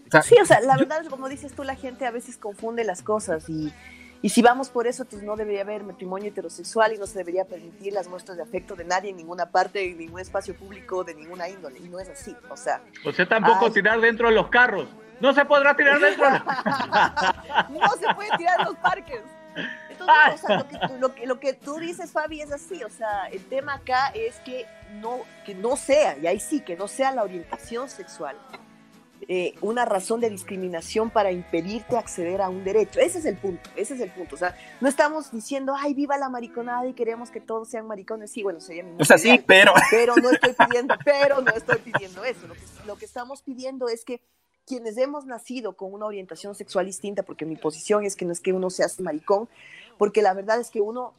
O 0.07 0.09
sea, 0.09 0.23
sí, 0.23 0.35
o 0.41 0.45
sea, 0.45 0.59
la 0.61 0.75
verdad 0.75 1.03
es 1.03 1.09
como 1.09 1.29
dices 1.29 1.53
tú, 1.53 1.63
la 1.63 1.75
gente 1.75 2.07
a 2.07 2.11
veces 2.11 2.37
confunde 2.37 2.83
las 2.85 3.03
cosas 3.03 3.47
y, 3.49 3.71
y 4.21 4.29
si 4.29 4.41
vamos 4.41 4.69
por 4.69 4.87
eso, 4.87 5.05
pues 5.05 5.21
no 5.21 5.35
debería 5.35 5.61
haber 5.61 5.83
matrimonio 5.83 6.29
heterosexual 6.29 6.93
y 6.93 6.97
no 6.97 7.05
se 7.05 7.19
debería 7.19 7.45
permitir 7.45 7.93
las 7.93 8.07
muestras 8.07 8.37
de 8.37 8.43
afecto 8.43 8.75
de 8.75 8.83
nadie 8.83 9.11
en 9.11 9.17
ninguna 9.17 9.51
parte, 9.51 9.91
en 9.91 9.97
ningún 9.97 10.19
espacio 10.19 10.55
público, 10.55 11.03
de 11.03 11.13
ninguna 11.13 11.47
índole. 11.47 11.79
Y 11.79 11.89
no 11.89 11.99
es 11.99 12.09
así. 12.09 12.35
O 12.49 12.57
sea. 12.57 12.81
O 13.05 13.11
sea, 13.11 13.27
tampoco 13.27 13.71
tirar 13.71 13.99
dentro 14.01 14.29
de 14.29 14.35
los 14.35 14.49
carros. 14.49 14.87
No 15.19 15.33
se 15.33 15.45
podrá 15.45 15.75
tirar 15.75 15.99
dentro. 15.99 16.27
no 17.69 17.91
se 17.99 18.13
puede 18.15 18.29
tirar 18.37 18.59
en 18.59 18.65
los 18.65 18.75
parques. 18.77 19.21
Entonces, 19.89 20.43
o 20.43 20.47
sea, 20.47 20.57
lo, 20.57 20.67
que, 20.67 20.77
lo, 20.99 21.15
que, 21.15 21.27
lo, 21.27 21.39
que, 21.39 21.53
tú 21.53 21.75
dices, 21.75 22.11
Fabi, 22.11 22.41
es 22.41 22.51
así. 22.51 22.83
O 22.83 22.89
sea, 22.89 23.27
el 23.27 23.45
tema 23.45 23.75
acá 23.75 24.09
es 24.13 24.39
que 24.39 24.65
no, 24.95 25.19
que 25.45 25.55
no 25.55 25.77
sea, 25.77 26.17
y 26.17 26.27
ahí 26.27 26.39
sí, 26.39 26.59
que 26.59 26.75
no 26.75 26.87
sea 26.87 27.11
la 27.11 27.23
orientación 27.23 27.89
sexual 27.89 28.35
eh, 29.27 29.55
una 29.61 29.85
razón 29.85 30.21
de 30.21 30.29
discriminación 30.29 31.09
para 31.09 31.31
impedirte 31.31 31.97
acceder 31.97 32.41
a 32.41 32.49
un 32.49 32.63
derecho. 32.63 32.99
Ese 32.99 33.19
es 33.19 33.25
el 33.25 33.37
punto, 33.37 33.69
ese 33.75 33.95
es 33.95 34.01
el 34.01 34.11
punto. 34.11 34.35
O 34.35 34.37
sea, 34.37 34.55
no 34.81 34.87
estamos 34.87 35.31
diciendo, 35.31 35.73
ay, 35.77 35.93
viva 35.93 36.17
la 36.17 36.29
mariconada 36.29 36.85
y 36.87 36.93
queremos 36.93 37.31
que 37.31 37.41
todos 37.41 37.69
sean 37.69 37.87
maricones. 37.87 38.31
Sí, 38.31 38.43
bueno, 38.43 38.59
sería 38.59 38.83
mi 38.83 39.01
O 39.01 39.05
sea, 39.05 39.17
sí, 39.17 39.41
pero... 39.45 39.73
Pero 39.89 40.15
no 40.17 40.29
estoy 40.29 40.53
pidiendo, 40.53 40.95
pero 41.03 41.41
no 41.41 41.51
estoy 41.51 41.77
pidiendo 41.77 42.23
eso. 42.23 42.47
Lo 42.47 42.53
que, 42.53 42.61
lo 42.85 42.97
que 42.97 43.05
estamos 43.05 43.41
pidiendo 43.41 43.87
es 43.87 44.03
que 44.03 44.21
quienes 44.65 44.97
hemos 44.97 45.25
nacido 45.25 45.73
con 45.73 45.93
una 45.93 46.05
orientación 46.05 46.55
sexual 46.55 46.85
distinta, 46.85 47.23
porque 47.23 47.45
mi 47.45 47.55
posición 47.55 48.03
es 48.03 48.15
que 48.15 48.25
no 48.25 48.31
es 48.31 48.39
que 48.39 48.51
uno 48.51 48.69
sea 48.69 48.87
maricón, 48.99 49.47
porque 49.97 50.21
la 50.21 50.33
verdad 50.33 50.59
es 50.59 50.69
que 50.69 50.81
uno 50.81 51.13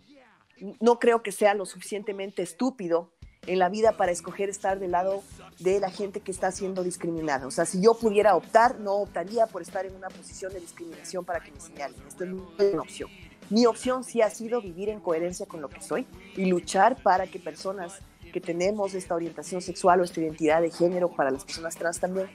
no 0.80 0.98
creo 0.98 1.22
que 1.22 1.32
sea 1.32 1.54
lo 1.54 1.66
suficientemente 1.66 2.42
estúpido 2.42 3.10
en 3.46 3.58
la 3.58 3.68
vida 3.68 3.92
para 3.92 4.12
escoger 4.12 4.48
estar 4.48 4.78
del 4.78 4.92
lado 4.92 5.22
de 5.58 5.80
la 5.80 5.90
gente 5.90 6.20
que 6.20 6.30
está 6.30 6.50
siendo 6.50 6.82
discriminada. 6.82 7.46
O 7.46 7.50
sea, 7.50 7.64
si 7.64 7.80
yo 7.80 7.94
pudiera 7.94 8.34
optar, 8.36 8.80
no 8.80 8.94
optaría 8.94 9.46
por 9.46 9.62
estar 9.62 9.86
en 9.86 9.94
una 9.94 10.08
posición 10.08 10.52
de 10.52 10.60
discriminación 10.60 11.24
para 11.24 11.40
que 11.40 11.50
me 11.52 11.60
señalen. 11.60 12.00
Esto 12.06 12.24
es 12.24 12.30
una 12.72 12.82
opción. 12.82 13.10
Mi 13.48 13.66
opción 13.66 14.02
sí 14.02 14.22
ha 14.22 14.30
sido 14.30 14.60
vivir 14.60 14.88
en 14.88 15.00
coherencia 15.00 15.46
con 15.46 15.60
lo 15.60 15.68
que 15.68 15.80
soy 15.80 16.06
y 16.34 16.46
luchar 16.46 17.00
para 17.02 17.26
que 17.28 17.38
personas 17.38 18.00
que 18.32 18.40
tenemos 18.40 18.94
esta 18.94 19.14
orientación 19.14 19.60
sexual 19.62 20.00
o 20.00 20.04
esta 20.04 20.20
identidad 20.20 20.60
de 20.60 20.70
género, 20.70 21.10
para 21.10 21.30
las 21.30 21.44
personas 21.44 21.76
trans 21.76 22.00
también, 22.00 22.28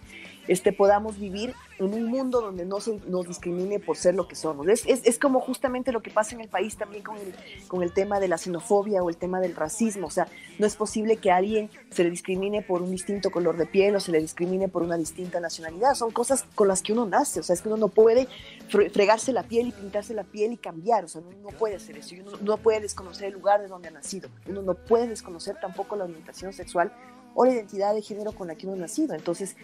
este, 0.47 0.73
podamos 0.73 1.19
vivir 1.19 1.53
en 1.77 1.93
un 1.93 2.05
mundo 2.05 2.41
donde 2.41 2.65
no 2.65 2.79
se 2.79 2.99
nos 3.07 3.27
discrimine 3.27 3.79
por 3.79 3.97
ser 3.97 4.15
lo 4.15 4.27
que 4.27 4.35
somos. 4.35 4.67
Es, 4.67 4.85
es, 4.85 5.01
es, 5.05 5.19
como 5.19 5.39
justamente 5.39 5.91
lo 5.91 6.01
que 6.01 6.11
pasa 6.11 6.35
en 6.35 6.41
el 6.41 6.47
país 6.47 6.77
también 6.77 7.03
con 7.03 7.17
el, 7.17 7.33
con 7.67 7.83
el 7.83 7.93
tema 7.93 8.19
de 8.19 8.27
la 8.27 8.37
xenofobia 8.37 9.03
o 9.03 9.09
el 9.09 9.17
tema 9.17 9.39
del 9.39 9.55
racismo. 9.55 10.07
O 10.07 10.11
sea, 10.11 10.27
no 10.59 10.67
es 10.67 10.75
posible 10.75 11.17
que 11.17 11.31
a 11.31 11.37
alguien 11.37 11.69
se 11.89 12.03
le 12.03 12.09
discrimine 12.09 12.61
por 12.61 12.81
un 12.81 12.91
distinto 12.91 13.31
color 13.31 13.57
de 13.57 13.65
piel 13.65 13.95
o 13.95 13.99
se 13.99 14.11
le 14.11 14.19
discrimine 14.19 14.67
por 14.67 14.83
una 14.83 14.97
distinta 14.97 15.39
nacionalidad. 15.39 15.95
Son 15.95 16.11
cosas 16.11 16.45
con 16.55 16.67
las 16.67 16.81
que 16.81 16.93
uno 16.93 17.05
nace. 17.05 17.39
O 17.39 17.43
sea, 17.43 17.53
es 17.53 17.61
que 17.61 17.69
uno 17.69 17.77
no 17.77 17.87
puede 17.87 18.27
fregarse 18.67 19.33
la 19.33 19.43
piel 19.43 19.67
y 19.67 19.71
pintarse 19.71 20.13
la 20.13 20.23
piel 20.23 20.53
y 20.53 20.57
cambiar. 20.57 21.05
O 21.05 21.07
sea, 21.07 21.21
uno 21.21 21.37
no 21.41 21.57
puede 21.57 21.75
hacer 21.75 21.97
eso. 21.97 22.15
Uno 22.19 22.37
no 22.41 22.57
puede 22.57 22.81
desconocer 22.81 23.27
el 23.27 23.33
lugar 23.33 23.61
de 23.61 23.67
donde 23.67 23.87
ha 23.87 23.91
nacido. 23.91 24.29
Uno 24.47 24.61
no 24.61 24.73
puede 24.75 25.07
desconocer 25.07 25.55
tampoco 25.59 25.80
la 25.97 26.05
orientación 26.05 26.53
sexual 26.53 26.91
o 27.33 27.45
la 27.45 27.53
identidad 27.53 27.93
de 27.93 28.01
género 28.01 28.31
con 28.33 28.47
la 28.47 28.55
que 28.55 28.67
uno 28.67 28.75
ha 28.75 28.79
nacido. 28.79 29.13
Entonces, 29.13 29.55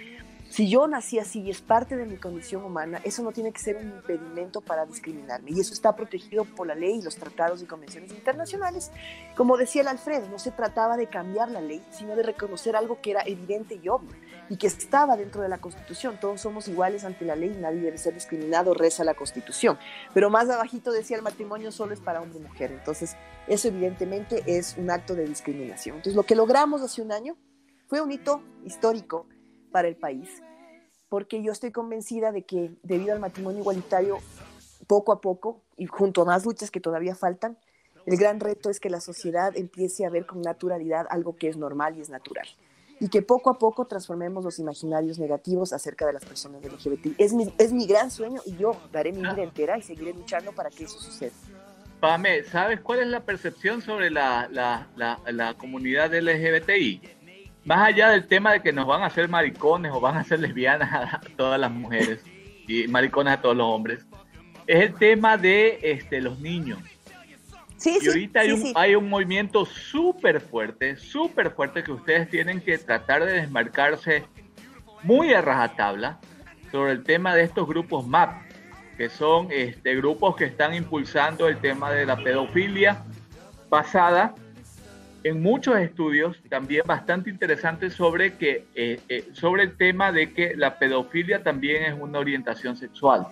si 0.50 0.70
yo 0.70 0.88
nací 0.88 1.20
así 1.20 1.42
y 1.42 1.50
es 1.50 1.62
parte 1.62 1.98
de 1.98 2.06
mi 2.06 2.16
condición 2.16 2.64
humana, 2.64 3.02
eso 3.04 3.22
no 3.22 3.32
tiene 3.32 3.52
que 3.52 3.60
ser 3.60 3.76
un 3.76 3.90
impedimento 3.90 4.62
para 4.62 4.86
discriminarme. 4.86 5.52
Y 5.52 5.60
eso 5.60 5.74
está 5.74 5.96
protegido 5.96 6.46
por 6.46 6.68
la 6.68 6.76
ley 6.76 7.00
y 7.00 7.02
los 7.02 7.18
tratados 7.18 7.62
y 7.62 7.66
convenciones 7.66 8.12
internacionales. 8.12 8.92
Como 9.36 9.58
decía 9.58 9.82
el 9.82 9.90
Alfredo, 9.90 10.28
no 10.30 10.40
se 10.40 10.52
trataba 10.52 10.96
de 10.96 11.08
cambiar 11.08 11.52
la 11.52 11.60
ley, 11.60 11.84
sino 11.92 12.16
de 12.16 12.24
reconocer 12.24 12.76
algo 12.76 13.02
que 13.02 13.12
era 13.12 13.24
evidente 13.26 13.80
y 13.82 13.90
obvio 13.90 14.16
y 14.50 14.58
que 14.58 14.68
estaba 14.68 15.18
dentro 15.18 15.42
de 15.42 15.50
la 15.50 15.58
Constitución. 15.58 16.18
Todos 16.20 16.42
somos 16.42 16.68
iguales 16.68 17.04
ante 17.04 17.26
la 17.26 17.36
ley 17.36 17.56
nadie 17.60 17.82
debe 17.82 17.98
ser 17.98 18.14
discriminado, 18.14 18.74
reza 18.74 19.04
la 19.04 19.14
Constitución. 19.14 19.78
Pero 20.14 20.30
más 20.30 20.50
abajito 20.50 20.92
decía 20.92 21.18
el 21.18 21.24
matrimonio 21.24 21.72
solo 21.72 21.94
es 21.94 22.00
para 22.00 22.22
hombre 22.22 22.40
y 22.40 22.44
mujer. 22.44 22.72
Entonces, 22.72 23.16
eso 23.48 23.68
evidentemente 23.68 24.44
es 24.46 24.76
un 24.78 24.90
acto 24.90 25.16
de 25.16 25.26
discriminación. 25.26 25.98
Entonces, 25.98 26.16
lo 26.16 26.24
que 26.24 26.36
logramos 26.36 26.82
hace 26.82 27.02
un 27.02 27.12
año 27.12 27.38
fue 27.88 28.02
un 28.02 28.12
hito 28.12 28.42
histórico 28.66 29.28
para 29.72 29.88
el 29.88 29.96
país, 29.96 30.30
porque 31.10 31.42
yo 31.42 31.52
estoy 31.52 31.72
convencida 31.72 32.32
de 32.32 32.44
que 32.44 32.72
debido 32.84 33.14
al 33.14 33.20
matrimonio 33.20 33.62
igualitario, 33.62 34.18
poco 34.88 35.12
a 35.12 35.22
poco, 35.22 35.64
y 35.78 35.86
junto 35.86 36.22
a 36.22 36.26
más 36.26 36.46
luchas 36.46 36.72
que 36.72 36.80
todavía 36.80 37.16
faltan, 37.16 37.58
el 38.06 38.18
gran 38.18 38.40
reto 38.40 38.70
es 38.70 38.80
que 38.80 38.90
la 38.90 39.02
sociedad 39.02 39.56
empiece 39.56 40.06
a 40.06 40.10
ver 40.10 40.26
con 40.26 40.42
naturalidad 40.42 41.06
algo 41.10 41.36
que 41.36 41.50
es 41.50 41.58
normal 41.58 41.98
y 41.98 42.02
es 42.02 42.10
natural. 42.10 42.48
Y 43.00 43.10
que 43.10 43.22
poco 43.22 43.50
a 43.50 43.58
poco 43.58 43.86
transformemos 43.86 44.44
los 44.44 44.58
imaginarios 44.60 45.20
negativos 45.20 45.72
acerca 45.74 46.06
de 46.06 46.14
las 46.14 46.26
personas 46.26 46.64
LGBT. 46.64 47.20
Es 47.20 47.34
mi, 47.34 47.54
es 47.58 47.72
mi 47.72 47.86
gran 47.86 48.10
sueño 48.10 48.42
y 48.46 48.56
yo 48.58 48.76
daré 48.92 49.12
mi 49.12 49.22
vida 49.22 49.44
entera 49.44 49.78
y 49.78 49.84
seguiré 49.84 50.14
luchando 50.14 50.52
para 50.52 50.70
que 50.70 50.86
eso 50.86 51.00
suceda. 51.00 51.34
Pame, 52.00 52.44
¿sabes 52.44 52.80
cuál 52.82 53.00
es 53.00 53.08
la 53.08 53.22
percepción 53.22 53.82
sobre 53.82 54.10
la, 54.10 54.48
la, 54.52 54.88
la, 54.96 55.20
la 55.32 55.54
comunidad 55.56 56.14
LGBTI? 56.14 57.18
más 57.68 57.90
allá 57.90 58.12
del 58.12 58.26
tema 58.28 58.54
de 58.54 58.62
que 58.62 58.72
nos 58.72 58.88
van 58.88 59.04
a 59.04 59.08
hacer 59.08 59.28
maricones 59.28 59.92
o 59.94 60.00
van 60.00 60.16
a 60.16 60.22
hacer 60.22 60.40
lesbianas 60.40 60.90
a 60.90 61.20
todas 61.36 61.60
las 61.60 61.70
mujeres 61.70 62.24
y 62.66 62.88
maricones 62.88 63.34
a 63.34 63.42
todos 63.42 63.58
los 63.58 63.68
hombres, 63.68 64.06
es 64.68 64.84
el 64.84 64.94
tema 64.94 65.38
de 65.38 65.78
este, 65.82 66.22
los 66.22 66.40
niños. 66.40 66.80
Sí, 67.78 68.00
y 68.02 68.08
ahorita 68.08 68.40
hay, 68.40 68.52
un, 68.52 68.72
hay 68.76 68.96
un 68.96 69.08
movimiento 69.08 69.66
súper 69.66 70.42
fuerte, 70.42 70.96
súper 70.96 71.52
fuerte 71.52 71.84
que 71.84 71.92
ustedes 71.92 72.30
tienen 72.30 72.60
que 72.60 72.78
tratar 72.78 73.24
de 73.26 73.34
desmarcarse 73.34 74.26
muy 75.04 75.34
a 75.34 75.42
rajatabla 75.42 76.20
sobre 76.72 76.92
el 76.92 77.04
tema 77.04 77.36
de 77.36 77.44
estos 77.44 77.68
grupos 77.68 78.06
MAP, 78.08 78.42
que 78.98 79.10
son 79.10 79.48
este, 79.52 79.96
grupos 79.96 80.36
que 80.36 80.46
están 80.46 80.74
impulsando 80.74 81.48
el 81.48 81.60
tema 81.60 81.92
de 81.92 82.06
la 82.06 82.18
pedofilia 82.18 83.04
pasada 83.70 84.34
en 85.24 85.42
muchos 85.42 85.78
estudios 85.78 86.38
también 86.50 86.84
bastante 86.86 87.30
interesantes 87.30 87.94
sobre, 87.94 88.36
que, 88.36 88.66
eh, 88.76 89.00
eh, 89.10 89.30
sobre 89.34 89.64
el 89.64 89.78
tema 89.78 90.12
de 90.12 90.34
que 90.34 90.56
la 90.56 90.80
pedofilia 90.80 91.44
también 91.44 91.84
es 91.84 91.96
una 92.00 92.20
orientación 92.20 92.78
sexual. 92.78 93.28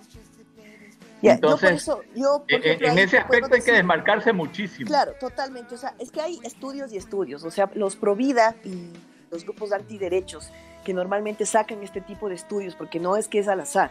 Entonces, 1.22 1.88
en 2.14 2.98
ese 2.98 3.18
aspecto 3.18 3.54
hay 3.54 3.62
que 3.62 3.72
desmarcarse 3.72 4.32
muchísimo. 4.32 4.86
Claro, 4.86 5.12
totalmente. 5.18 5.74
O 5.74 5.78
sea, 5.78 5.94
es 5.98 6.10
que 6.10 6.20
hay 6.20 6.38
estudios 6.42 6.92
y 6.92 6.96
estudios. 6.96 7.44
O 7.44 7.50
sea, 7.50 7.70
los 7.74 7.96
Provida 7.96 8.54
y 8.64 8.92
los 9.30 9.44
grupos 9.44 9.72
antiderechos 9.72 10.50
que 10.84 10.94
normalmente 10.94 11.46
sacan 11.46 11.82
este 11.82 12.00
tipo 12.00 12.28
de 12.28 12.36
estudios, 12.36 12.76
porque 12.76 13.00
no 13.00 13.16
es 13.16 13.28
que 13.28 13.38
es 13.38 13.48
al 13.48 13.60
azar. 13.60 13.90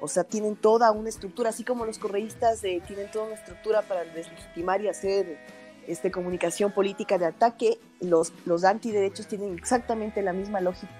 O 0.00 0.08
sea, 0.08 0.24
tienen 0.24 0.56
toda 0.56 0.92
una 0.92 1.08
estructura, 1.08 1.50
así 1.50 1.64
como 1.64 1.86
los 1.86 1.98
correístas 1.98 2.62
eh, 2.62 2.82
tienen 2.86 3.10
toda 3.10 3.26
una 3.26 3.34
estructura 3.34 3.82
para 3.82 4.04
deslegitimar 4.04 4.80
y 4.82 4.88
hacer 4.88 5.38
este, 5.88 6.10
comunicación 6.10 6.70
política 6.70 7.18
de 7.18 7.26
ataque, 7.26 7.78
los, 8.00 8.32
los 8.44 8.64
antiderechos 8.64 9.26
tienen 9.26 9.58
exactamente 9.58 10.22
la 10.22 10.32
misma 10.32 10.60
lógica 10.60 10.92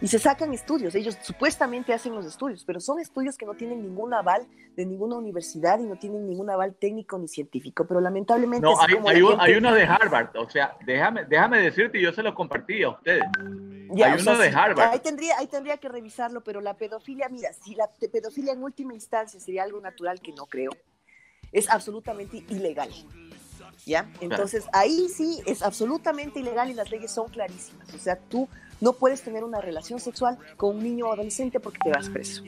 y 0.00 0.08
se 0.08 0.18
sacan 0.18 0.52
estudios. 0.54 0.94
Ellos 0.94 1.16
supuestamente 1.22 1.92
hacen 1.92 2.14
los 2.14 2.24
estudios, 2.24 2.64
pero 2.64 2.80
son 2.80 3.00
estudios 3.00 3.36
que 3.36 3.44
no 3.44 3.54
tienen 3.54 3.82
ningún 3.82 4.14
aval 4.14 4.46
de 4.74 4.86
ninguna 4.86 5.16
universidad 5.16 5.78
y 5.78 5.84
no 5.84 5.96
tienen 5.96 6.26
ningún 6.26 6.48
aval 6.48 6.74
técnico 6.74 7.18
ni 7.18 7.28
científico. 7.28 7.86
Pero 7.86 8.00
lamentablemente. 8.00 8.62
No, 8.64 8.80
hay, 8.80 9.52
uno 9.52 9.74
de 9.74 9.82
Harvard. 9.82 10.36
O 10.36 10.48
sea, 10.48 10.76
déjame, 10.86 11.24
déjame 11.26 11.60
decirte, 11.60 12.00
yo 12.00 12.12
se 12.12 12.22
lo 12.22 12.34
compartí 12.34 12.82
a 12.82 12.90
ustedes. 12.90 13.24
hay 13.36 14.20
uno 14.20 14.38
de 14.38 14.48
Harvard. 14.48 14.92
Ahí 14.92 15.00
tendría, 15.00 15.38
ahí 15.38 15.46
tendría 15.46 15.76
que 15.76 15.88
revisarlo, 15.88 16.42
pero 16.42 16.60
la 16.60 16.74
pedofilia, 16.74 17.28
mira, 17.28 17.52
si 17.52 17.74
la 17.74 17.88
pedofilia 18.10 18.52
en 18.52 18.62
última 18.62 18.94
instancia 18.94 19.38
sería 19.38 19.64
algo 19.64 19.80
natural, 19.80 20.20
que 20.20 20.32
no 20.32 20.46
creo, 20.46 20.70
es 21.52 21.68
absolutamente 21.68 22.44
ilegal. 22.48 22.90
¿Ya? 23.86 24.10
Entonces, 24.20 24.66
ahí 24.72 25.08
sí 25.08 25.40
es 25.46 25.62
absolutamente 25.62 26.38
ilegal 26.38 26.70
y 26.70 26.74
las 26.74 26.90
leyes 26.90 27.10
son 27.10 27.28
clarísimas. 27.28 27.92
O 27.94 27.98
sea, 27.98 28.16
tú 28.16 28.46
no 28.80 28.92
puedes 28.94 29.22
tener 29.22 29.44
una 29.44 29.60
relación 29.60 30.00
sexual 30.00 30.38
con 30.56 30.76
un 30.76 30.82
niño 30.82 31.06
o 31.06 31.12
adolescente 31.12 31.60
porque 31.60 31.78
te 31.82 31.90
vas 31.90 32.08
preso. 32.08 32.42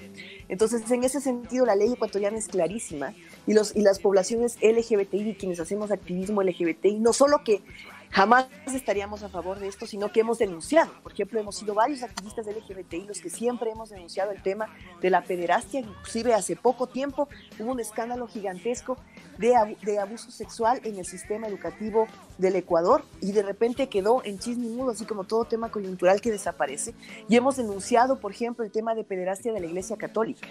Entonces, 0.48 0.90
en 0.90 1.04
ese 1.04 1.20
sentido, 1.20 1.66
la 1.66 1.76
ley 1.76 1.92
ecuatoriana 1.92 2.38
es 2.38 2.48
clarísima 2.48 3.14
y, 3.46 3.54
las 3.54 3.98
poblaciones 3.98 4.56
LGBTI, 4.62 5.36
quienes 5.38 5.60
hacemos 5.60 5.90
activismo 5.90 6.42
LGBTI, 6.42 6.98
no 6.98 7.12
solo 7.12 7.42
que 7.44 7.62
jamás 8.10 8.46
estaríamos 8.66 9.22
a 9.22 9.28
favor 9.28 9.58
de 9.58 9.68
esto, 9.68 9.86
sino 9.86 10.12
que 10.12 10.20
hemos 10.20 10.38
denunciado. 10.38 10.92
Por 11.02 11.12
ejemplo, 11.12 11.40
hemos 11.40 11.56
sido 11.56 11.74
varios 11.74 12.02
activistas 12.02 12.46
LGBTI 12.46 13.06
los 13.06 13.20
que 13.20 13.30
siempre 13.30 13.70
hemos 13.70 13.90
denunciado 13.90 14.30
el 14.32 14.42
tema 14.42 14.68
de 15.00 15.10
la 15.10 15.22
pederastia. 15.22 15.80
Inclusive 15.80 16.34
hace 16.34 16.54
poco 16.54 16.86
tiempo 16.86 17.28
hubo 17.58 17.72
un 17.72 17.80
escándalo 17.80 18.26
gigantesco 18.26 18.98
de, 19.38 19.98
abuso 19.98 20.30
sexual 20.30 20.80
en 20.84 20.98
el 20.98 21.04
sistema 21.04 21.46
educativo 21.46 22.06
del 22.38 22.56
Ecuador 22.56 23.04
y 23.20 23.32
de 23.32 23.42
repente 23.42 23.88
quedó 23.88 24.22
en 24.24 24.38
chisme 24.38 24.68
mudo, 24.68 24.92
así 24.92 25.04
como 25.04 25.24
todo 25.24 25.44
tema 25.44 25.70
coyuntural 25.70 26.20
que 26.20 26.30
desaparece. 26.30 26.94
Y 27.28 27.36
hemos 27.36 27.56
denunciado, 27.56 28.20
por 28.20 28.32
ejemplo, 28.32 28.64
el 28.64 28.70
tema 28.70 28.94
de 28.94 29.04
pederastia 29.04 29.52
de 29.52 29.60
la 29.60 29.66
Iglesia 29.66 29.96
Católica 29.96 30.48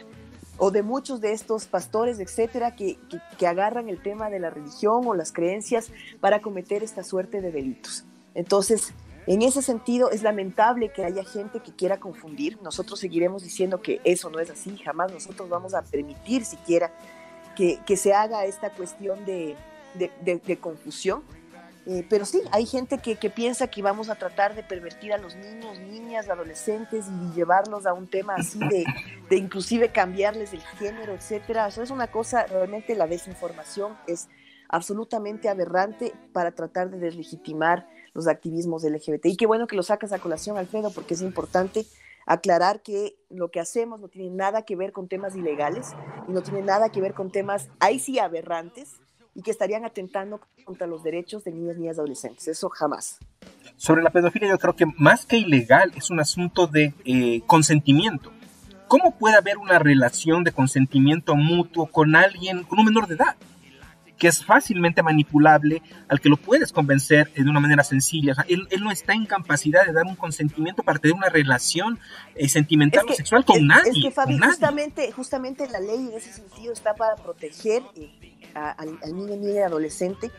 o 0.58 0.70
de 0.72 0.84
muchos 0.84 1.22
de 1.22 1.32
estos 1.32 1.66
pastores, 1.66 2.20
etcétera, 2.20 2.76
que, 2.76 2.98
que, 3.38 3.48
agarran 3.48 3.90
el 3.90 4.02
tema 4.02 4.30
de 4.30 4.40
la 4.40 4.50
religión 4.50 5.08
o 5.08 5.16
las 5.16 5.32
creencias 5.32 5.92
para 6.20 6.42
cometer 6.42 6.84
esta 6.84 7.04
suerte 7.04 7.42
de 7.42 7.52
delitos. 7.52 8.06
Entonces, 8.36 8.94
en 9.28 9.44
ese 9.44 9.62
sentido, 9.62 10.12
es 10.12 10.24
lamentable 10.24 10.92
que 10.92 11.06
haya 11.06 11.24
gente 11.24 11.60
que 11.60 11.74
quiera 11.74 12.00
confundir. 12.00 12.60
Nosotros 12.62 13.00
seguiremos 13.00 13.44
diciendo 13.44 13.82
que 13.82 14.02
eso 14.04 14.30
no 14.30 14.40
es 14.40 14.50
así. 14.50 14.78
Jamás 14.78 15.12
nosotros 15.12 15.48
vamos 15.48 15.74
a 15.74 15.84
permitir 15.84 16.44
siquiera 16.44 16.92
que, 17.62 17.80
que 17.86 17.96
se 17.96 18.12
haga 18.12 18.44
esta 18.46 18.72
cuestión 18.72 19.24
de, 19.24 19.56
de, 19.94 20.10
de 20.24 20.58
confusión. 20.58 21.22
Eh, 21.86 22.04
pero 22.10 22.26
sí, 22.26 22.42
hay 22.52 22.66
gente 22.66 22.98
que, 22.98 23.18
que, 23.18 23.30
piensa 23.30 23.68
que 23.68 23.84
vamos 23.84 24.10
a 24.10 24.16
tratar 24.16 24.56
de 24.56 24.64
pervertir 24.64 25.14
a 25.14 25.20
los 25.20 25.36
niños, 25.36 25.78
niñas, 25.78 26.28
adolescentes 26.28 27.06
y 27.08 27.36
llevarlos 27.36 27.86
a 27.86 27.94
un 27.94 28.08
tema 28.08 28.34
así 28.36 28.58
de, 28.58 28.84
de 29.30 29.36
inclusive 29.36 29.92
cambiarles 29.92 30.54
el 30.54 30.62
género, 30.80 31.14
etcétera. 31.14 31.68
Eso 31.68 31.84
es 31.84 31.92
una 31.92 32.08
cosa, 32.08 32.48
realmente 32.48 32.96
la 32.96 33.06
desinformación 33.06 33.96
es 34.08 34.28
absolutamente 34.68 35.48
aberrante 35.48 36.14
para 36.34 36.50
tratar 36.54 36.90
de 36.90 36.98
deslegitimar 36.98 37.88
los 38.16 38.28
activismos 38.28 38.84
LGBT. 38.84 39.28
Y 39.28 39.38
qué 39.38 39.46
bueno 39.46 39.68
que 39.68 39.76
lo 39.76 39.84
sacas 39.84 40.14
a 40.14 40.20
colación, 40.20 40.58
Alfredo, 40.58 40.90
porque 40.90 41.14
es 41.14 41.22
importante 41.22 41.86
aclarar 42.32 42.82
que 42.82 43.16
lo 43.30 43.52
que 43.52 43.60
hacemos 43.60 44.00
no 44.00 44.08
tiene 44.08 44.30
nada 44.30 44.64
que 44.64 44.78
ver 44.78 44.94
con 44.94 45.08
temas 45.08 45.36
ilegales 45.36 45.90
y 46.28 46.32
no 46.32 46.42
tiene 46.42 46.62
nada 46.62 46.90
que 46.90 47.02
ver 47.02 47.14
con 47.14 47.30
temas, 47.30 47.70
ahí 47.80 48.00
sí, 48.00 48.20
aberrantes, 48.20 48.96
y 49.36 49.42
que 49.42 49.52
estarían 49.52 49.84
atentando 49.84 50.40
contra 50.64 50.88
los 50.88 51.04
derechos 51.04 51.44
de 51.44 51.52
niños, 51.52 51.78
niñas, 51.78 51.98
adolescentes. 51.98 52.48
Eso 52.48 52.70
jamás. 52.70 53.20
Sobre 53.76 54.02
la 54.02 54.12
pedofilia 54.12 54.50
yo 54.50 54.58
creo 54.58 54.76
que 54.76 54.86
más 54.98 55.26
que 55.26 55.38
ilegal 55.38 55.92
es 55.96 56.10
un 56.10 56.20
asunto 56.20 56.68
de 56.68 56.94
eh, 57.06 57.42
consentimiento. 57.48 58.32
¿Cómo 58.88 59.18
puede 59.18 59.36
haber 59.36 59.58
una 59.58 59.80
relación 59.80 60.44
de 60.44 60.52
consentimiento 60.52 61.36
mutuo 61.36 61.88
con 61.88 62.16
alguien, 62.16 62.64
con 62.64 62.80
un 62.80 62.86
menor 62.86 63.08
de 63.08 63.16
edad? 63.16 63.36
Que 64.22 64.28
es 64.28 64.46
fácilmente 64.46 65.02
manipulable, 65.02 65.82
al 66.08 66.22
que 66.22 66.30
lo 66.30 66.38
puedes 66.38 66.72
convencer 66.72 67.34
de 67.34 67.42
una 67.42 67.60
manera 67.60 67.84
sencilla. 67.84 68.36
él, 68.48 68.68
no 68.80 68.92
está 68.92 69.14
en 69.14 69.26
capacidad 69.26 69.84
de 69.84 69.94
dar 69.94 70.06
un 70.06 70.16
consentimiento 70.16 70.84
para 70.84 71.00
tener 71.00 71.18
una 71.18 71.30
relación 71.30 71.98
eh, 72.36 72.48
sentimental 72.48 73.04
o 73.10 73.14
sexual 73.14 73.44
con 73.44 73.66
nadie. 73.66 73.90
Es 73.90 73.98
que, 74.00 74.12
Fabi, 74.12 74.38
justamente, 74.38 75.12
justamente 75.12 75.68
la 75.70 75.80
ley 75.80 76.10
en 76.12 76.14
ese 76.14 76.32
sentido 76.32 76.72
está 76.72 76.94
para 76.94 77.16
proteger 77.16 77.82
eh, 77.96 78.12
al, 78.54 79.16
niño, 79.16 79.38
niña 79.38 79.54
y 79.54 79.58
adolescente 79.58 80.30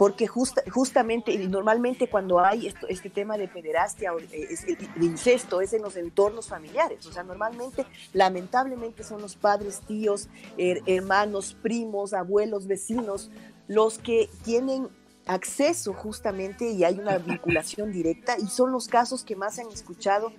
porque 0.00 0.26
justamente 0.26 1.30
y 1.30 1.46
normalmente 1.46 2.08
cuando 2.08 2.40
hay 2.40 2.72
este 2.88 3.10
tema 3.10 3.36
de 3.36 3.48
pederastia 3.48 4.14
o 4.14 4.18
eh, 4.18 4.48
de 4.96 5.04
incesto 5.04 5.60
es 5.60 5.74
en 5.74 5.82
los 5.82 5.94
entornos 5.94 6.48
familiares, 6.48 7.04
o 7.04 7.12
sea, 7.12 7.22
normalmente, 7.22 7.84
lamentablemente 8.14 9.04
son 9.04 9.20
los 9.20 9.36
padres, 9.36 9.82
tíos, 9.86 10.30
hermanos, 10.56 11.54
primos, 11.60 12.14
abuelos, 12.14 12.66
vecinos, 12.66 13.30
los 13.68 13.98
que 13.98 14.30
tienen 14.42 14.88
acceso 15.26 15.92
justamente 15.92 16.70
y 16.70 16.82
hay 16.82 16.98
una 16.98 17.18
vinculación 17.18 17.92
directa 17.92 18.38
y 18.38 18.46
son 18.46 18.72
los 18.72 18.88
casos 18.88 19.22
que 19.22 19.36
más 19.36 19.56
se 19.56 19.60
han 19.60 19.70
escuchado 19.70 20.32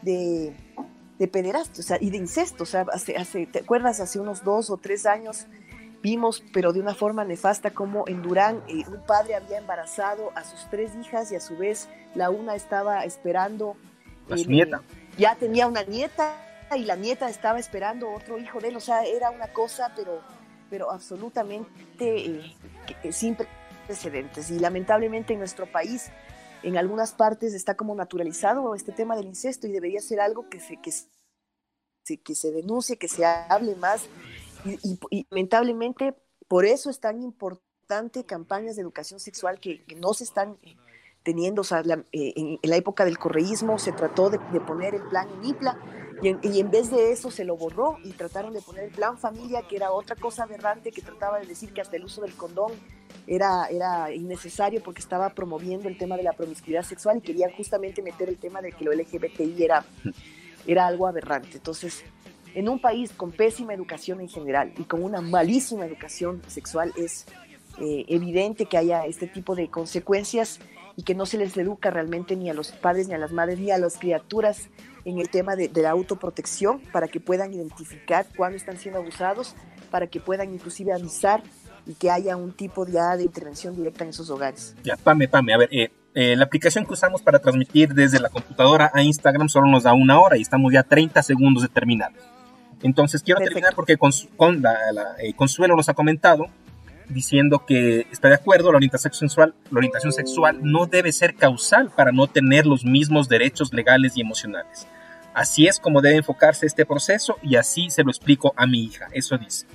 de, 0.00 0.56
de 1.18 1.28
pederastia 1.28 1.82
o 1.82 1.86
sea, 1.86 1.98
y 2.00 2.08
de 2.08 2.16
incesto, 2.16 2.62
o 2.62 2.66
sea, 2.66 2.86
hace, 2.90 3.14
hace, 3.18 3.44
¿te 3.44 3.58
acuerdas? 3.58 4.00
Hace 4.00 4.20
unos 4.20 4.42
dos 4.42 4.70
o 4.70 4.78
tres 4.78 5.04
años 5.04 5.48
Vimos, 6.02 6.42
pero 6.52 6.72
de 6.72 6.80
una 6.80 6.94
forma 6.94 7.24
nefasta, 7.24 7.70
como 7.70 8.04
en 8.08 8.22
Durán 8.22 8.62
eh, 8.66 8.82
un 8.88 9.06
padre 9.06 9.36
había 9.36 9.58
embarazado 9.58 10.32
a 10.34 10.42
sus 10.42 10.68
tres 10.68 10.90
hijas 11.00 11.30
y 11.30 11.36
a 11.36 11.40
su 11.40 11.56
vez 11.56 11.88
la 12.16 12.28
una 12.30 12.56
estaba 12.56 13.04
esperando. 13.04 13.76
A 14.28 14.36
su 14.36 14.50
nieta. 14.50 14.82
Ya 15.16 15.36
tenía 15.36 15.68
una 15.68 15.84
nieta 15.84 16.34
y 16.76 16.84
la 16.84 16.96
nieta 16.96 17.28
estaba 17.28 17.60
esperando 17.60 18.10
otro 18.10 18.36
hijo 18.38 18.58
de 18.58 18.68
él. 18.68 18.76
O 18.76 18.80
sea, 18.80 19.04
era 19.04 19.30
una 19.30 19.52
cosa, 19.52 19.92
pero, 19.94 20.20
pero 20.68 20.90
absolutamente 20.90 21.66
eh, 22.00 23.12
sin 23.12 23.36
precedentes. 23.86 24.50
Y 24.50 24.58
lamentablemente 24.58 25.34
en 25.34 25.38
nuestro 25.38 25.70
país, 25.70 26.10
en 26.64 26.76
algunas 26.78 27.12
partes 27.12 27.54
está 27.54 27.76
como 27.76 27.94
naturalizado 27.94 28.74
este 28.74 28.90
tema 28.90 29.14
del 29.14 29.26
incesto 29.26 29.68
y 29.68 29.72
debería 29.72 30.00
ser 30.00 30.18
algo 30.18 30.48
que 30.48 30.58
se, 30.58 30.78
que, 30.80 30.90
que 32.20 32.34
se 32.34 32.50
denuncie, 32.50 32.96
que 32.96 33.06
se 33.08 33.24
hable 33.24 33.76
más 33.76 34.08
y, 34.64 35.26
lamentablemente 35.30 36.14
por 36.48 36.66
eso 36.66 36.90
es 36.90 37.00
tan 37.00 37.22
importante 37.22 38.24
campañas 38.24 38.76
de 38.76 38.82
educación 38.82 39.20
sexual 39.20 39.58
que, 39.58 39.84
no 39.96 40.14
se 40.14 40.24
están 40.24 40.58
eh, 40.62 40.76
teniendo. 41.22 41.62
O 41.62 41.64
sea, 41.64 41.82
eh, 42.12 42.32
en, 42.36 42.58
la 42.62 42.76
época 42.76 43.04
del 43.04 43.18
correísmo 43.18 43.78
se 43.78 43.92
trató 43.92 44.30
de, 44.30 44.38
poner 44.60 44.94
el 44.94 45.02
plan 45.08 45.28
en 45.30 45.44
IPLA 45.44 45.78
y 46.22 46.60
en, 46.60 46.70
vez 46.70 46.90
de 46.90 47.10
eso 47.10 47.32
se 47.32 47.44
lo 47.44 47.56
borró 47.56 47.96
y 48.04 48.12
trataron 48.12 48.52
de 48.52 48.62
poner 48.62 48.84
el 48.84 48.90
plan 48.92 49.18
familia, 49.18 49.62
que 49.68 49.74
era 49.74 49.90
otra 49.90 50.14
cosa 50.14 50.44
aberrante 50.44 50.92
que 50.92 51.02
trataba 51.02 51.40
de 51.40 51.46
decir 51.46 51.72
que 51.72 51.80
hasta 51.80 51.96
el 51.96 52.04
uso 52.04 52.20
del 52.20 52.34
condón 52.34 52.70
era, 53.26 53.66
era 53.66 54.12
innecesario 54.14 54.82
porque 54.82 55.00
estaba 55.00 55.30
promoviendo 55.30 55.88
el 55.88 55.98
tema 55.98 56.16
de 56.16 56.22
la 56.22 56.32
promiscuidad 56.32 56.84
sexual 56.84 57.18
y 57.18 57.22
querían 57.22 57.50
justamente 57.52 58.02
meter 58.02 58.28
el 58.28 58.38
tema 58.38 58.62
de 58.62 58.70
que 58.70 58.84
lo 58.84 58.92
LGBTI 58.92 59.64
era, 59.64 59.84
era 60.64 60.86
algo 60.86 61.08
aberrante. 61.08 61.56
Entonces, 61.56 62.04
en 62.54 62.68
un 62.68 62.78
país 62.80 63.12
con 63.12 63.32
pésima 63.32 63.74
educación 63.74 64.20
en 64.20 64.28
general 64.28 64.72
y 64.78 64.84
con 64.84 65.02
una 65.02 65.20
malísima 65.20 65.86
educación 65.86 66.42
sexual 66.46 66.92
es 66.96 67.26
eh, 67.80 68.04
evidente 68.08 68.66
que 68.66 68.76
haya 68.76 69.06
este 69.06 69.26
tipo 69.26 69.54
de 69.54 69.68
consecuencias 69.68 70.60
y 70.96 71.02
que 71.02 71.14
no 71.14 71.26
se 71.26 71.38
les 71.38 71.56
educa 71.56 71.90
realmente 71.90 72.36
ni 72.36 72.50
a 72.50 72.54
los 72.54 72.72
padres, 72.72 73.08
ni 73.08 73.14
a 73.14 73.18
las 73.18 73.32
madres, 73.32 73.58
ni 73.58 73.70
a 73.70 73.78
las 73.78 73.96
criaturas 73.96 74.68
en 75.04 75.18
el 75.18 75.30
tema 75.30 75.56
de, 75.56 75.70
la 75.74 75.90
autoprotección 75.90 76.80
para 76.92 77.08
que 77.08 77.20
puedan 77.20 77.52
identificar 77.54 78.26
cuándo 78.36 78.56
están 78.56 78.78
siendo 78.78 79.00
abusados, 79.00 79.54
para 79.90 80.06
que 80.06 80.20
puedan 80.20 80.52
inclusive 80.52 80.92
avisar 80.92 81.42
y 81.86 81.94
que 81.94 82.10
haya 82.10 82.36
un 82.36 82.52
tipo 82.52 82.84
de 82.84 83.22
intervención 83.22 83.74
directa 83.74 84.04
en 84.04 84.10
esos 84.10 84.30
hogares. 84.30 84.76
Ya, 84.84 84.96
Pame, 84.96 85.28
Pame, 85.28 85.54
a 85.54 85.58
ver, 85.58 85.68
eh, 85.72 85.90
eh, 86.14 86.36
la 86.36 86.44
aplicación 86.44 86.84
que 86.84 86.92
usamos 86.92 87.22
para 87.22 87.38
transmitir 87.38 87.94
desde 87.94 88.20
la 88.20 88.28
computadora 88.28 88.90
a 88.94 89.02
Instagram 89.02 89.48
solo 89.48 89.66
nos 89.66 89.84
da 89.84 89.94
una 89.94 90.20
hora 90.20 90.36
y 90.36 90.42
estamos 90.42 90.72
ya 90.72 90.82
30 90.82 91.22
segundos 91.22 91.62
de 91.62 91.68
terminar. 91.70 92.12
Entonces 92.82 93.22
quiero 93.22 93.40
terminar 93.40 93.74
porque 93.74 93.96
con, 93.96 94.12
eh, 94.12 95.32
Consuelo 95.34 95.76
nos 95.76 95.88
ha 95.88 95.94
comentado 95.94 96.46
diciendo 97.08 97.64
que 97.66 98.06
está 98.10 98.28
de 98.28 98.34
acuerdo, 98.34 98.72
la 98.72 98.76
orientación, 98.76 99.12
sexual, 99.12 99.54
la 99.70 99.78
orientación 99.78 100.12
sexual 100.12 100.58
no 100.62 100.86
debe 100.86 101.12
ser 101.12 101.34
causal 101.34 101.90
para 101.94 102.12
no 102.12 102.26
tener 102.26 102.66
los 102.66 102.84
mismos 102.84 103.28
derechos 103.28 103.72
legales 103.72 104.16
y 104.16 104.20
emocionales. 104.20 104.86
Así 105.34 105.66
es 105.66 105.78
como 105.78 106.00
debe 106.00 106.16
enfocarse 106.16 106.66
este 106.66 106.84
proceso 106.84 107.36
y 107.42 107.56
así 107.56 107.90
se 107.90 108.02
lo 108.02 108.10
explico 108.10 108.52
a 108.56 108.66
mi 108.66 108.84
hija, 108.84 109.08
eso 109.12 109.38
dice. 109.38 109.66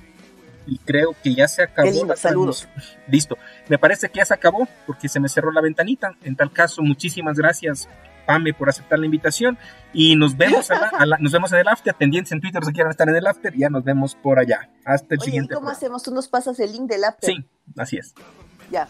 Y 0.68 0.78
creo 0.78 1.16
que 1.22 1.34
ya 1.34 1.48
se 1.48 1.62
acabó. 1.62 1.90
lindo, 1.90 2.14
saludos. 2.16 2.68
Listo. 3.08 3.36
Me 3.68 3.78
parece 3.78 4.08
que 4.10 4.18
ya 4.18 4.24
se 4.24 4.34
acabó 4.34 4.68
porque 4.86 5.08
se 5.08 5.18
me 5.20 5.28
cerró 5.28 5.50
la 5.50 5.60
ventanita. 5.62 6.12
En 6.22 6.36
tal 6.36 6.52
caso, 6.52 6.82
muchísimas 6.82 7.36
gracias, 7.38 7.88
Pame, 8.26 8.52
por 8.52 8.68
aceptar 8.68 8.98
la 8.98 9.06
invitación. 9.06 9.56
Y 9.94 10.14
nos 10.16 10.36
vemos, 10.36 10.70
a 10.70 10.78
la- 10.78 10.88
a 10.88 11.06
la- 11.06 11.16
nos 11.18 11.32
vemos 11.32 11.50
en 11.52 11.60
el 11.60 11.68
after. 11.68 11.94
Pendientes 11.94 12.32
en 12.32 12.40
Twitter 12.42 12.62
si 12.64 12.72
quieren 12.72 12.90
estar 12.90 13.08
en 13.08 13.16
el 13.16 13.26
after. 13.26 13.56
Ya 13.56 13.70
nos 13.70 13.82
vemos 13.84 14.14
por 14.14 14.38
allá. 14.38 14.68
Hasta 14.84 15.14
el 15.14 15.20
Oye, 15.20 15.22
¿y 15.22 15.24
siguiente. 15.24 15.54
cómo 15.54 15.66
programa. 15.66 15.76
hacemos? 15.78 16.02
Tú 16.02 16.12
nos 16.14 16.28
pasas 16.28 16.60
el 16.60 16.72
link 16.72 16.88
del 16.90 17.04
app. 17.04 17.16
Sí, 17.22 17.36
así 17.78 17.96
es. 17.96 18.14
Ya. 18.70 18.86